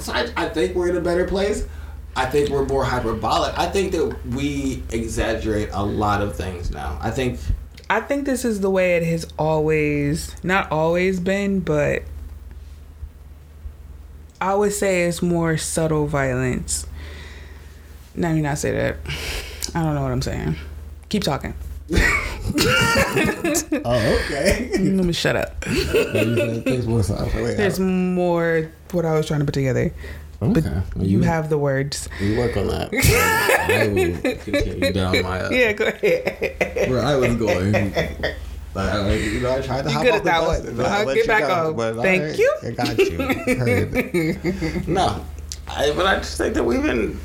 So 0.00 0.12
I, 0.12 0.28
I 0.36 0.48
think 0.50 0.74
we're 0.74 0.90
in 0.90 0.96
a 0.96 1.00
better 1.00 1.24
place. 1.24 1.66
I 2.16 2.26
think 2.26 2.50
we're 2.50 2.64
more 2.64 2.84
hyperbolic. 2.84 3.58
I 3.58 3.66
think 3.68 3.92
that 3.92 4.16
we 4.30 4.82
exaggerate 4.90 5.70
a 5.72 5.82
lot 5.82 6.22
of 6.22 6.36
things 6.36 6.70
now. 6.70 6.98
I 7.00 7.10
think 7.10 7.40
I 7.90 8.00
think 8.00 8.24
this 8.24 8.44
is 8.44 8.60
the 8.60 8.70
way 8.70 8.96
it 8.96 9.02
has 9.04 9.26
always, 9.38 10.34
not 10.42 10.70
always 10.72 11.20
been, 11.20 11.60
but 11.60 12.02
I 14.40 14.54
would 14.54 14.72
say 14.72 15.04
it's 15.04 15.20
more 15.22 15.56
subtle 15.56 16.06
violence. 16.06 16.86
Let 18.16 18.34
me 18.34 18.40
not 18.42 18.58
say 18.58 18.70
that. 18.72 18.96
I 19.74 19.82
don't 19.82 19.94
know 19.94 20.02
what 20.02 20.12
I'm 20.12 20.22
saying. 20.22 20.56
Keep 21.08 21.24
talking. 21.24 21.54
Oh, 23.86 24.20
okay. 24.24 24.70
Let 24.78 25.04
me 25.04 25.12
shut 25.12 25.36
up. 25.36 25.60
There's 27.56 27.80
more 27.80 28.70
what 28.92 29.04
I 29.04 29.14
was 29.14 29.26
trying 29.26 29.40
to 29.40 29.46
put 29.46 29.54
together. 29.54 29.92
But 30.40 30.58
Okay. 30.58 30.82
you 30.98 31.22
have 31.22 31.48
the 31.48 31.56
words. 31.58 32.08
You 32.20 32.36
work 32.38 32.56
on 32.56 32.66
that. 32.68 32.90
I 33.68 33.86
will 33.88 34.36
continue 34.36 34.92
down 34.92 35.22
my. 35.22 35.40
Uh, 35.42 35.50
Yeah, 35.50 35.72
go 35.72 35.86
ahead. 35.86 36.90
Where 36.90 37.02
I 37.04 37.14
was 37.16 37.34
going. 37.36 37.74
I, 38.76 39.14
you 39.14 39.38
know, 39.40 39.56
I 39.56 39.60
tried 39.60 39.82
to 39.82 39.88
You 39.88 39.94
hop 39.94 40.02
good 40.02 40.14
off 40.14 40.22
that 40.24 40.42
one. 40.42 40.80
I'll 40.84 41.04
get 41.06 41.16
you 41.18 41.24
back 41.26 41.42
go, 41.46 41.80
on. 41.80 42.02
Thank 42.02 42.22
I- 42.22 42.34
you. 42.34 42.54
I 42.64 42.70
got 42.72 42.98
you. 42.98 44.82
No, 44.92 45.24
I, 45.68 45.92
but 45.92 46.06
I 46.06 46.16
just 46.16 46.36
think 46.36 46.54
that 46.54 46.64
we've 46.64 46.82
been 46.82 47.18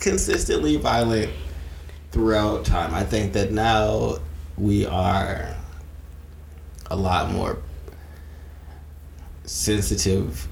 consistently 0.00 0.76
violent 0.76 1.30
throughout 2.10 2.64
time. 2.64 2.92
I 2.94 3.04
think 3.04 3.32
that 3.34 3.52
now 3.52 4.16
we 4.56 4.86
are 4.86 5.54
a 6.90 6.96
lot 6.96 7.30
more 7.30 7.58
sensitive 9.44 10.48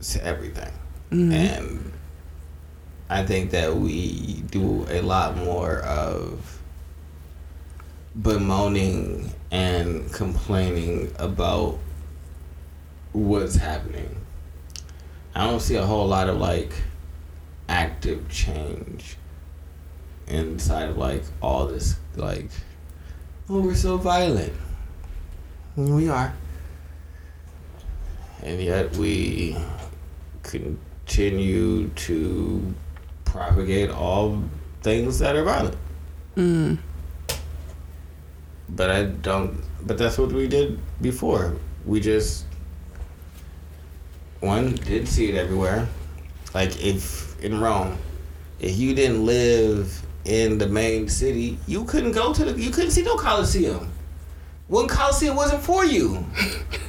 to 0.00 0.24
everything. 0.24 0.72
Mm-hmm. 1.10 1.32
And 1.32 1.92
I 3.08 3.24
think 3.24 3.50
that 3.52 3.74
we 3.74 4.42
do 4.50 4.86
a 4.90 5.00
lot 5.00 5.36
more 5.36 5.80
of 5.80 6.60
bemoaning 8.20 9.32
and 9.50 10.12
complaining 10.12 11.12
about 11.18 11.78
what's 13.12 13.56
happening. 13.56 14.14
I 15.34 15.44
don't 15.44 15.60
see 15.60 15.76
a 15.76 15.86
whole 15.86 16.06
lot 16.06 16.28
of 16.28 16.36
like 16.36 16.72
active 17.68 18.28
change 18.28 19.16
inside 20.26 20.90
of 20.90 20.98
like 20.98 21.22
all 21.40 21.66
this 21.66 21.96
like 22.16 22.50
oh 23.48 23.60
we're 23.60 23.74
so 23.74 23.96
violent. 23.96 24.52
We 25.76 26.08
are. 26.08 26.34
And 28.42 28.60
yet 28.60 28.96
we 28.96 29.56
continue 31.08 31.88
to 31.88 32.74
propagate 33.24 33.90
all 33.90 34.42
things 34.82 35.18
that 35.18 35.34
are 35.34 35.42
violent. 35.42 35.76
Mm. 36.36 36.78
But 38.68 38.90
I 38.90 39.04
don't. 39.04 39.58
But 39.86 39.96
that's 39.96 40.18
what 40.18 40.32
we 40.32 40.46
did 40.46 40.78
before. 41.00 41.56
We 41.86 42.00
just 42.00 42.44
one 44.40 44.74
did 44.74 45.08
see 45.08 45.30
it 45.30 45.34
everywhere. 45.34 45.88
Like 46.52 46.84
if 46.84 47.42
in 47.42 47.58
Rome, 47.58 47.96
if 48.60 48.76
you 48.76 48.94
didn't 48.94 49.24
live 49.24 50.02
in 50.26 50.58
the 50.58 50.68
main 50.68 51.08
city, 51.08 51.58
you 51.66 51.84
couldn't 51.84 52.12
go 52.12 52.34
to 52.34 52.44
the. 52.44 52.60
You 52.60 52.70
couldn't 52.70 52.90
see 52.90 53.02
no 53.02 53.16
Coliseum. 53.16 53.90
One 54.66 54.86
Coliseum 54.86 55.36
wasn't 55.36 55.62
for 55.62 55.86
you. 55.86 56.26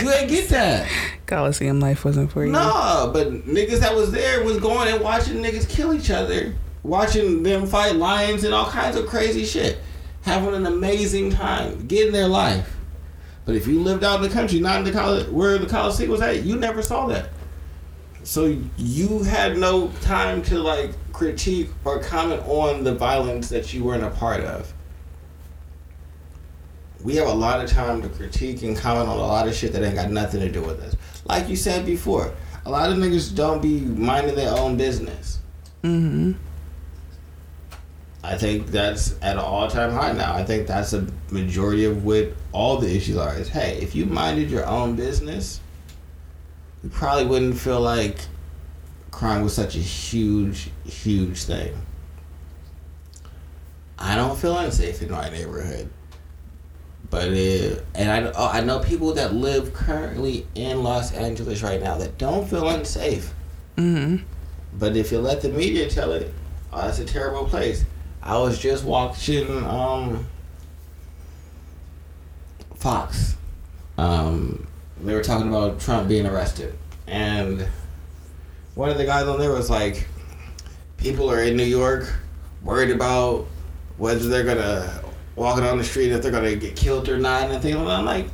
you 0.00 0.10
ain't 0.10 0.30
get 0.30 0.48
that. 0.50 0.90
Coliseum 1.26 1.80
life 1.80 2.04
wasn't 2.04 2.30
for 2.32 2.44
you. 2.44 2.52
Nah, 2.52 3.12
but 3.12 3.28
niggas 3.46 3.80
that 3.80 3.94
was 3.94 4.12
there 4.12 4.42
was 4.44 4.58
going 4.58 4.88
and 4.88 5.02
watching 5.02 5.42
niggas 5.42 5.68
kill 5.68 5.94
each 5.94 6.10
other, 6.10 6.54
watching 6.82 7.42
them 7.42 7.66
fight 7.66 7.96
lions 7.96 8.44
and 8.44 8.54
all 8.54 8.66
kinds 8.66 8.96
of 8.96 9.06
crazy 9.06 9.44
shit, 9.44 9.78
having 10.22 10.54
an 10.54 10.66
amazing 10.66 11.30
time, 11.30 11.86
getting 11.86 12.12
their 12.12 12.28
life. 12.28 12.76
But 13.44 13.56
if 13.56 13.66
you 13.66 13.80
lived 13.80 14.04
out 14.04 14.16
in 14.16 14.22
the 14.22 14.28
country, 14.28 14.60
not 14.60 14.78
in 14.78 14.84
the 14.84 14.92
college 14.92 15.28
where 15.28 15.58
the 15.58 15.66
Coliseum 15.66 16.10
was 16.10 16.20
at, 16.20 16.44
you 16.44 16.56
never 16.56 16.80
saw 16.82 17.06
that. 17.06 17.30
So 18.22 18.56
you 18.76 19.24
had 19.24 19.58
no 19.58 19.88
time 20.00 20.42
to 20.42 20.58
like 20.58 20.92
critique 21.12 21.70
or 21.84 21.98
comment 21.98 22.42
on 22.46 22.84
the 22.84 22.94
violence 22.94 23.48
that 23.48 23.74
you 23.74 23.84
weren't 23.84 24.04
a 24.04 24.10
part 24.10 24.40
of. 24.40 24.72
We 27.02 27.16
have 27.16 27.28
a 27.28 27.34
lot 27.34 27.62
of 27.62 27.68
time 27.68 28.02
to 28.02 28.08
critique 28.08 28.62
and 28.62 28.76
comment 28.76 29.08
on 29.08 29.16
a 29.16 29.20
lot 29.20 29.48
of 29.48 29.54
shit 29.54 29.72
that 29.72 29.82
ain't 29.82 29.96
got 29.96 30.10
nothing 30.10 30.40
to 30.40 30.50
do 30.50 30.62
with 30.62 30.80
us. 30.80 30.96
Like 31.24 31.48
you 31.48 31.56
said 31.56 31.84
before, 31.84 32.32
a 32.64 32.70
lot 32.70 32.90
of 32.90 32.98
niggas 32.98 33.34
don't 33.34 33.60
be 33.60 33.80
minding 33.80 34.36
their 34.36 34.56
own 34.56 34.76
business. 34.76 35.40
Mm-hmm. 35.82 36.32
I 38.24 38.36
think 38.36 38.68
that's 38.68 39.16
at 39.20 39.32
an 39.32 39.38
all 39.38 39.68
time 39.68 39.90
high 39.90 40.12
now. 40.12 40.34
I 40.34 40.44
think 40.44 40.68
that's 40.68 40.92
a 40.92 41.06
majority 41.30 41.84
of 41.86 42.04
what 42.04 42.32
all 42.52 42.78
the 42.78 42.94
issues 42.94 43.16
are. 43.16 43.34
Is 43.34 43.48
hey, 43.48 43.78
if 43.82 43.96
you 43.96 44.06
minded 44.06 44.48
your 44.48 44.64
own 44.64 44.94
business, 44.94 45.60
you 46.84 46.88
probably 46.88 47.26
wouldn't 47.26 47.58
feel 47.58 47.80
like 47.80 48.20
crime 49.10 49.42
was 49.42 49.54
such 49.54 49.74
a 49.74 49.80
huge, 49.80 50.70
huge 50.84 51.44
thing. 51.44 51.74
I 53.98 54.14
don't 54.14 54.38
feel 54.38 54.56
unsafe 54.56 55.02
in 55.02 55.10
my 55.10 55.28
neighborhood, 55.28 55.88
but 57.12 57.28
it, 57.28 57.84
and 57.94 58.10
I 58.10 58.32
oh, 58.34 58.48
I 58.48 58.62
know 58.62 58.78
people 58.78 59.12
that 59.12 59.34
live 59.34 59.74
currently 59.74 60.46
in 60.54 60.82
Los 60.82 61.12
Angeles 61.12 61.62
right 61.62 61.80
now 61.80 61.98
that 61.98 62.16
don't 62.16 62.48
feel 62.48 62.66
unsafe. 62.66 63.34
Mm-hmm. 63.76 64.24
But 64.78 64.96
if 64.96 65.12
you 65.12 65.18
let 65.18 65.42
the 65.42 65.50
media 65.50 65.90
tell 65.90 66.12
it, 66.12 66.32
oh, 66.72 66.80
that's 66.80 67.00
a 67.00 67.04
terrible 67.04 67.44
place. 67.44 67.84
I 68.22 68.38
was 68.38 68.58
just 68.58 68.84
watching 68.84 69.46
um, 69.62 70.26
Fox. 72.76 73.36
Um, 73.98 74.66
they 75.02 75.12
were 75.12 75.22
talking 75.22 75.48
about 75.48 75.80
Trump 75.80 76.08
being 76.08 76.26
arrested, 76.26 76.74
and 77.06 77.68
one 78.74 78.88
of 78.88 78.96
the 78.96 79.04
guys 79.04 79.28
on 79.28 79.38
there 79.38 79.52
was 79.52 79.68
like, 79.68 80.08
"People 80.96 81.30
are 81.30 81.42
in 81.42 81.58
New 81.58 81.62
York, 81.62 82.10
worried 82.62 82.90
about 82.90 83.48
whether 83.98 84.26
they're 84.30 84.44
gonna 84.44 85.01
walk 85.36 85.58
down 85.58 85.78
the 85.78 85.84
street 85.84 86.12
if 86.12 86.22
they're 86.22 86.32
gonna 86.32 86.54
get 86.56 86.76
killed 86.76 87.08
or 87.08 87.18
not." 87.18 87.50
And 87.50 87.62
things. 87.62 87.76
I'm 87.76 88.04
like, 88.04 88.26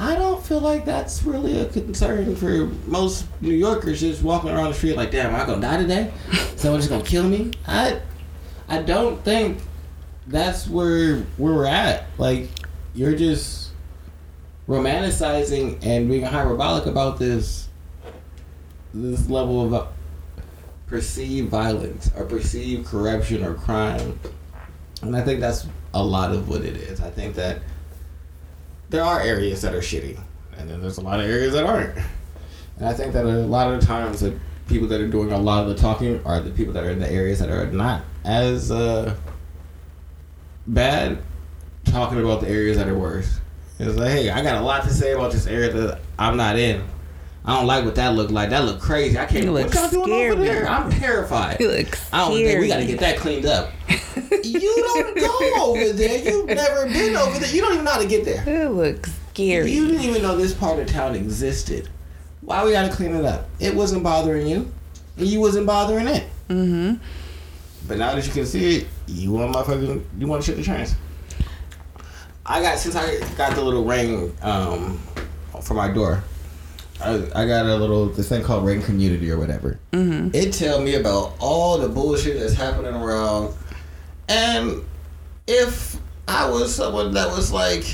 I 0.00 0.14
don't 0.14 0.44
feel 0.44 0.60
like 0.60 0.84
that's 0.84 1.24
really 1.24 1.58
a 1.58 1.66
concern 1.66 2.36
for 2.36 2.66
most 2.88 3.26
New 3.40 3.54
Yorkers 3.54 4.00
just 4.00 4.22
walking 4.22 4.50
around 4.50 4.68
the 4.68 4.74
street 4.74 4.96
like, 4.96 5.10
damn, 5.10 5.34
am 5.34 5.40
I 5.40 5.44
gonna 5.44 5.60
die 5.60 5.78
today? 5.78 6.12
Someone's 6.56 6.86
gonna 6.86 7.02
kill 7.02 7.24
me? 7.24 7.50
I 7.66 8.00
I 8.68 8.82
don't 8.82 9.22
think 9.24 9.58
that's 10.28 10.68
where 10.68 11.18
where 11.36 11.52
we're 11.52 11.66
at. 11.66 12.06
Like 12.16 12.48
you're 12.94 13.16
just 13.16 13.70
romanticizing 14.68 15.84
and 15.84 16.08
being 16.08 16.24
hyperbolic 16.24 16.86
about 16.86 17.18
this 17.18 17.68
this 18.94 19.28
level 19.28 19.64
of 19.64 19.74
uh, 19.74 19.86
perceived 20.86 21.48
violence 21.48 22.10
or 22.16 22.24
perceived 22.24 22.86
corruption 22.86 23.42
or 23.44 23.54
crime. 23.54 24.18
And 25.02 25.16
I 25.16 25.22
think 25.22 25.40
that's 25.40 25.66
a 25.94 26.02
lot 26.02 26.32
of 26.32 26.48
what 26.48 26.62
it 26.62 26.76
is. 26.76 27.00
I 27.00 27.10
think 27.10 27.34
that 27.36 27.60
there 28.90 29.02
are 29.02 29.20
areas 29.20 29.62
that 29.62 29.74
are 29.74 29.80
shitty, 29.80 30.18
and 30.56 30.68
then 30.68 30.80
there's 30.80 30.98
a 30.98 31.02
lot 31.02 31.20
of 31.20 31.26
areas 31.26 31.52
that 31.54 31.64
aren't. 31.64 31.96
And 32.78 32.88
I 32.88 32.94
think 32.94 33.12
that 33.12 33.24
a 33.24 33.28
lot 33.28 33.72
of 33.72 33.80
the 33.80 33.86
times 33.86 34.20
the 34.20 34.38
people 34.68 34.86
that 34.88 35.00
are 35.00 35.08
doing 35.08 35.32
a 35.32 35.38
lot 35.38 35.62
of 35.62 35.68
the 35.68 35.74
talking 35.74 36.24
are 36.24 36.40
the 36.40 36.50
people 36.50 36.72
that 36.74 36.84
are 36.84 36.90
in 36.90 36.98
the 36.98 37.10
areas 37.10 37.38
that 37.38 37.50
are 37.50 37.66
not 37.66 38.02
as 38.24 38.70
uh, 38.70 39.14
bad, 40.66 41.18
talking 41.84 42.20
about 42.20 42.40
the 42.40 42.48
areas 42.48 42.76
that 42.76 42.88
are 42.88 42.98
worse. 42.98 43.40
It's 43.78 43.96
like, 43.96 44.10
hey, 44.10 44.30
I 44.30 44.42
got 44.42 44.60
a 44.60 44.64
lot 44.64 44.82
to 44.84 44.90
say 44.90 45.12
about 45.12 45.32
this 45.32 45.46
area 45.46 45.72
that 45.72 46.00
I'm 46.18 46.36
not 46.36 46.58
in. 46.58 46.84
I 47.48 47.52
don't 47.56 47.66
like 47.66 47.86
what 47.86 47.94
that 47.94 48.08
looked 48.14 48.30
like. 48.30 48.50
That 48.50 48.64
looked 48.64 48.82
crazy. 48.82 49.18
I 49.18 49.24
can't. 49.24 49.46
It 49.46 49.50
What 49.50 49.72
y'all 49.72 49.88
doing 49.88 50.12
over 50.12 50.32
scary. 50.32 50.36
there? 50.36 50.68
I'm 50.68 50.90
terrified. 50.90 51.58
It 51.58 51.66
looks 51.66 52.12
I 52.12 52.18
don't 52.18 52.36
think 52.36 52.60
we 52.60 52.68
got 52.68 52.76
to 52.76 52.84
get 52.84 53.00
that 53.00 53.16
cleaned 53.16 53.46
up. 53.46 53.72
you 54.44 54.60
don't 54.60 55.16
go 55.18 55.72
over 55.72 55.92
there. 55.94 56.30
You've 56.30 56.46
never 56.46 56.84
been 56.84 57.16
over 57.16 57.38
there. 57.38 57.50
You 57.50 57.62
don't 57.62 57.72
even 57.72 57.86
know 57.86 57.92
how 57.92 58.00
to 58.00 58.06
get 58.06 58.26
there. 58.26 58.46
It 58.46 58.68
looks 58.68 59.14
scary. 59.30 59.70
You 59.72 59.86
didn't 59.86 60.02
even 60.02 60.20
know 60.20 60.36
this 60.36 60.52
part 60.52 60.78
of 60.78 60.88
town 60.88 61.14
existed. 61.14 61.88
Why 62.42 62.62
we 62.66 62.72
gotta 62.72 62.92
clean 62.94 63.14
it 63.14 63.24
up? 63.24 63.48
It 63.60 63.74
wasn't 63.74 64.02
bothering 64.02 64.46
you, 64.46 64.70
and 65.16 65.26
you 65.26 65.40
wasn't 65.40 65.64
bothering 65.66 66.06
it. 66.06 66.24
mm-hmm. 66.50 67.02
But 67.86 67.96
now 67.96 68.14
that 68.14 68.26
you 68.26 68.32
can 68.32 68.44
see 68.44 68.76
it, 68.76 68.86
you 69.06 69.32
want 69.32 69.54
motherfucking 69.54 70.04
you 70.18 70.26
want 70.26 70.42
to 70.42 70.50
shit 70.50 70.58
the 70.58 70.62
trains. 70.62 70.94
I 72.44 72.60
got 72.60 72.78
since 72.78 72.94
I 72.94 73.20
got 73.36 73.54
the 73.54 73.62
little 73.62 73.86
ring 73.86 74.36
um, 74.42 74.98
for 75.62 75.72
my 75.72 75.90
door. 75.90 76.22
I, 77.00 77.14
I 77.34 77.46
got 77.46 77.66
a 77.66 77.76
little 77.76 78.06
this 78.06 78.28
thing 78.28 78.42
called 78.42 78.64
Ring 78.64 78.82
Community 78.82 79.30
or 79.30 79.38
whatever. 79.38 79.78
Mm-hmm. 79.92 80.34
It 80.34 80.52
tell 80.52 80.80
me 80.80 80.94
about 80.94 81.34
all 81.38 81.78
the 81.78 81.88
bullshit 81.88 82.38
that's 82.40 82.54
happening 82.54 82.94
around, 82.94 83.54
and 84.28 84.84
if 85.46 85.96
I 86.26 86.48
was 86.48 86.74
someone 86.74 87.14
that 87.14 87.28
was 87.28 87.52
like 87.52 87.84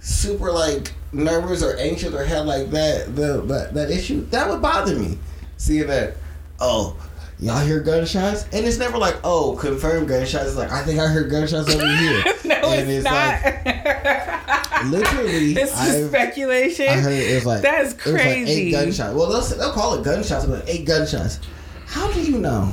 super 0.00 0.50
like 0.52 0.92
nervous 1.12 1.62
or 1.62 1.76
anxious 1.78 2.12
or 2.12 2.24
had 2.24 2.46
like 2.46 2.70
that 2.70 3.14
the 3.16 3.40
that, 3.42 3.74
that 3.74 3.90
issue, 3.90 4.26
that 4.26 4.48
would 4.48 4.60
bother 4.60 4.96
me. 4.96 5.18
Seeing 5.56 5.86
that, 5.86 6.16
oh, 6.60 6.96
y'all 7.44 7.60
hear 7.60 7.80
gunshots, 7.80 8.44
and 8.52 8.64
it's 8.64 8.78
never 8.78 8.96
like, 8.96 9.16
oh, 9.22 9.56
confirmed 9.60 10.08
gunshots. 10.08 10.46
It's 10.48 10.56
like 10.56 10.70
I 10.72 10.82
think 10.82 10.98
I 10.98 11.06
heard 11.06 11.30
gunshots 11.30 11.72
over 11.74 11.86
here. 11.86 12.24
no, 12.44 12.54
and 12.54 12.90
it's, 12.90 13.04
not. 13.04 14.86
literally, 14.86 15.52
this 15.54 15.78
is 15.86 16.08
speculation. 16.08 16.88
I 16.88 16.96
heard 16.96 17.12
it 17.12 17.34
was 17.34 17.46
like 17.46 17.62
That's 17.62 17.94
was 18.04 18.14
like 18.14 18.22
eight 18.24 18.44
crazy. 18.44 18.70
gunshots. 18.70 19.14
Well, 19.14 19.28
they'll, 19.30 19.58
they'll 19.58 19.72
call 19.72 19.94
it 19.94 20.04
gunshots, 20.04 20.46
but 20.46 20.66
eight 20.68 20.86
gunshots. 20.86 21.40
How 21.86 22.10
do 22.12 22.22
you 22.22 22.38
know? 22.38 22.72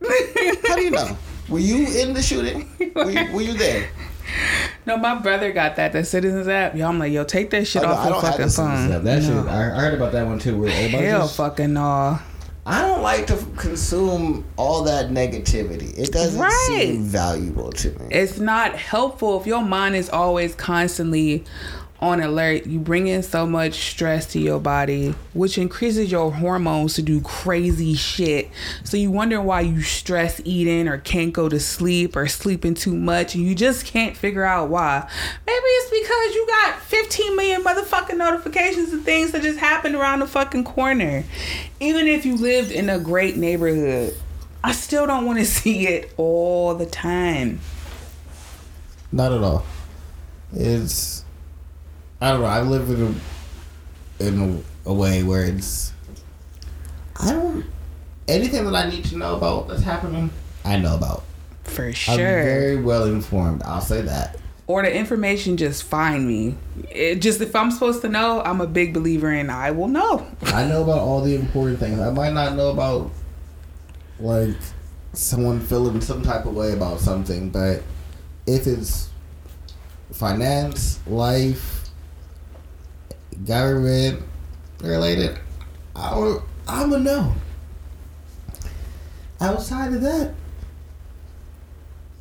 How 0.00 0.74
do 0.76 0.82
you 0.82 0.90
know? 0.90 1.16
Were 1.48 1.58
you 1.58 1.86
in 2.00 2.14
the 2.14 2.22
shooting? 2.22 2.70
Were 2.94 3.10
you, 3.10 3.32
were 3.32 3.42
you 3.42 3.52
there? 3.52 3.88
no, 4.86 4.96
my 4.96 5.16
brother 5.16 5.52
got 5.52 5.76
that. 5.76 5.92
The 5.92 6.04
Citizens 6.04 6.48
app. 6.48 6.74
Yo, 6.74 6.88
I'm 6.88 6.98
like, 6.98 7.12
yo, 7.12 7.24
take 7.24 7.50
that 7.50 7.66
shit 7.66 7.82
Oh, 7.82 7.86
no, 7.86 7.92
off 7.92 8.08
your 8.08 8.20
fucking 8.22 8.48
phone. 8.48 9.04
That 9.04 9.04
No. 9.04 9.20
shit. 9.20 9.52
I, 9.52 9.76
I 9.76 9.80
heard 9.80 9.94
about 9.94 10.12
that 10.12 10.26
one 10.26 10.38
too. 10.38 10.58
Where 10.58 10.70
Hell, 10.70 11.28
fucking 11.28 11.74
no. 11.74 12.18
I 12.66 12.80
don't 12.80 13.02
like 13.02 13.26
to 13.26 13.36
consume 13.56 14.44
all 14.56 14.84
that 14.84 15.10
negativity. 15.10 15.96
It 15.98 16.12
doesn't 16.12 16.40
Right. 16.40 16.66
seem 16.66 17.02
valuable 17.02 17.70
to 17.72 17.90
me. 17.90 18.06
It's 18.10 18.38
not 18.38 18.74
helpful 18.74 19.38
if 19.40 19.46
your 19.46 19.62
mind 19.62 19.96
is 19.96 20.08
always 20.08 20.54
constantly 20.54 21.44
on 22.04 22.20
alert. 22.20 22.66
You 22.66 22.78
bring 22.78 23.06
in 23.06 23.22
so 23.22 23.46
much 23.46 23.90
stress 23.90 24.26
to 24.32 24.38
your 24.38 24.60
body, 24.60 25.14
which 25.32 25.56
increases 25.56 26.12
your 26.12 26.30
hormones 26.30 26.94
to 26.94 27.02
do 27.02 27.20
crazy 27.22 27.94
shit. 27.94 28.50
So 28.84 28.96
you 28.96 29.10
wonder 29.10 29.40
why 29.40 29.62
you 29.62 29.80
stress 29.80 30.40
eating 30.44 30.86
or 30.86 30.98
can't 30.98 31.32
go 31.32 31.48
to 31.48 31.58
sleep 31.58 32.14
or 32.14 32.28
sleeping 32.28 32.74
too 32.74 32.94
much, 32.94 33.34
and 33.34 33.44
you 33.44 33.54
just 33.54 33.86
can't 33.86 34.16
figure 34.16 34.44
out 34.44 34.68
why. 34.68 35.08
Maybe 35.46 35.64
it's 35.64 35.90
because 35.90 36.34
you 36.34 36.46
got 36.46 36.80
15 36.82 37.36
million 37.36 37.64
motherfucking 37.64 38.18
notifications 38.18 38.92
and 38.92 39.02
things 39.02 39.32
that 39.32 39.42
just 39.42 39.58
happened 39.58 39.94
around 39.94 40.20
the 40.20 40.26
fucking 40.26 40.64
corner. 40.64 41.24
Even 41.80 42.06
if 42.06 42.26
you 42.26 42.36
lived 42.36 42.70
in 42.70 42.90
a 42.90 42.98
great 42.98 43.36
neighborhood, 43.36 44.14
I 44.62 44.72
still 44.72 45.06
don't 45.06 45.24
want 45.24 45.38
to 45.38 45.44
see 45.46 45.86
it 45.88 46.12
all 46.18 46.74
the 46.74 46.86
time. 46.86 47.60
Not 49.10 49.32
at 49.32 49.42
all. 49.42 49.64
It's 50.52 51.23
I 52.24 52.30
don't 52.30 52.40
know. 52.40 52.46
I 52.46 52.62
live 52.62 52.88
in 52.88 53.02
a 53.02 54.26
in 54.26 54.62
a, 54.86 54.88
a 54.88 54.94
way 54.94 55.22
where 55.22 55.44
it's 55.44 55.92
I 57.20 57.32
don't 57.32 57.66
anything 58.26 58.64
that 58.64 58.74
I 58.74 58.88
need 58.88 59.04
to 59.06 59.18
know 59.18 59.36
about 59.36 59.68
that's 59.68 59.82
happening. 59.82 60.30
I 60.64 60.78
know 60.78 60.96
about. 60.96 61.24
For 61.64 61.88
I'm 61.88 61.92
sure. 61.92 62.16
very 62.16 62.76
well 62.76 63.04
informed. 63.04 63.62
I'll 63.64 63.82
say 63.82 64.00
that. 64.00 64.38
or 64.66 64.80
the 64.80 64.94
information 64.94 65.58
just 65.58 65.82
find 65.82 66.26
me. 66.26 66.56
It 66.90 67.16
just 67.16 67.42
if 67.42 67.54
I'm 67.54 67.70
supposed 67.70 68.00
to 68.00 68.08
know, 68.08 68.40
I'm 68.40 68.62
a 68.62 68.66
big 68.66 68.94
believer 68.94 69.30
in 69.30 69.50
I 69.50 69.72
will 69.72 69.88
know. 69.88 70.26
I 70.46 70.64
know 70.64 70.82
about 70.82 71.00
all 71.00 71.20
the 71.20 71.34
important 71.34 71.78
things. 71.78 72.00
I 72.00 72.08
might 72.08 72.32
not 72.32 72.56
know 72.56 72.70
about 72.70 73.10
like 74.18 74.56
someone 75.12 75.60
feeling 75.60 76.00
some 76.00 76.22
type 76.22 76.46
of 76.46 76.54
way 76.54 76.72
about 76.72 77.00
something, 77.00 77.50
but 77.50 77.82
if 78.46 78.66
it's 78.66 79.10
finance, 80.10 81.00
life, 81.06 81.83
government 83.44 84.22
related, 84.80 85.38
I 85.94 86.16
will, 86.16 86.44
I'm 86.68 86.92
a 86.92 86.98
know. 86.98 87.34
Outside 89.40 89.92
of 89.92 90.00
that, 90.02 90.34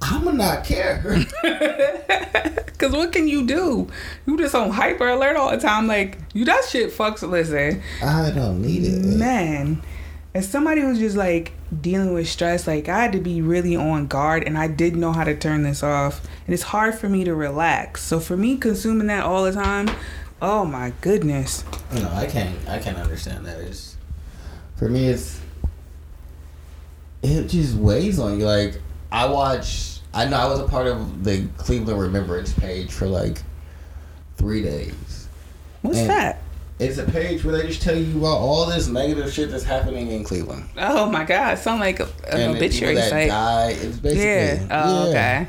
I'ma 0.03 0.31
not 0.31 0.65
care. 0.65 1.01
Cause 2.77 2.91
what 2.91 3.13
can 3.13 3.27
you 3.29 3.45
do? 3.45 3.87
You 4.25 4.37
just 4.37 4.53
on 4.53 4.71
hyper 4.71 5.07
alert 5.07 5.37
all 5.37 5.51
the 5.51 5.57
time. 5.57 5.87
Like 5.87 6.17
you 6.33 6.43
that 6.45 6.65
shit 6.65 6.91
fucks 6.91 7.27
listen. 7.27 7.81
I 8.03 8.31
don't 8.31 8.61
need 8.61 8.83
it. 8.83 8.99
Man. 9.17 9.81
As 10.35 10.49
somebody 10.49 10.81
who's 10.81 10.97
just 10.97 11.15
like 11.15 11.53
dealing 11.79 12.13
with 12.13 12.27
stress, 12.27 12.67
like 12.67 12.89
I 12.89 13.03
had 13.03 13.11
to 13.13 13.19
be 13.19 13.41
really 13.41 13.75
on 13.75 14.07
guard 14.07 14.43
and 14.43 14.57
I 14.57 14.67
didn't 14.67 14.99
know 14.99 15.13
how 15.13 15.23
to 15.23 15.37
turn 15.37 15.63
this 15.63 15.83
off. 15.83 16.27
And 16.47 16.53
it's 16.53 16.63
hard 16.63 16.95
for 16.95 17.07
me 17.07 17.23
to 17.23 17.35
relax. 17.35 18.03
So 18.03 18.19
for 18.19 18.35
me 18.35 18.57
consuming 18.57 19.07
that 19.07 19.23
all 19.23 19.43
the 19.43 19.53
time, 19.53 19.89
oh 20.43 20.63
my 20.65 20.93
goodness. 21.01 21.63
No, 21.93 22.07
I 22.13 22.27
can't. 22.27 22.55
I 22.69 22.77
can't 22.77 22.97
understand 22.97 23.45
that. 23.47 23.59
It's 23.61 23.95
for 24.75 24.87
me. 24.89 25.07
It's 25.07 25.39
it 27.21 27.47
just 27.47 27.75
weighs 27.75 28.19
on 28.19 28.39
you. 28.39 28.45
Like 28.45 28.79
I 29.11 29.25
watch. 29.25 29.99
I 30.13 30.25
know 30.25 30.37
I 30.37 30.45
was 30.45 30.59
a 30.59 30.67
part 30.67 30.85
of 30.85 31.23
the 31.23 31.47
Cleveland 31.57 31.99
Remembrance 31.99 32.53
page 32.53 32.91
for 32.91 33.07
like 33.07 33.41
three 34.37 34.61
days. 34.61 35.27
What's 35.81 35.97
And- 35.97 36.09
that? 36.09 36.39
It's 36.79 36.97
a 36.97 37.03
page 37.05 37.45
where 37.45 37.55
they 37.55 37.67
just 37.67 37.83
tell 37.83 37.95
you 37.95 38.17
about 38.17 38.39
all 38.39 38.65
this 38.65 38.87
negative 38.87 39.31
shit 39.31 39.51
that's 39.51 39.63
happening 39.63 40.09
in 40.11 40.23
Cleveland. 40.23 40.65
Oh 40.77 41.09
my 41.09 41.23
god, 41.23 41.57
sound 41.59 41.79
like 41.79 41.99
a, 41.99 42.09
an 42.29 42.55
obituary 42.55 42.97
site. 42.97 43.29
die. 43.29 43.69
It's 43.79 43.97
basically 43.99 44.25
Yeah. 44.25 44.67
Oh, 44.71 45.03
yeah. 45.05 45.09
okay. 45.09 45.47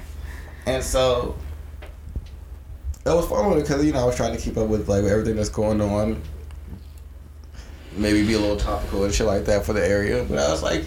And 0.66 0.84
so 0.84 1.34
it 3.06 3.14
was 3.14 3.26
fun 3.28 3.58
because 3.58 3.84
you 3.84 3.92
know 3.92 4.00
I 4.00 4.04
was 4.04 4.16
trying 4.16 4.34
to 4.34 4.40
keep 4.40 4.56
up 4.56 4.68
with 4.68 4.88
like 4.88 5.04
everything 5.04 5.36
that's 5.36 5.50
going 5.50 5.80
on. 5.80 6.20
Maybe 7.96 8.26
be 8.26 8.34
a 8.34 8.38
little 8.38 8.56
topical 8.56 9.04
and 9.04 9.14
shit 9.14 9.26
like 9.26 9.44
that 9.44 9.64
for 9.64 9.72
the 9.72 9.86
area, 9.86 10.24
but 10.28 10.38
I 10.38 10.50
was 10.50 10.62
like, 10.62 10.84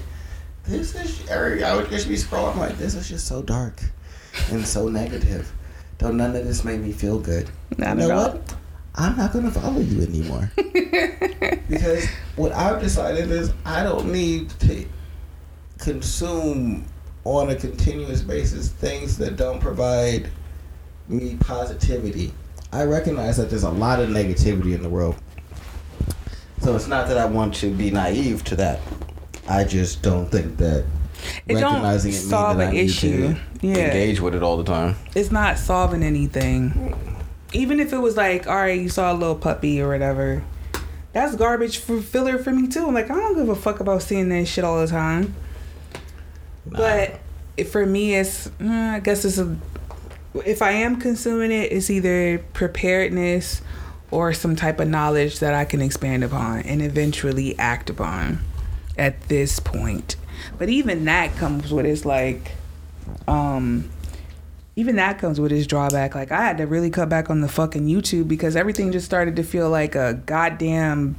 this 0.65 0.93
is 0.95 1.29
area. 1.29 1.65
I 1.65 1.75
would 1.75 1.89
just 1.89 2.09
be 2.09 2.15
scrolling 2.15 2.57
like 2.57 2.77
this 2.77 2.95
is 2.95 3.07
just 3.07 3.27
so 3.27 3.41
dark 3.41 3.81
and 4.51 4.65
so 4.65 4.89
negative. 4.89 5.51
Don't 5.99 6.17
none 6.17 6.35
of 6.35 6.45
this 6.45 6.63
make 6.63 6.81
me 6.81 6.91
feel 6.91 7.19
good. 7.19 7.49
Not 7.77 7.97
you 7.97 8.07
know 8.07 8.17
what? 8.17 8.55
I'm 8.95 9.15
not 9.15 9.31
gonna 9.31 9.51
follow 9.51 9.79
you 9.79 10.01
anymore 10.01 10.51
because 11.69 12.05
what 12.35 12.51
I've 12.51 12.81
decided 12.81 13.31
is 13.31 13.53
I 13.63 13.83
don't 13.83 14.11
need 14.11 14.49
to 14.61 14.85
consume 15.77 16.85
on 17.23 17.49
a 17.49 17.55
continuous 17.55 18.21
basis 18.21 18.69
things 18.69 19.17
that 19.19 19.35
don't 19.35 19.59
provide 19.59 20.29
me 21.07 21.37
positivity. 21.39 22.33
I 22.71 22.83
recognize 22.83 23.37
that 23.37 23.49
there's 23.49 23.63
a 23.63 23.69
lot 23.69 23.99
of 23.99 24.09
negativity 24.09 24.75
in 24.75 24.81
the 24.83 24.89
world. 24.89 25.15
So 26.59 26.75
it's 26.75 26.87
not 26.87 27.07
that 27.07 27.17
I 27.17 27.25
want 27.25 27.53
to 27.55 27.71
be 27.73 27.91
naive 27.91 28.43
to 28.45 28.55
that. 28.57 28.79
I 29.47 29.63
just 29.63 30.01
don't 30.01 30.29
think 30.29 30.57
that 30.57 30.85
It 31.47 31.53
don't 31.53 31.63
recognizing 31.63 32.11
it 32.11 32.15
means 32.15 32.29
solve 32.29 32.57
that 32.57 32.67
I 32.67 32.69
an 32.69 32.75
need 32.75 32.89
issue. 32.89 33.35
to 33.61 33.67
Yeah. 33.67 33.75
engage 33.87 34.19
with 34.19 34.35
it 34.35 34.43
all 34.43 34.57
the 34.57 34.63
time. 34.65 34.95
It's 35.15 35.31
not 35.31 35.57
solving 35.57 36.03
anything. 36.03 36.95
Even 37.53 37.79
if 37.79 37.93
it 37.93 37.99
was 37.99 38.17
like, 38.17 38.47
all 38.47 38.55
right, 38.57 38.79
you 38.79 38.89
saw 38.89 39.11
a 39.11 39.15
little 39.15 39.35
puppy 39.35 39.81
or 39.81 39.87
whatever, 39.87 40.43
that's 41.13 41.35
garbage 41.35 41.77
for 41.77 42.01
filler 42.01 42.37
for 42.37 42.51
me 42.51 42.67
too. 42.67 42.85
I'm 42.85 42.93
like, 42.93 43.09
I 43.09 43.15
don't 43.15 43.35
give 43.35 43.47
a 43.47 43.55
fuck 43.55 43.79
about 43.79 44.01
seeing 44.01 44.27
that 44.29 44.45
shit 44.47 44.65
all 44.65 44.81
the 44.81 44.87
time. 44.87 45.33
But 46.65 47.19
for 47.71 47.85
me, 47.85 48.15
it's 48.15 48.49
mm, 48.59 48.93
I 48.95 48.99
guess 48.99 49.23
it's 49.23 49.37
a. 49.37 49.55
If 50.45 50.61
I 50.61 50.71
am 50.71 50.99
consuming 50.99 51.51
it, 51.51 51.71
it's 51.71 51.89
either 51.89 52.39
preparedness 52.53 53.61
or 54.11 54.33
some 54.33 54.55
type 54.55 54.79
of 54.79 54.87
knowledge 54.87 55.39
that 55.39 55.53
I 55.53 55.65
can 55.65 55.81
expand 55.81 56.23
upon 56.23 56.59
and 56.61 56.81
eventually 56.81 57.57
act 57.59 57.89
upon. 57.89 58.39
At 58.97 59.21
this 59.27 59.59
point, 59.59 60.15
but 60.57 60.69
even 60.69 61.05
that 61.05 61.35
comes 61.35 61.71
with 61.71 61.85
its 61.85 62.03
like, 62.03 62.53
um, 63.27 63.91
even 64.75 64.95
that 64.95 65.19
comes 65.19 65.39
with 65.39 65.51
its 65.51 65.67
drawback. 65.67 66.15
Like 66.15 66.31
I 66.31 66.41
had 66.41 66.57
to 66.57 66.65
really 66.65 66.89
cut 66.89 67.07
back 67.07 67.29
on 67.29 67.41
the 67.41 67.47
fucking 67.47 67.85
YouTube 67.85 68.27
because 68.27 68.55
everything 68.55 68.91
just 68.91 69.05
started 69.05 69.35
to 69.35 69.43
feel 69.43 69.69
like 69.69 69.93
a 69.93 70.15
goddamn. 70.25 71.15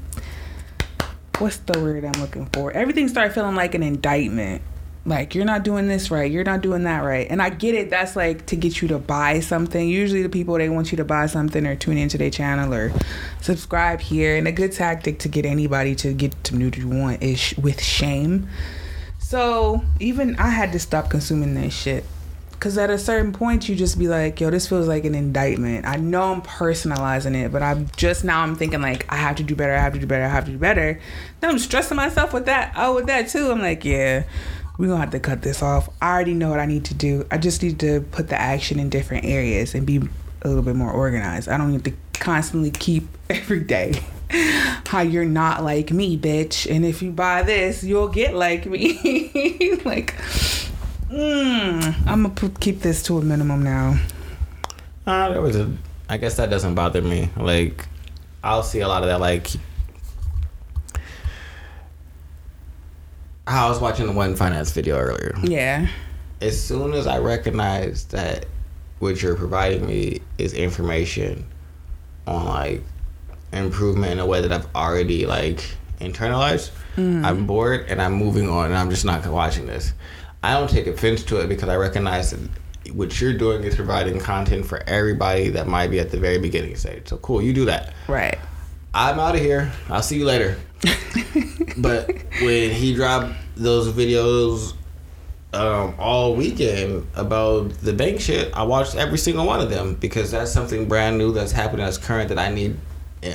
What's 1.38 1.58
the 1.58 1.78
word 1.78 2.04
I'm 2.04 2.20
looking 2.20 2.46
for? 2.46 2.72
Everything 2.72 3.06
started 3.06 3.32
feeling 3.32 3.54
like 3.54 3.76
an 3.76 3.84
indictment. 3.84 4.60
Like 5.08 5.34
you're 5.34 5.46
not 5.46 5.62
doing 5.62 5.88
this 5.88 6.10
right, 6.10 6.30
you're 6.30 6.44
not 6.44 6.60
doing 6.60 6.82
that 6.84 7.00
right, 7.00 7.26
and 7.30 7.40
I 7.40 7.48
get 7.48 7.74
it. 7.74 7.88
That's 7.88 8.14
like 8.14 8.44
to 8.46 8.56
get 8.56 8.82
you 8.82 8.88
to 8.88 8.98
buy 8.98 9.40
something. 9.40 9.88
Usually, 9.88 10.22
the 10.22 10.28
people 10.28 10.58
they 10.58 10.68
want 10.68 10.92
you 10.92 10.96
to 10.96 11.04
buy 11.04 11.26
something 11.26 11.66
or 11.66 11.74
tune 11.76 11.96
into 11.96 12.18
their 12.18 12.28
channel 12.28 12.74
or 12.74 12.92
subscribe 13.40 14.00
here. 14.00 14.36
And 14.36 14.46
a 14.46 14.52
good 14.52 14.72
tactic 14.72 15.18
to 15.20 15.28
get 15.28 15.46
anybody 15.46 15.94
to 15.96 16.12
get 16.12 16.44
to 16.44 16.58
do 16.58 16.66
what 16.66 16.76
you 16.76 16.88
want 16.88 17.22
is 17.22 17.54
with 17.56 17.82
shame. 17.82 18.48
So 19.18 19.82
even 19.98 20.36
I 20.36 20.50
had 20.50 20.72
to 20.72 20.78
stop 20.78 21.08
consuming 21.08 21.54
that 21.54 21.70
shit. 21.70 22.04
Cause 22.60 22.76
at 22.76 22.90
a 22.90 22.98
certain 22.98 23.32
point 23.32 23.68
you 23.68 23.76
just 23.76 23.96
be 24.00 24.08
like, 24.08 24.40
yo, 24.40 24.50
this 24.50 24.68
feels 24.68 24.88
like 24.88 25.04
an 25.04 25.14
indictment. 25.14 25.86
I 25.86 25.94
know 25.94 26.32
I'm 26.32 26.42
personalizing 26.42 27.36
it, 27.36 27.52
but 27.52 27.62
I'm 27.62 27.88
just 27.96 28.24
now 28.24 28.42
I'm 28.42 28.56
thinking 28.56 28.82
like 28.82 29.06
I 29.08 29.14
have 29.14 29.36
to 29.36 29.44
do 29.44 29.54
better, 29.54 29.76
I 29.76 29.78
have 29.78 29.92
to 29.92 30.00
do 30.00 30.06
better, 30.06 30.24
I 30.24 30.28
have 30.28 30.46
to 30.46 30.50
do 30.50 30.58
better. 30.58 31.00
Then 31.38 31.50
I'm 31.50 31.58
stressing 31.60 31.96
myself 31.96 32.32
with 32.32 32.46
that. 32.46 32.72
Oh, 32.76 32.96
with 32.96 33.06
that 33.06 33.28
too. 33.28 33.52
I'm 33.52 33.60
like, 33.60 33.84
yeah, 33.84 34.24
we're 34.78 34.86
gonna 34.86 35.00
have 35.00 35.10
to 35.10 35.20
cut 35.20 35.42
this 35.42 35.62
off. 35.62 35.90
I 36.00 36.10
already 36.12 36.34
know 36.34 36.48
what 36.50 36.60
I 36.60 36.66
need 36.66 36.84
to 36.86 36.94
do. 36.94 37.26
I 37.30 37.38
just 37.38 37.62
need 37.62 37.78
to 37.80 38.00
put 38.00 38.28
the 38.28 38.40
action 38.40 38.78
in 38.78 38.88
different 38.88 39.24
areas 39.24 39.74
and 39.74 39.84
be 39.84 40.00
a 40.42 40.48
little 40.48 40.62
bit 40.62 40.76
more 40.76 40.90
organized. 40.90 41.48
I 41.48 41.58
don't 41.58 41.72
need 41.72 41.84
to 41.84 41.92
constantly 42.14 42.70
keep 42.70 43.06
every 43.30 43.60
day 43.60 44.00
how 44.86 45.00
you're 45.00 45.24
not 45.24 45.64
like 45.64 45.90
me, 45.90 46.16
bitch. 46.16 46.70
And 46.70 46.84
if 46.84 47.02
you 47.02 47.10
buy 47.10 47.42
this, 47.42 47.82
you'll 47.82 48.08
get 48.08 48.34
like 48.34 48.66
me. 48.66 48.92
like, 49.84 50.14
mm, 51.10 52.06
I'm 52.06 52.32
gonna 52.32 52.50
keep 52.60 52.80
this 52.80 53.02
to 53.04 53.18
a 53.18 53.22
minimum 53.22 53.62
now. 53.62 53.98
Uh, 55.06 55.30
there 55.30 55.42
was 55.42 55.56
a 55.56 55.72
I 56.08 56.16
guess 56.16 56.36
that 56.36 56.48
doesn't 56.48 56.74
bother 56.74 57.02
me. 57.02 57.28
Like, 57.36 57.86
I'll 58.42 58.62
see 58.62 58.80
a 58.80 58.88
lot 58.88 59.02
of 59.02 59.08
that. 59.08 59.20
Like, 59.20 59.50
I 63.48 63.68
was 63.68 63.80
watching 63.80 64.06
the 64.06 64.12
one 64.12 64.36
finance 64.36 64.70
video 64.70 64.98
earlier. 64.98 65.34
Yeah. 65.42 65.88
As 66.40 66.62
soon 66.62 66.92
as 66.92 67.06
I 67.06 67.18
recognize 67.18 68.04
that 68.06 68.46
what 68.98 69.22
you're 69.22 69.36
providing 69.36 69.86
me 69.86 70.20
is 70.36 70.52
information 70.52 71.46
on 72.26 72.46
like 72.46 72.82
improvement 73.52 74.12
in 74.12 74.18
a 74.18 74.26
way 74.26 74.42
that 74.42 74.52
I've 74.52 74.74
already 74.74 75.26
like 75.26 75.64
internalized, 76.00 76.70
mm. 76.96 77.24
I'm 77.24 77.46
bored 77.46 77.86
and 77.88 78.02
I'm 78.02 78.12
moving 78.12 78.48
on 78.48 78.66
and 78.66 78.76
I'm 78.76 78.90
just 78.90 79.04
not 79.04 79.26
watching 79.26 79.66
this. 79.66 79.92
I 80.42 80.52
don't 80.52 80.70
take 80.70 80.86
offense 80.86 81.24
to 81.24 81.40
it 81.40 81.48
because 81.48 81.68
I 81.68 81.76
recognize 81.76 82.30
that 82.30 82.40
what 82.94 83.20
you're 83.20 83.36
doing 83.36 83.64
is 83.64 83.74
providing 83.74 84.20
content 84.20 84.66
for 84.66 84.82
everybody 84.86 85.48
that 85.50 85.66
might 85.66 85.88
be 85.88 85.98
at 85.98 86.10
the 86.10 86.18
very 86.18 86.38
beginning 86.38 86.76
stage. 86.76 87.08
So 87.08 87.16
cool, 87.18 87.42
you 87.42 87.52
do 87.52 87.64
that. 87.64 87.92
Right. 88.06 88.38
I'm 88.94 89.18
out 89.18 89.34
of 89.34 89.40
here. 89.40 89.70
I'll 89.88 90.02
see 90.02 90.18
you 90.18 90.24
later. 90.24 90.56
but 91.78 92.10
when 92.40 92.70
he 92.70 92.94
dropped 92.94 93.34
those 93.56 93.92
videos 93.92 94.74
um, 95.52 95.94
all 95.98 96.36
weekend 96.36 97.06
about 97.14 97.70
the 97.80 97.92
bank 97.92 98.20
shit, 98.20 98.52
I 98.54 98.62
watched 98.62 98.94
every 98.94 99.18
single 99.18 99.46
one 99.46 99.60
of 99.60 99.70
them 99.70 99.94
because 99.94 100.30
that's 100.30 100.52
something 100.52 100.86
brand 100.86 101.18
new 101.18 101.32
that's 101.32 101.52
happening 101.52 101.84
that's 101.84 101.98
current 101.98 102.28
that 102.28 102.38
I 102.38 102.50
need, 102.50 102.76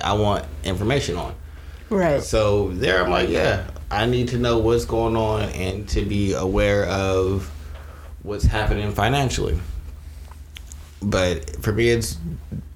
I 0.04 0.14
want 0.14 0.46
information 0.64 1.18
on. 1.18 1.36
Right. 1.90 2.24
So 2.24 2.70
there, 2.70 3.04
I'm 3.04 3.12
like, 3.12 3.30
yeah, 3.30 3.70
I 3.92 4.06
need 4.06 4.30
to 4.30 4.38
know 4.38 4.60
what's 4.60 4.86
going 4.86 5.16
on 5.16 5.44
and 5.50 5.88
to 5.90 6.02
be 6.02 6.34
aware 6.34 6.86
of 6.86 7.52
what's 8.24 8.46
happening 8.46 8.92
financially. 8.94 9.60
But 11.02 11.62
for 11.62 11.74
me, 11.74 11.90
it's 11.90 12.18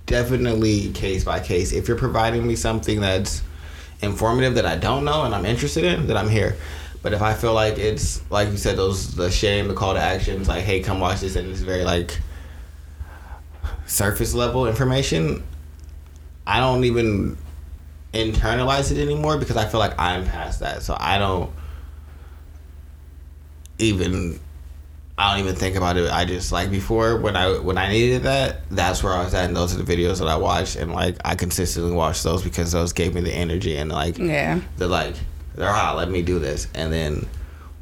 definitely 0.06 0.92
case 0.92 1.24
by 1.24 1.40
case. 1.40 1.72
If 1.72 1.88
you're 1.88 1.98
providing 1.98 2.46
me 2.46 2.56
something 2.56 3.00
that's 3.00 3.42
informative 4.02 4.56
that 4.56 4.66
I 4.66 4.76
don't 4.76 5.06
know 5.06 5.24
and 5.24 5.34
I'm 5.34 5.46
interested 5.46 5.84
in, 5.84 6.08
then 6.08 6.18
I'm 6.18 6.30
here. 6.30 6.56
But 7.02 7.14
if 7.14 7.22
I 7.22 7.34
feel 7.34 7.54
like 7.54 7.78
it's 7.78 8.30
like 8.32 8.50
you 8.50 8.58
said, 8.58 8.76
those 8.78 9.16
the 9.16 9.32
shame, 9.32 9.68
the 9.68 9.74
call 9.74 9.94
to 9.94 10.00
actions, 10.00 10.48
like, 10.48 10.64
hey, 10.64 10.82
come 10.82 11.00
watch 11.00 11.22
this, 11.22 11.36
and 11.36 11.50
it's 11.50 11.62
very 11.62 11.84
like 11.84 12.20
surface 13.86 14.34
level 14.34 14.68
information, 14.68 15.44
I 16.46 16.60
don't 16.60 16.84
even 16.84 17.38
internalize 18.14 18.92
it 18.92 19.02
anymore 19.02 19.38
because 19.38 19.58
I 19.58 19.66
feel 19.66 19.80
like 19.80 19.98
I'm 20.00 20.26
past 20.26 20.60
that. 20.62 20.82
So 20.82 20.98
I 21.00 21.18
don't 21.18 21.52
even 23.80 24.40
I 25.20 25.32
don't 25.36 25.44
even 25.46 25.56
think 25.56 25.76
about 25.76 25.98
it. 25.98 26.12
I 26.12 26.26
just 26.26 26.52
like 26.52 26.70
before 26.70 27.18
when 27.18 27.36
I 27.36 27.58
when 27.58 27.78
I 27.78 27.90
needed 27.90 28.24
that, 28.24 28.70
that's 28.70 29.02
where 29.02 29.14
I 29.14 29.24
was 29.24 29.34
at 29.34 29.46
and 29.46 29.56
those 29.56 29.74
are 29.76 29.82
the 29.82 29.96
videos 29.96 30.20
that 30.20 30.28
I 30.28 30.36
watched 30.38 30.76
and 30.76 30.94
like 30.94 31.16
I 31.26 31.34
consistently 31.36 31.92
watched 31.92 32.24
those 32.24 32.44
because 32.44 32.72
those 32.72 32.94
gave 32.94 33.16
me 33.16 33.22
the 33.22 33.34
energy 33.34 33.78
and 33.78 33.90
like 33.92 34.18
Yeah. 34.20 34.60
they're 34.78 34.88
like 34.88 35.16
they're 35.56 35.72
hot, 35.74 35.96
let 35.98 36.10
me 36.12 36.22
do 36.22 36.38
this. 36.38 36.68
And 36.76 36.94
then 36.94 37.26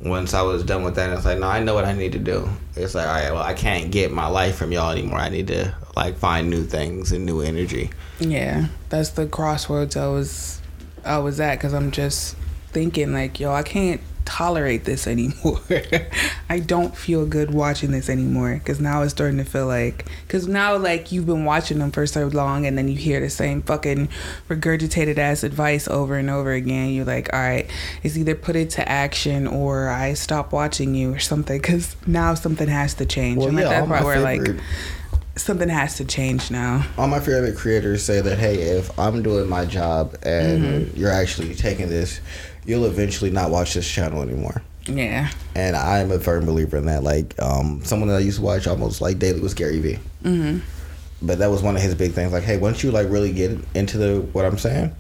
once 0.01 0.33
I 0.33 0.43
was 0.43 0.63
done 0.63 0.83
with 0.83 0.95
that, 0.95 1.09
it's 1.11 1.25
like, 1.25 1.39
no, 1.39 1.47
I 1.47 1.61
know 1.61 1.73
what 1.73 1.83
I 1.86 1.93
need 1.93 2.11
to 2.13 2.19
do. 2.19 2.47
It's 2.75 2.95
like, 2.95 3.07
all 3.07 3.13
right, 3.13 3.31
well, 3.31 3.41
I 3.43 3.53
can't 3.53 3.91
get 3.91 4.11
my 4.11 4.27
life 4.27 4.55
from 4.55 4.71
y'all 4.71 4.91
anymore. 4.91 5.19
I 5.19 5.29
need 5.29 5.47
to 5.47 5.73
like 5.95 6.17
find 6.17 6.49
new 6.49 6.63
things 6.63 7.11
and 7.11 7.25
new 7.25 7.41
energy. 7.41 7.89
Yeah. 8.19 8.67
That's 8.89 9.09
the 9.09 9.25
crossroads 9.25 9.97
I 9.97 10.07
was 10.07 10.61
I 11.03 11.17
was 11.17 11.39
at 11.41 11.55
because 11.55 11.73
I'm 11.73 11.91
just 11.91 12.38
thinking 12.71 13.11
like, 13.13 13.41
yo, 13.41 13.51
I 13.53 13.63
can't 13.63 13.99
tolerate 14.26 14.84
this 14.86 15.07
anymore. 15.07 15.61
I 16.49 16.59
don't 16.59 16.95
feel 16.95 17.26
good 17.26 17.53
watching 17.53 17.91
this 17.91 18.09
anymore 18.09 18.55
because 18.55 18.80
now 18.80 19.01
it's 19.03 19.11
starting 19.11 19.38
to 19.38 19.45
feel 19.45 19.67
like 19.67 20.05
because 20.28 20.47
now 20.47 20.78
like 20.78 21.11
you've 21.11 21.26
been 21.26 21.45
watching 21.45 21.80
them 21.80 21.91
for 21.91 22.05
so 22.05 22.28
long 22.28 22.65
and 22.65 22.78
then 22.78 22.88
you 22.88 22.95
hear 22.95 23.19
the 23.19 23.30
same 23.30 23.61
fucking 23.61 24.09
regurgitated 24.49 25.17
ass 25.17 25.43
advice 25.43 25.88
over 25.88 26.15
and 26.15 26.30
over 26.30 26.51
again. 26.51 26.89
You're 26.89 27.05
like, 27.05 27.32
all 27.34 27.39
right, 27.39 27.69
it's 28.03 28.17
either 28.17 28.36
put 28.36 28.55
it 28.55 28.71
to 28.71 28.88
action 28.89 29.47
or 29.47 29.89
I 29.89 30.13
stop 30.13 30.51
watching 30.51 30.95
you 30.95 31.13
or 31.13 31.19
something 31.19 31.61
because 31.61 31.95
now 32.05 32.34
something 32.34 32.67
has 32.67 32.95
to 32.95 33.05
change. 33.05 33.43
I'm 33.43 33.57
at 33.59 33.69
that 33.69 33.82
all 33.82 33.88
part 33.88 34.01
my 34.01 34.05
where 34.05 34.19
like 34.19 34.47
something 35.38 35.69
has 35.69 35.97
to 35.97 36.05
change 36.05 36.49
now. 36.49 36.86
all 36.97 37.07
my 37.07 37.19
favorite 37.19 37.57
creators 37.57 38.01
say 38.01 38.21
that 38.21 38.38
hey 38.38 38.55
if 38.55 38.97
i'm 38.97 39.21
doing 39.21 39.49
my 39.49 39.65
job 39.65 40.15
and 40.23 40.63
mm-hmm. 40.63 40.97
you're 40.97 41.11
actually 41.11 41.53
taking 41.53 41.89
this 41.89 42.21
you'll 42.66 42.86
eventually 42.86 43.30
not 43.32 43.49
watch 43.51 43.74
this 43.74 43.89
channel 43.89 44.22
anymore 44.22 44.61
Yeah. 44.88 45.30
and 45.55 45.76
i'm 45.76 46.11
a 46.11 46.20
firm 46.20 46.45
believer 46.45 46.78
in 46.78 46.86
that 46.86 47.03
like 47.03 47.39
um, 47.41 47.82
someone 47.84 48.09
that 48.09 48.16
i 48.16 48.20
used 48.20 48.38
to 48.38 48.43
watch 48.43 48.68
almost 48.68 49.01
like 49.01 49.20
daily 49.20 49.39
was 49.39 49.53
gary 49.53 49.80
vee 49.80 49.99
Mm-hmm. 50.24 50.59
but 51.26 51.39
that 51.39 51.47
was 51.51 51.61
one 51.61 51.76
of 51.76 51.82
his 51.82 51.95
big 51.95 52.11
things 52.13 52.32
like 52.34 52.43
hey 52.43 52.57
once 52.57 52.84
you 52.84 52.91
like 52.91 53.09
really 53.09 53.32
get 53.32 53.57
into 53.76 53.97
the 53.97 54.22
what 54.34 54.45
i'm 54.45 54.57
saying 54.57 54.93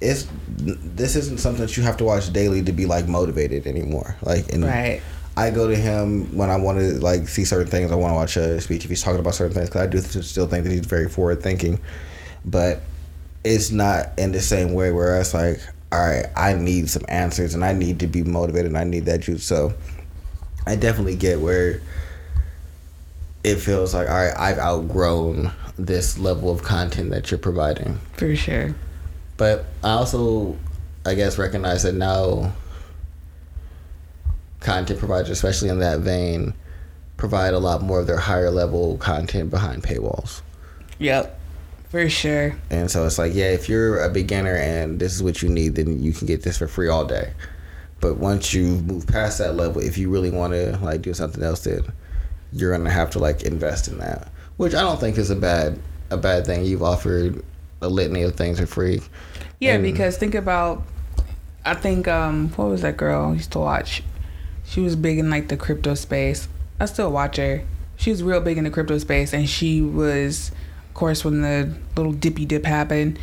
it's 0.00 0.26
this 0.58 1.16
isn't 1.16 1.38
something 1.38 1.64
that 1.64 1.76
you 1.76 1.82
have 1.82 1.96
to 1.96 2.04
watch 2.04 2.30
daily 2.32 2.62
to 2.62 2.72
be 2.72 2.84
like 2.86 3.08
motivated 3.08 3.66
anymore 3.66 4.16
like 4.22 4.52
and 4.52 4.64
Right. 4.64 5.00
I 5.38 5.50
go 5.50 5.68
to 5.68 5.76
him 5.76 6.34
when 6.34 6.48
I 6.48 6.56
want 6.56 6.78
to 6.78 6.92
like 6.98 7.28
see 7.28 7.44
certain 7.44 7.70
things. 7.70 7.92
I 7.92 7.94
want 7.94 8.10
to 8.12 8.14
watch 8.14 8.38
a 8.38 8.58
speech 8.58 8.84
if 8.84 8.88
he's 8.90 9.02
talking 9.02 9.20
about 9.20 9.34
certain 9.34 9.52
things 9.54 9.68
because 9.68 9.82
I 9.82 9.86
do 9.86 10.00
still 10.00 10.46
think 10.46 10.64
that 10.64 10.72
he's 10.72 10.86
very 10.86 11.10
forward 11.10 11.42
thinking, 11.42 11.78
but 12.46 12.80
it's 13.44 13.70
not 13.70 14.18
in 14.18 14.32
the 14.32 14.40
same 14.40 14.72
way 14.72 14.92
where 14.92 15.20
it's 15.20 15.34
like, 15.34 15.60
all 15.92 16.00
right, 16.00 16.26
I 16.36 16.54
need 16.54 16.90
some 16.90 17.04
answers 17.08 17.54
and 17.54 17.64
I 17.64 17.72
need 17.72 18.00
to 18.00 18.06
be 18.06 18.22
motivated 18.22 18.66
and 18.66 18.78
I 18.78 18.84
need 18.84 19.06
that 19.06 19.20
juice. 19.20 19.44
So 19.44 19.74
I 20.66 20.76
definitely 20.76 21.16
get 21.16 21.40
where 21.40 21.80
it 23.44 23.56
feels 23.56 23.94
like, 23.94 24.08
all 24.08 24.16
right, 24.16 24.34
I've 24.36 24.58
outgrown 24.58 25.52
this 25.78 26.18
level 26.18 26.50
of 26.50 26.62
content 26.62 27.10
that 27.10 27.30
you're 27.30 27.38
providing. 27.38 28.00
For 28.14 28.34
sure. 28.34 28.74
But 29.36 29.66
I 29.84 29.90
also, 29.90 30.56
I 31.04 31.14
guess, 31.14 31.38
recognize 31.38 31.84
that 31.84 31.94
now 31.94 32.52
content 34.60 34.98
providers, 34.98 35.30
especially 35.30 35.68
in 35.68 35.78
that 35.78 36.00
vein, 36.00 36.54
provide 37.16 37.54
a 37.54 37.58
lot 37.58 37.82
more 37.82 38.00
of 38.00 38.06
their 38.06 38.18
higher 38.18 38.50
level 38.50 38.96
content 38.98 39.50
behind 39.50 39.82
paywalls. 39.82 40.42
Yep. 40.98 41.38
For 41.88 42.08
sure. 42.08 42.56
And 42.70 42.90
so 42.90 43.06
it's 43.06 43.18
like, 43.18 43.34
yeah, 43.34 43.50
if 43.52 43.68
you're 43.68 44.02
a 44.02 44.10
beginner 44.10 44.54
and 44.56 44.98
this 44.98 45.14
is 45.14 45.22
what 45.22 45.42
you 45.42 45.48
need, 45.48 45.76
then 45.76 46.02
you 46.02 46.12
can 46.12 46.26
get 46.26 46.42
this 46.42 46.58
for 46.58 46.66
free 46.66 46.88
all 46.88 47.04
day. 47.04 47.32
But 48.00 48.18
once 48.18 48.52
you 48.52 48.64
move 48.64 49.06
past 49.06 49.38
that 49.38 49.54
level, 49.54 49.80
if 49.80 49.96
you 49.96 50.10
really 50.10 50.30
want 50.30 50.52
to 50.52 50.76
like 50.82 51.02
do 51.02 51.14
something 51.14 51.42
else, 51.42 51.64
then 51.64 51.84
you're 52.52 52.76
gonna 52.76 52.90
have 52.90 53.10
to 53.12 53.18
like 53.18 53.42
invest 53.44 53.88
in 53.88 53.98
that, 53.98 54.28
which 54.56 54.74
I 54.74 54.80
don't 54.82 55.00
think 55.00 55.16
is 55.16 55.30
a 55.30 55.36
bad 55.36 55.78
a 56.10 56.16
bad 56.16 56.44
thing. 56.46 56.64
You've 56.64 56.82
offered 56.82 57.42
a 57.80 57.88
litany 57.88 58.22
of 58.22 58.34
things 58.36 58.58
for 58.60 58.66
free. 58.66 59.00
Yeah, 59.60 59.74
And- 59.74 59.82
because 59.82 60.16
think 60.18 60.34
about 60.34 60.82
I 61.64 61.74
think 61.74 62.06
um 62.08 62.50
what 62.56 62.68
was 62.68 62.82
that 62.82 62.96
girl 62.96 63.30
I 63.30 63.34
used 63.34 63.52
to 63.52 63.58
watch? 63.60 64.02
She 64.64 64.80
was 64.80 64.96
big 64.96 65.18
in 65.18 65.30
like 65.30 65.48
the 65.48 65.56
crypto 65.56 65.94
space. 65.94 66.48
I 66.78 66.84
still 66.86 67.10
watch 67.10 67.36
her. 67.36 67.62
She 67.96 68.10
was 68.10 68.22
real 68.22 68.40
big 68.40 68.58
in 68.58 68.64
the 68.64 68.70
crypto 68.70 68.98
space 68.98 69.32
and 69.32 69.48
she 69.48 69.80
was 69.80 70.50
course 70.96 71.24
when 71.24 71.42
the 71.42 71.72
little 71.96 72.12
dippy 72.12 72.44
dip 72.44 72.64
happened, 72.64 73.18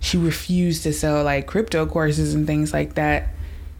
she 0.00 0.16
refused 0.16 0.84
to 0.84 0.92
sell 0.92 1.24
like 1.24 1.46
crypto 1.46 1.84
courses 1.84 2.34
and 2.34 2.46
things 2.46 2.72
like 2.72 2.94
that. 2.94 3.28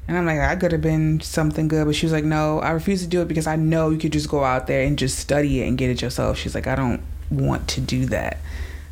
And 0.08 0.16
I'm 0.16 0.26
like, 0.26 0.38
I 0.38 0.54
could 0.54 0.72
have 0.72 0.82
been 0.82 1.20
something 1.20 1.66
good, 1.66 1.86
but 1.86 1.96
she 1.96 2.06
was 2.06 2.12
like, 2.12 2.24
no, 2.24 2.60
I 2.60 2.70
refuse 2.70 3.02
to 3.02 3.08
do 3.08 3.22
it 3.22 3.28
because 3.28 3.46
I 3.46 3.56
know 3.56 3.90
you 3.90 3.98
could 3.98 4.12
just 4.12 4.28
go 4.28 4.44
out 4.44 4.66
there 4.66 4.84
and 4.84 4.98
just 4.98 5.18
study 5.18 5.62
it 5.62 5.66
and 5.66 5.76
get 5.76 5.90
it 5.90 6.02
yourself. 6.02 6.38
She's 6.38 6.54
like, 6.54 6.66
I 6.66 6.76
don't 6.76 7.02
want 7.30 7.66
to 7.68 7.80
do 7.80 8.06
that. 8.06 8.38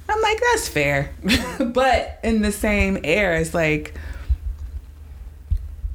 I'm 0.09 0.21
like, 0.21 0.41
that's 0.41 0.69
fair. 0.69 1.15
but 1.61 2.19
in 2.25 2.43
the 2.43 2.51
same 2.51 2.99
air, 3.05 3.35
it's 3.35 3.55
like, 3.55 3.95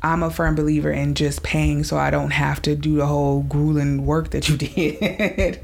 I'm 0.01 0.23
a 0.23 0.29
firm 0.29 0.55
believer 0.55 0.91
in 0.91 1.15
just 1.15 1.43
paying 1.43 1.83
so 1.83 1.97
I 1.97 2.09
don't 2.09 2.31
have 2.31 2.61
to 2.63 2.75
do 2.75 2.95
the 2.95 3.05
whole 3.05 3.41
grueling 3.41 4.05
work 4.05 4.29
that 4.29 4.47
you 4.47 4.57
did. 4.57 5.59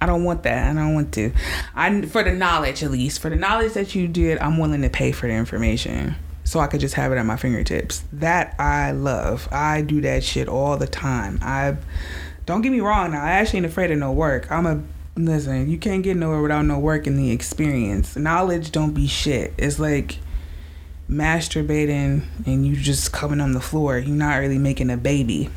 I 0.00 0.06
don't 0.06 0.24
want 0.24 0.42
that. 0.42 0.70
I 0.70 0.74
don't 0.74 0.94
want 0.94 1.12
to. 1.14 1.32
I 1.74 2.02
for 2.02 2.22
the 2.22 2.32
knowledge 2.32 2.82
at 2.82 2.90
least. 2.90 3.20
For 3.20 3.30
the 3.30 3.36
knowledge 3.36 3.72
that 3.72 3.94
you 3.94 4.08
did, 4.08 4.38
I'm 4.38 4.58
willing 4.58 4.82
to 4.82 4.90
pay 4.90 5.12
for 5.12 5.26
the 5.26 5.32
information. 5.32 6.16
So 6.44 6.60
I 6.60 6.68
could 6.68 6.80
just 6.80 6.94
have 6.94 7.10
it 7.12 7.16
at 7.16 7.26
my 7.26 7.36
fingertips. 7.36 8.04
That 8.12 8.54
I 8.60 8.92
love. 8.92 9.48
I 9.50 9.82
do 9.82 10.00
that 10.02 10.22
shit 10.22 10.48
all 10.48 10.76
the 10.76 10.86
time. 10.86 11.38
I 11.42 11.76
don't 12.46 12.62
get 12.62 12.70
me 12.70 12.80
wrong 12.80 13.10
now, 13.10 13.22
I 13.22 13.32
actually 13.32 13.58
ain't 13.58 13.66
afraid 13.66 13.90
of 13.90 13.98
no 13.98 14.12
work. 14.12 14.50
I'm 14.50 14.66
a 14.66 14.82
listen, 15.16 15.68
you 15.68 15.78
can't 15.78 16.04
get 16.04 16.16
nowhere 16.16 16.40
without 16.40 16.62
no 16.62 16.78
work 16.78 17.06
and 17.06 17.18
the 17.18 17.32
experience. 17.32 18.16
Knowledge 18.16 18.70
don't 18.70 18.92
be 18.92 19.08
shit. 19.08 19.52
It's 19.58 19.78
like 19.78 20.18
masturbating 21.10 22.22
and 22.46 22.66
you 22.66 22.76
just 22.76 23.12
coming 23.12 23.40
on 23.40 23.52
the 23.52 23.60
floor. 23.60 23.98
You're 23.98 24.14
not 24.14 24.36
really 24.36 24.58
making 24.58 24.90
a 24.90 24.96
baby. 24.96 25.50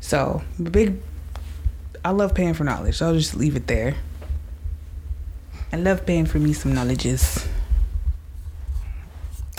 So 0.00 0.42
big 0.60 1.00
I 2.04 2.10
love 2.10 2.34
paying 2.34 2.54
for 2.54 2.64
knowledge. 2.64 2.96
So 2.96 3.06
I'll 3.06 3.14
just 3.14 3.34
leave 3.34 3.56
it 3.56 3.66
there. 3.66 3.94
I 5.72 5.76
love 5.76 6.04
paying 6.06 6.26
for 6.26 6.38
me 6.38 6.52
some 6.52 6.74
knowledges. 6.74 7.46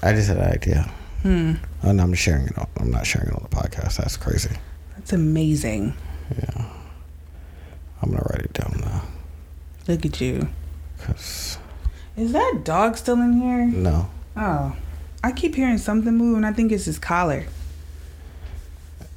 I 0.03 0.13
just 0.13 0.27
had 0.27 0.37
an 0.37 0.51
idea. 0.51 0.91
Hmm. 1.23 1.53
And 1.81 1.99
I'm 1.99 2.13
sharing 2.13 2.45
it. 2.45 2.57
On, 2.57 2.67
I'm 2.77 2.91
not 2.91 3.07
sharing 3.07 3.29
it 3.29 3.33
on 3.33 3.41
the 3.41 3.55
podcast. 3.55 3.97
That's 3.97 4.15
crazy. 4.15 4.51
That's 4.95 5.11
amazing. 5.11 5.95
Yeah. 6.37 6.65
I'm 8.01 8.11
gonna 8.11 8.23
write 8.29 8.41
it 8.45 8.53
down 8.53 8.79
now. 8.81 9.01
Look 9.87 10.05
at 10.05 10.21
you. 10.21 10.47
Cause 10.99 11.57
Is 12.15 12.31
that 12.33 12.61
dog 12.63 12.97
still 12.97 13.19
in 13.21 13.41
here? 13.41 13.65
No. 13.65 14.09
Oh, 14.37 14.75
I 15.23 15.31
keep 15.31 15.55
hearing 15.55 15.77
something 15.79 16.15
move, 16.15 16.37
and 16.37 16.45
I 16.45 16.53
think 16.53 16.71
it's 16.71 16.85
his 16.85 16.99
collar. 16.99 17.45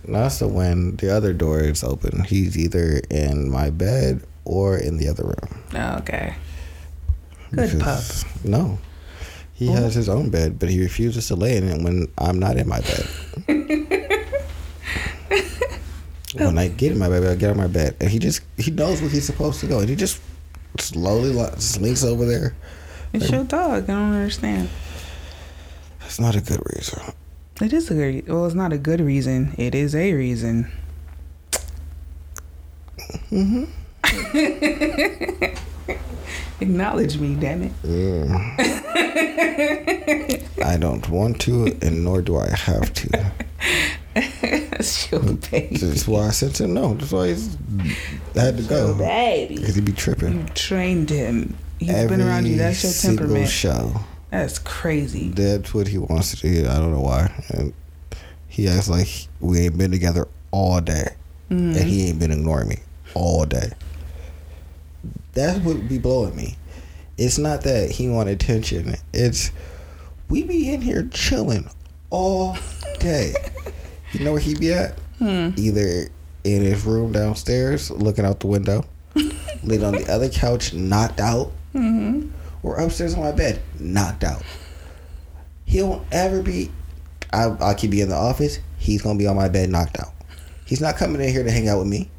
No, 0.09 0.21
that's 0.23 0.39
the 0.39 0.49
when 0.49 0.97
the 0.97 1.15
other 1.15 1.33
door 1.35 1.61
is 1.61 1.85
open. 1.85 2.25
He's 2.25 2.57
either 2.57 3.01
in 3.11 3.51
my 3.51 3.69
bed 3.71 4.23
or 4.45 4.79
in 4.79 4.97
the 4.97 5.09
other 5.09 5.25
room. 5.25 5.63
Oh, 5.75 5.97
okay. 5.99 6.35
Good 7.55 7.79
Because- 7.79 8.25
No. 8.43 8.79
He 9.53 9.67
has 9.67 9.95
his 9.95 10.09
own 10.09 10.31
bed, 10.31 10.59
but 10.61 10.69
he 10.71 10.81
refuses 10.81 11.27
to 11.29 11.35
lay 11.35 11.57
in 11.57 11.69
it 11.69 11.83
when 11.83 12.07
I'm 12.17 12.39
not 12.39 12.57
in 12.57 12.69
my 12.69 12.81
bed. 12.81 13.09
when 16.35 16.57
I 16.59 16.69
get 16.69 16.93
in 16.93 16.99
my 16.99 17.09
bed, 17.09 17.25
I 17.25 17.35
get 17.35 17.51
on 17.51 17.57
my 17.57 17.67
bed, 17.67 17.97
and 18.01 18.09
he 18.09 18.21
just 18.21 18.43
he 18.57 18.71
knows 18.71 19.01
where 19.01 19.11
he's 19.11 19.27
supposed 19.27 19.59
to 19.61 19.67
go, 19.67 19.81
and 19.81 19.89
he 19.89 19.97
just 19.97 20.21
slowly 20.79 21.31
li- 21.33 21.51
slinks 21.59 22.05
over 22.05 22.25
there. 22.25 22.55
It's 23.13 23.31
your 23.31 23.43
dog. 23.45 23.85
I 23.85 23.95
don't 23.95 24.13
understand. 24.13 24.69
That's 26.01 26.21
not 26.21 26.37
a 26.37 26.41
good 26.41 26.61
reason. 26.77 27.03
It 27.61 27.73
is 27.73 27.91
a 27.91 27.95
good. 27.95 28.29
Well, 28.29 28.47
it's 28.47 28.55
not 28.55 28.73
a 28.73 28.79
good 28.79 29.01
reason. 29.01 29.55
It 29.59 29.75
is 29.75 29.95
a 29.95 30.13
reason. 30.13 30.71
Mm-hmm. 33.31 33.65
Acknowledge 36.61 37.19
me, 37.19 37.35
damn 37.37 37.63
it. 37.63 37.73
I 40.65 40.77
don't 40.77 41.09
want 41.09 41.41
to, 41.43 41.67
and 41.83 42.05
nor 42.05 42.21
do 42.23 42.37
I 42.37 42.49
have 42.51 42.93
to. 42.95 43.33
That's 44.15 45.11
your 45.11 45.21
baby. 45.21 45.77
That's 45.77 46.07
why 46.07 46.27
I 46.27 46.31
said 46.31 46.55
to 46.57 46.65
him 46.65 46.75
no. 46.75 46.95
That's 46.95 47.13
why 47.13 47.29
he's 47.29 47.57
had 48.35 48.57
to 48.57 48.63
go 48.65 48.95
Baby. 48.97 49.57
because 49.57 49.75
he'd 49.77 49.85
be 49.85 49.93
tripping. 49.93 50.41
You 50.41 50.47
trained 50.55 51.11
him. 51.11 51.57
He's 51.79 51.93
been 52.07 52.21
around 52.21 52.47
you. 52.47 52.57
That's 52.57 52.83
your 52.83 52.93
single 52.93 53.27
temperament. 53.27 53.51
show. 53.51 54.01
That's 54.31 54.59
crazy. 54.59 55.29
That's 55.31 55.73
what 55.73 55.89
he 55.89 55.99
wants 55.99 56.31
to 56.33 56.37
do. 56.37 56.69
I 56.69 56.77
don't 56.77 56.93
know 56.93 57.01
why. 57.01 57.45
And 57.49 57.73
he 58.47 58.69
acts 58.69 58.89
like 58.89 59.09
we 59.41 59.61
ain't 59.61 59.79
been 59.79 59.91
together 59.91 60.29
all 60.51 60.81
day, 60.81 61.09
Mm-hmm. 61.51 61.79
and 61.79 61.89
he 61.89 62.09
ain't 62.09 62.19
been 62.19 62.31
ignoring 62.31 62.69
me 62.69 62.77
all 63.15 63.47
day. 63.47 63.71
That's 65.33 65.59
what 65.61 65.89
be 65.89 65.99
blowing 65.99 66.37
me. 66.37 66.57
It's 67.17 67.39
not 67.39 67.63
that 67.63 67.91
he 67.91 68.09
want 68.09 68.29
attention. 68.29 68.95
It's 69.15 69.51
we 70.29 70.43
be 70.43 70.73
in 70.73 70.83
here 70.83 71.09
chilling 71.11 71.71
all 72.11 72.57
day. 73.01 73.35
you 74.13 74.25
know 74.25 74.33
where 74.33 74.41
he 74.41 74.55
be 74.57 74.73
at? 74.75 74.99
Hmm. 75.19 75.51
Either 75.57 76.09
in 76.45 76.63
his 76.63 76.85
room 76.85 77.13
downstairs, 77.13 77.91
looking 77.91 78.25
out 78.25 78.41
the 78.41 78.47
window, 78.47 78.85
laid 79.63 79.83
on 79.83 79.95
the 79.95 80.07
other 80.11 80.29
couch, 80.29 80.73
knocked 80.75 81.21
out, 81.21 81.53
Mm-hmm. 81.75 82.31
Or 82.63 82.77
upstairs 82.77 83.15
on 83.15 83.21
my 83.21 83.33
bed, 83.33 83.61
knocked 83.79 84.25
out. 84.25 84.43
He 85.65 85.83
won't 85.83 86.07
ever 86.11 86.43
be. 86.43 86.71
I, 87.33 87.51
I 87.61 87.75
could 87.75 87.91
be 87.91 88.01
in 88.01 88.09
the 88.09 88.17
office. 88.17 88.59
He's 88.79 89.03
gonna 89.03 89.19
be 89.19 89.27
on 89.27 89.37
my 89.37 89.49
bed, 89.49 89.71
knocked 89.71 89.99
out. 90.01 90.13
He's 90.65 90.81
not 90.81 90.97
coming 90.97 91.21
in 91.21 91.31
here 91.31 91.45
to 91.45 91.51
hang 91.51 91.69
out 91.69 91.79
with 91.79 91.89
me. 91.89 92.11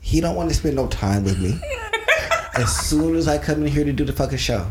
He 0.00 0.20
don't 0.20 0.34
want 0.34 0.48
to 0.50 0.54
spend 0.54 0.76
no 0.76 0.86
time 0.88 1.24
with 1.24 1.38
me. 1.38 1.60
as 2.54 2.74
soon 2.74 3.16
as 3.16 3.28
I 3.28 3.38
come 3.38 3.62
in 3.62 3.72
here 3.72 3.84
to 3.84 3.92
do 3.92 4.04
the 4.04 4.12
fucking 4.12 4.38
show, 4.38 4.70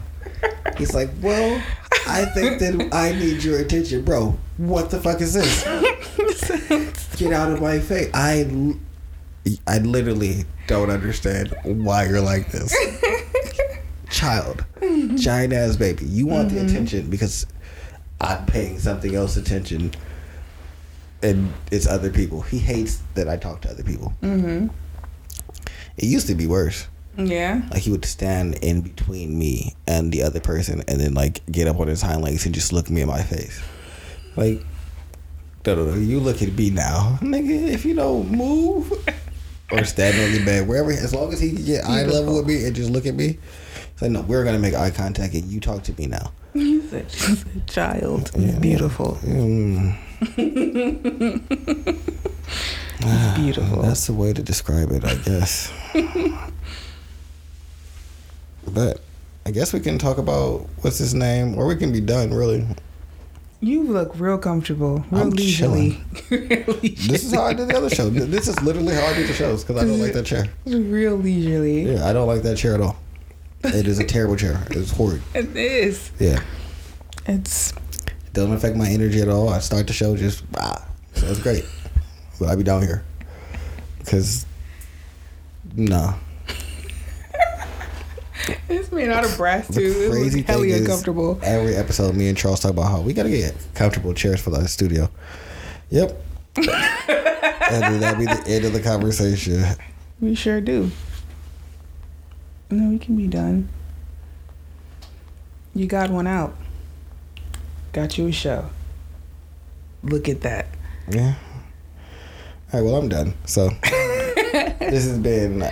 he's 0.77 0.93
like, 0.93 1.09
"Well, 1.21 1.61
I 2.07 2.25
think 2.25 2.59
that 2.59 2.89
I 2.91 3.11
need 3.13 3.43
your 3.43 3.59
attention, 3.59 4.03
bro. 4.03 4.37
What 4.57 4.89
the 4.89 4.99
fuck 4.99 5.21
is 5.21 5.33
this? 5.33 5.63
Get 7.17 7.33
out 7.33 7.51
of 7.51 7.61
my 7.61 7.79
face! 7.79 8.09
I, 8.13 8.75
I 9.67 9.79
literally 9.79 10.45
don't 10.67 10.89
understand 10.89 11.55
why 11.63 12.05
you're 12.07 12.21
like 12.21 12.51
this." 12.51 12.75
Child, 14.09 14.65
giant 15.15 15.53
ass 15.53 15.75
baby. 15.75 16.05
You 16.05 16.27
want 16.27 16.49
the 16.49 16.63
attention 16.63 17.09
because 17.09 17.45
I'm 18.21 18.45
paying 18.45 18.79
something 18.79 19.15
else 19.15 19.37
attention, 19.37 19.91
and 21.21 21.53
it's 21.71 21.87
other 21.87 22.09
people. 22.09 22.41
He 22.41 22.59
hates 22.59 23.01
that 23.15 23.29
I 23.29 23.37
talk 23.37 23.61
to 23.61 23.69
other 23.69 23.83
people. 23.83 24.13
Mm-hmm. 24.21 24.67
It 25.97 26.05
used 26.05 26.27
to 26.27 26.35
be 26.35 26.47
worse. 26.47 26.87
Yeah. 27.17 27.61
Like 27.71 27.81
he 27.81 27.91
would 27.91 28.05
stand 28.05 28.55
in 28.61 28.81
between 28.81 29.37
me 29.37 29.75
and 29.87 30.11
the 30.11 30.23
other 30.23 30.39
person, 30.39 30.83
and 30.87 30.99
then 30.99 31.13
like 31.13 31.45
get 31.51 31.67
up 31.67 31.79
on 31.79 31.87
his 31.87 32.01
hind 32.01 32.21
legs 32.21 32.45
and 32.45 32.55
just 32.55 32.73
look 32.73 32.89
me 32.89 33.01
in 33.01 33.07
my 33.07 33.23
face, 33.23 33.61
like. 34.35 34.63
No, 35.65 35.75
no, 35.75 35.85
no. 35.91 35.95
You 35.95 36.19
look 36.21 36.41
at 36.41 36.53
me 36.53 36.69
now, 36.69 37.19
nigga. 37.21 37.67
If 37.67 37.85
you 37.85 37.93
don't 37.93 38.31
move 38.31 38.91
or 39.71 39.83
stand 39.83 40.19
on 40.19 40.31
the 40.31 40.43
bed, 40.43 40.67
wherever, 40.67 40.89
as 40.89 41.13
long 41.13 41.31
as 41.33 41.41
he 41.41 41.51
can 41.51 41.65
get 41.65 41.85
eye 41.85 42.05
level 42.05 42.37
with 42.37 42.47
me 42.47 42.65
and 42.65 42.75
just 42.75 42.89
look 42.89 43.05
at 43.05 43.13
me, 43.13 43.37
it's 43.99 44.03
like, 44.03 44.11
no, 44.11 44.21
we're 44.21 44.45
gonna 44.45 44.59
make 44.59 44.75
eye 44.75 44.91
contact 44.91 45.33
and 45.33 45.43
you 45.43 45.59
talk 45.59 45.83
to 45.83 45.93
me 45.99 46.07
now. 46.07 46.31
He's 46.53 46.93
a, 46.93 47.03
child. 47.67 48.31
Yeah. 48.33 48.57
Beautiful. 48.57 49.17
Mm, 49.23 49.97
Beautiful. 53.35 53.81
that's 53.81 54.07
the 54.07 54.13
way 54.13 54.31
to 54.31 54.41
describe 54.41 54.89
it, 54.91 55.03
I 55.03 55.15
guess. 55.15 55.69
but 58.73 59.01
I 59.45 59.51
guess 59.51 59.73
we 59.73 59.81
can 59.81 59.97
talk 59.97 60.17
about 60.17 60.65
what's 60.79 60.97
his 60.97 61.13
name, 61.13 61.57
or 61.57 61.67
we 61.67 61.75
can 61.75 61.91
be 61.91 61.99
done. 61.99 62.33
Really, 62.33 62.65
You 63.59 63.83
look 63.83 64.17
real 64.17 64.37
comfortable, 64.37 65.03
real 65.11 65.23
I'm 65.23 65.29
leisurely. 65.31 66.01
this 66.29 67.25
is 67.25 67.33
how 67.33 67.43
I 67.43 67.53
did 67.53 67.67
the 67.67 67.75
other 67.75 67.89
show. 67.89 68.09
This 68.09 68.47
is 68.47 68.61
literally 68.61 68.95
how 68.95 69.07
I 69.07 69.13
do 69.13 69.27
the 69.27 69.33
shows 69.33 69.65
because 69.65 69.83
I 69.83 69.85
don't 69.85 69.99
like 69.99 70.13
that 70.13 70.25
chair. 70.25 70.45
real 70.65 71.17
leisurely. 71.17 71.91
Yeah, 71.91 72.07
I 72.07 72.13
don't 72.13 72.27
like 72.27 72.43
that 72.43 72.55
chair 72.57 72.75
at 72.75 72.81
all. 72.81 72.95
It 73.63 73.87
is 73.87 73.99
a 73.99 74.05
terrible 74.05 74.35
chair. 74.35 74.61
It's 74.71 74.91
horrid. 74.91 75.21
It 75.33 75.55
is. 75.55 76.11
Yeah, 76.19 76.41
It's 77.25 77.71
it 77.71 78.33
doesn't 78.33 78.53
affect 78.53 78.75
my 78.77 78.87
energy 78.89 79.21
at 79.21 79.29
all. 79.29 79.49
I 79.49 79.59
start 79.59 79.87
the 79.87 79.93
show 79.93 80.15
just 80.15 80.43
ah, 80.57 80.85
so 81.13 81.27
it's 81.27 81.41
great. 81.41 81.65
But 82.39 82.49
I 82.49 82.55
be 82.55 82.63
down 82.63 82.81
here 82.83 83.03
because 83.99 84.45
no. 85.75 86.13
it's 88.69 88.91
made 88.91 89.09
out 89.09 89.25
of 89.25 89.35
brass 89.35 89.67
The 89.67 89.73
too. 89.73 90.01
It 90.03 90.09
crazy 90.11 90.41
hella 90.41 90.63
thing 90.63 90.73
uncomfortable. 90.81 91.37
is, 91.37 91.43
every 91.43 91.75
episode, 91.75 92.15
me 92.15 92.29
and 92.29 92.37
Charles 92.37 92.61
talk 92.61 92.71
about 92.71 92.89
how 92.89 93.01
we 93.01 93.13
gotta 93.13 93.29
get 93.29 93.55
comfortable 93.75 94.13
chairs 94.13 94.41
for 94.41 94.51
the 94.51 94.67
studio. 94.67 95.09
Yep. 95.89 96.21
and 96.57 96.67
then 96.67 97.99
that'd 97.99 98.19
be 98.19 98.25
the 98.25 98.43
end 98.47 98.65
of 98.65 98.73
the 98.73 98.81
conversation. 98.81 99.63
We 100.21 100.35
sure 100.35 100.61
do. 100.61 100.91
No, 102.71 102.89
we 102.89 102.99
can 102.99 103.15
be 103.15 103.27
done. 103.27 103.67
You 105.73 105.87
got 105.87 106.11
one 106.11 106.27
out. 106.27 106.55
Got 107.93 108.17
you 108.17 108.27
a 108.27 108.31
show. 108.31 108.69
Look 110.03 110.29
at 110.29 110.41
that. 110.41 110.67
Yeah. 111.09 111.33
All 112.71 112.79
right. 112.79 112.85
Well, 112.85 112.95
I'm 112.95 113.09
done. 113.09 113.33
So 113.45 113.69
this 113.81 115.05
has 115.05 115.17
been 115.17 115.67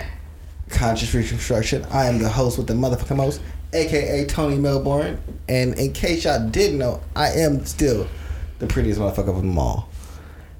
Conscious 0.70 1.14
Reconstruction. 1.14 1.84
I 1.90 2.06
am 2.06 2.18
the 2.18 2.28
host 2.28 2.58
with 2.58 2.66
the 2.66 2.74
motherfucking 2.74 3.16
most, 3.16 3.40
aka 3.72 4.24
Tony 4.26 4.56
Melbourne. 4.56 5.20
And 5.48 5.78
in 5.78 5.92
case 5.92 6.24
y'all 6.24 6.48
didn't 6.48 6.78
know, 6.78 7.00
I 7.14 7.30
am 7.30 7.64
still 7.64 8.08
the 8.58 8.66
prettiest 8.66 9.00
motherfucker 9.00 9.28
of 9.28 9.36
them 9.36 9.56
all. 9.56 9.88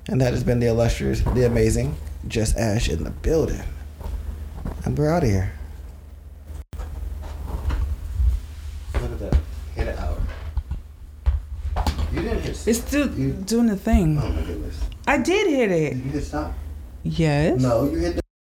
And 0.06 0.20
that 0.20 0.32
has 0.32 0.44
been 0.44 0.60
the 0.60 0.68
illustrious, 0.68 1.20
the 1.20 1.46
amazing, 1.46 1.96
Just 2.28 2.56
Ash 2.56 2.88
in 2.88 3.02
the 3.02 3.10
building. 3.10 3.62
And 4.84 4.96
we're 4.96 5.10
out 5.10 5.24
of 5.24 5.28
here. 5.28 5.57
It's 12.66 12.78
still 12.80 13.08
You- 13.10 13.32
doing 13.32 13.66
the 13.66 13.76
thing. 13.76 14.18
Oh 14.22 14.28
my 14.28 14.42
goodness. 14.42 14.76
I 15.06 15.18
did 15.18 15.48
hit 15.48 15.70
it. 15.70 15.94
Did 15.94 16.04
you 16.04 16.10
hit 16.10 16.24
stop? 16.24 16.52
Yes. 17.02 17.60
No, 17.60 17.84
you 17.90 17.98
hit. 17.98 18.20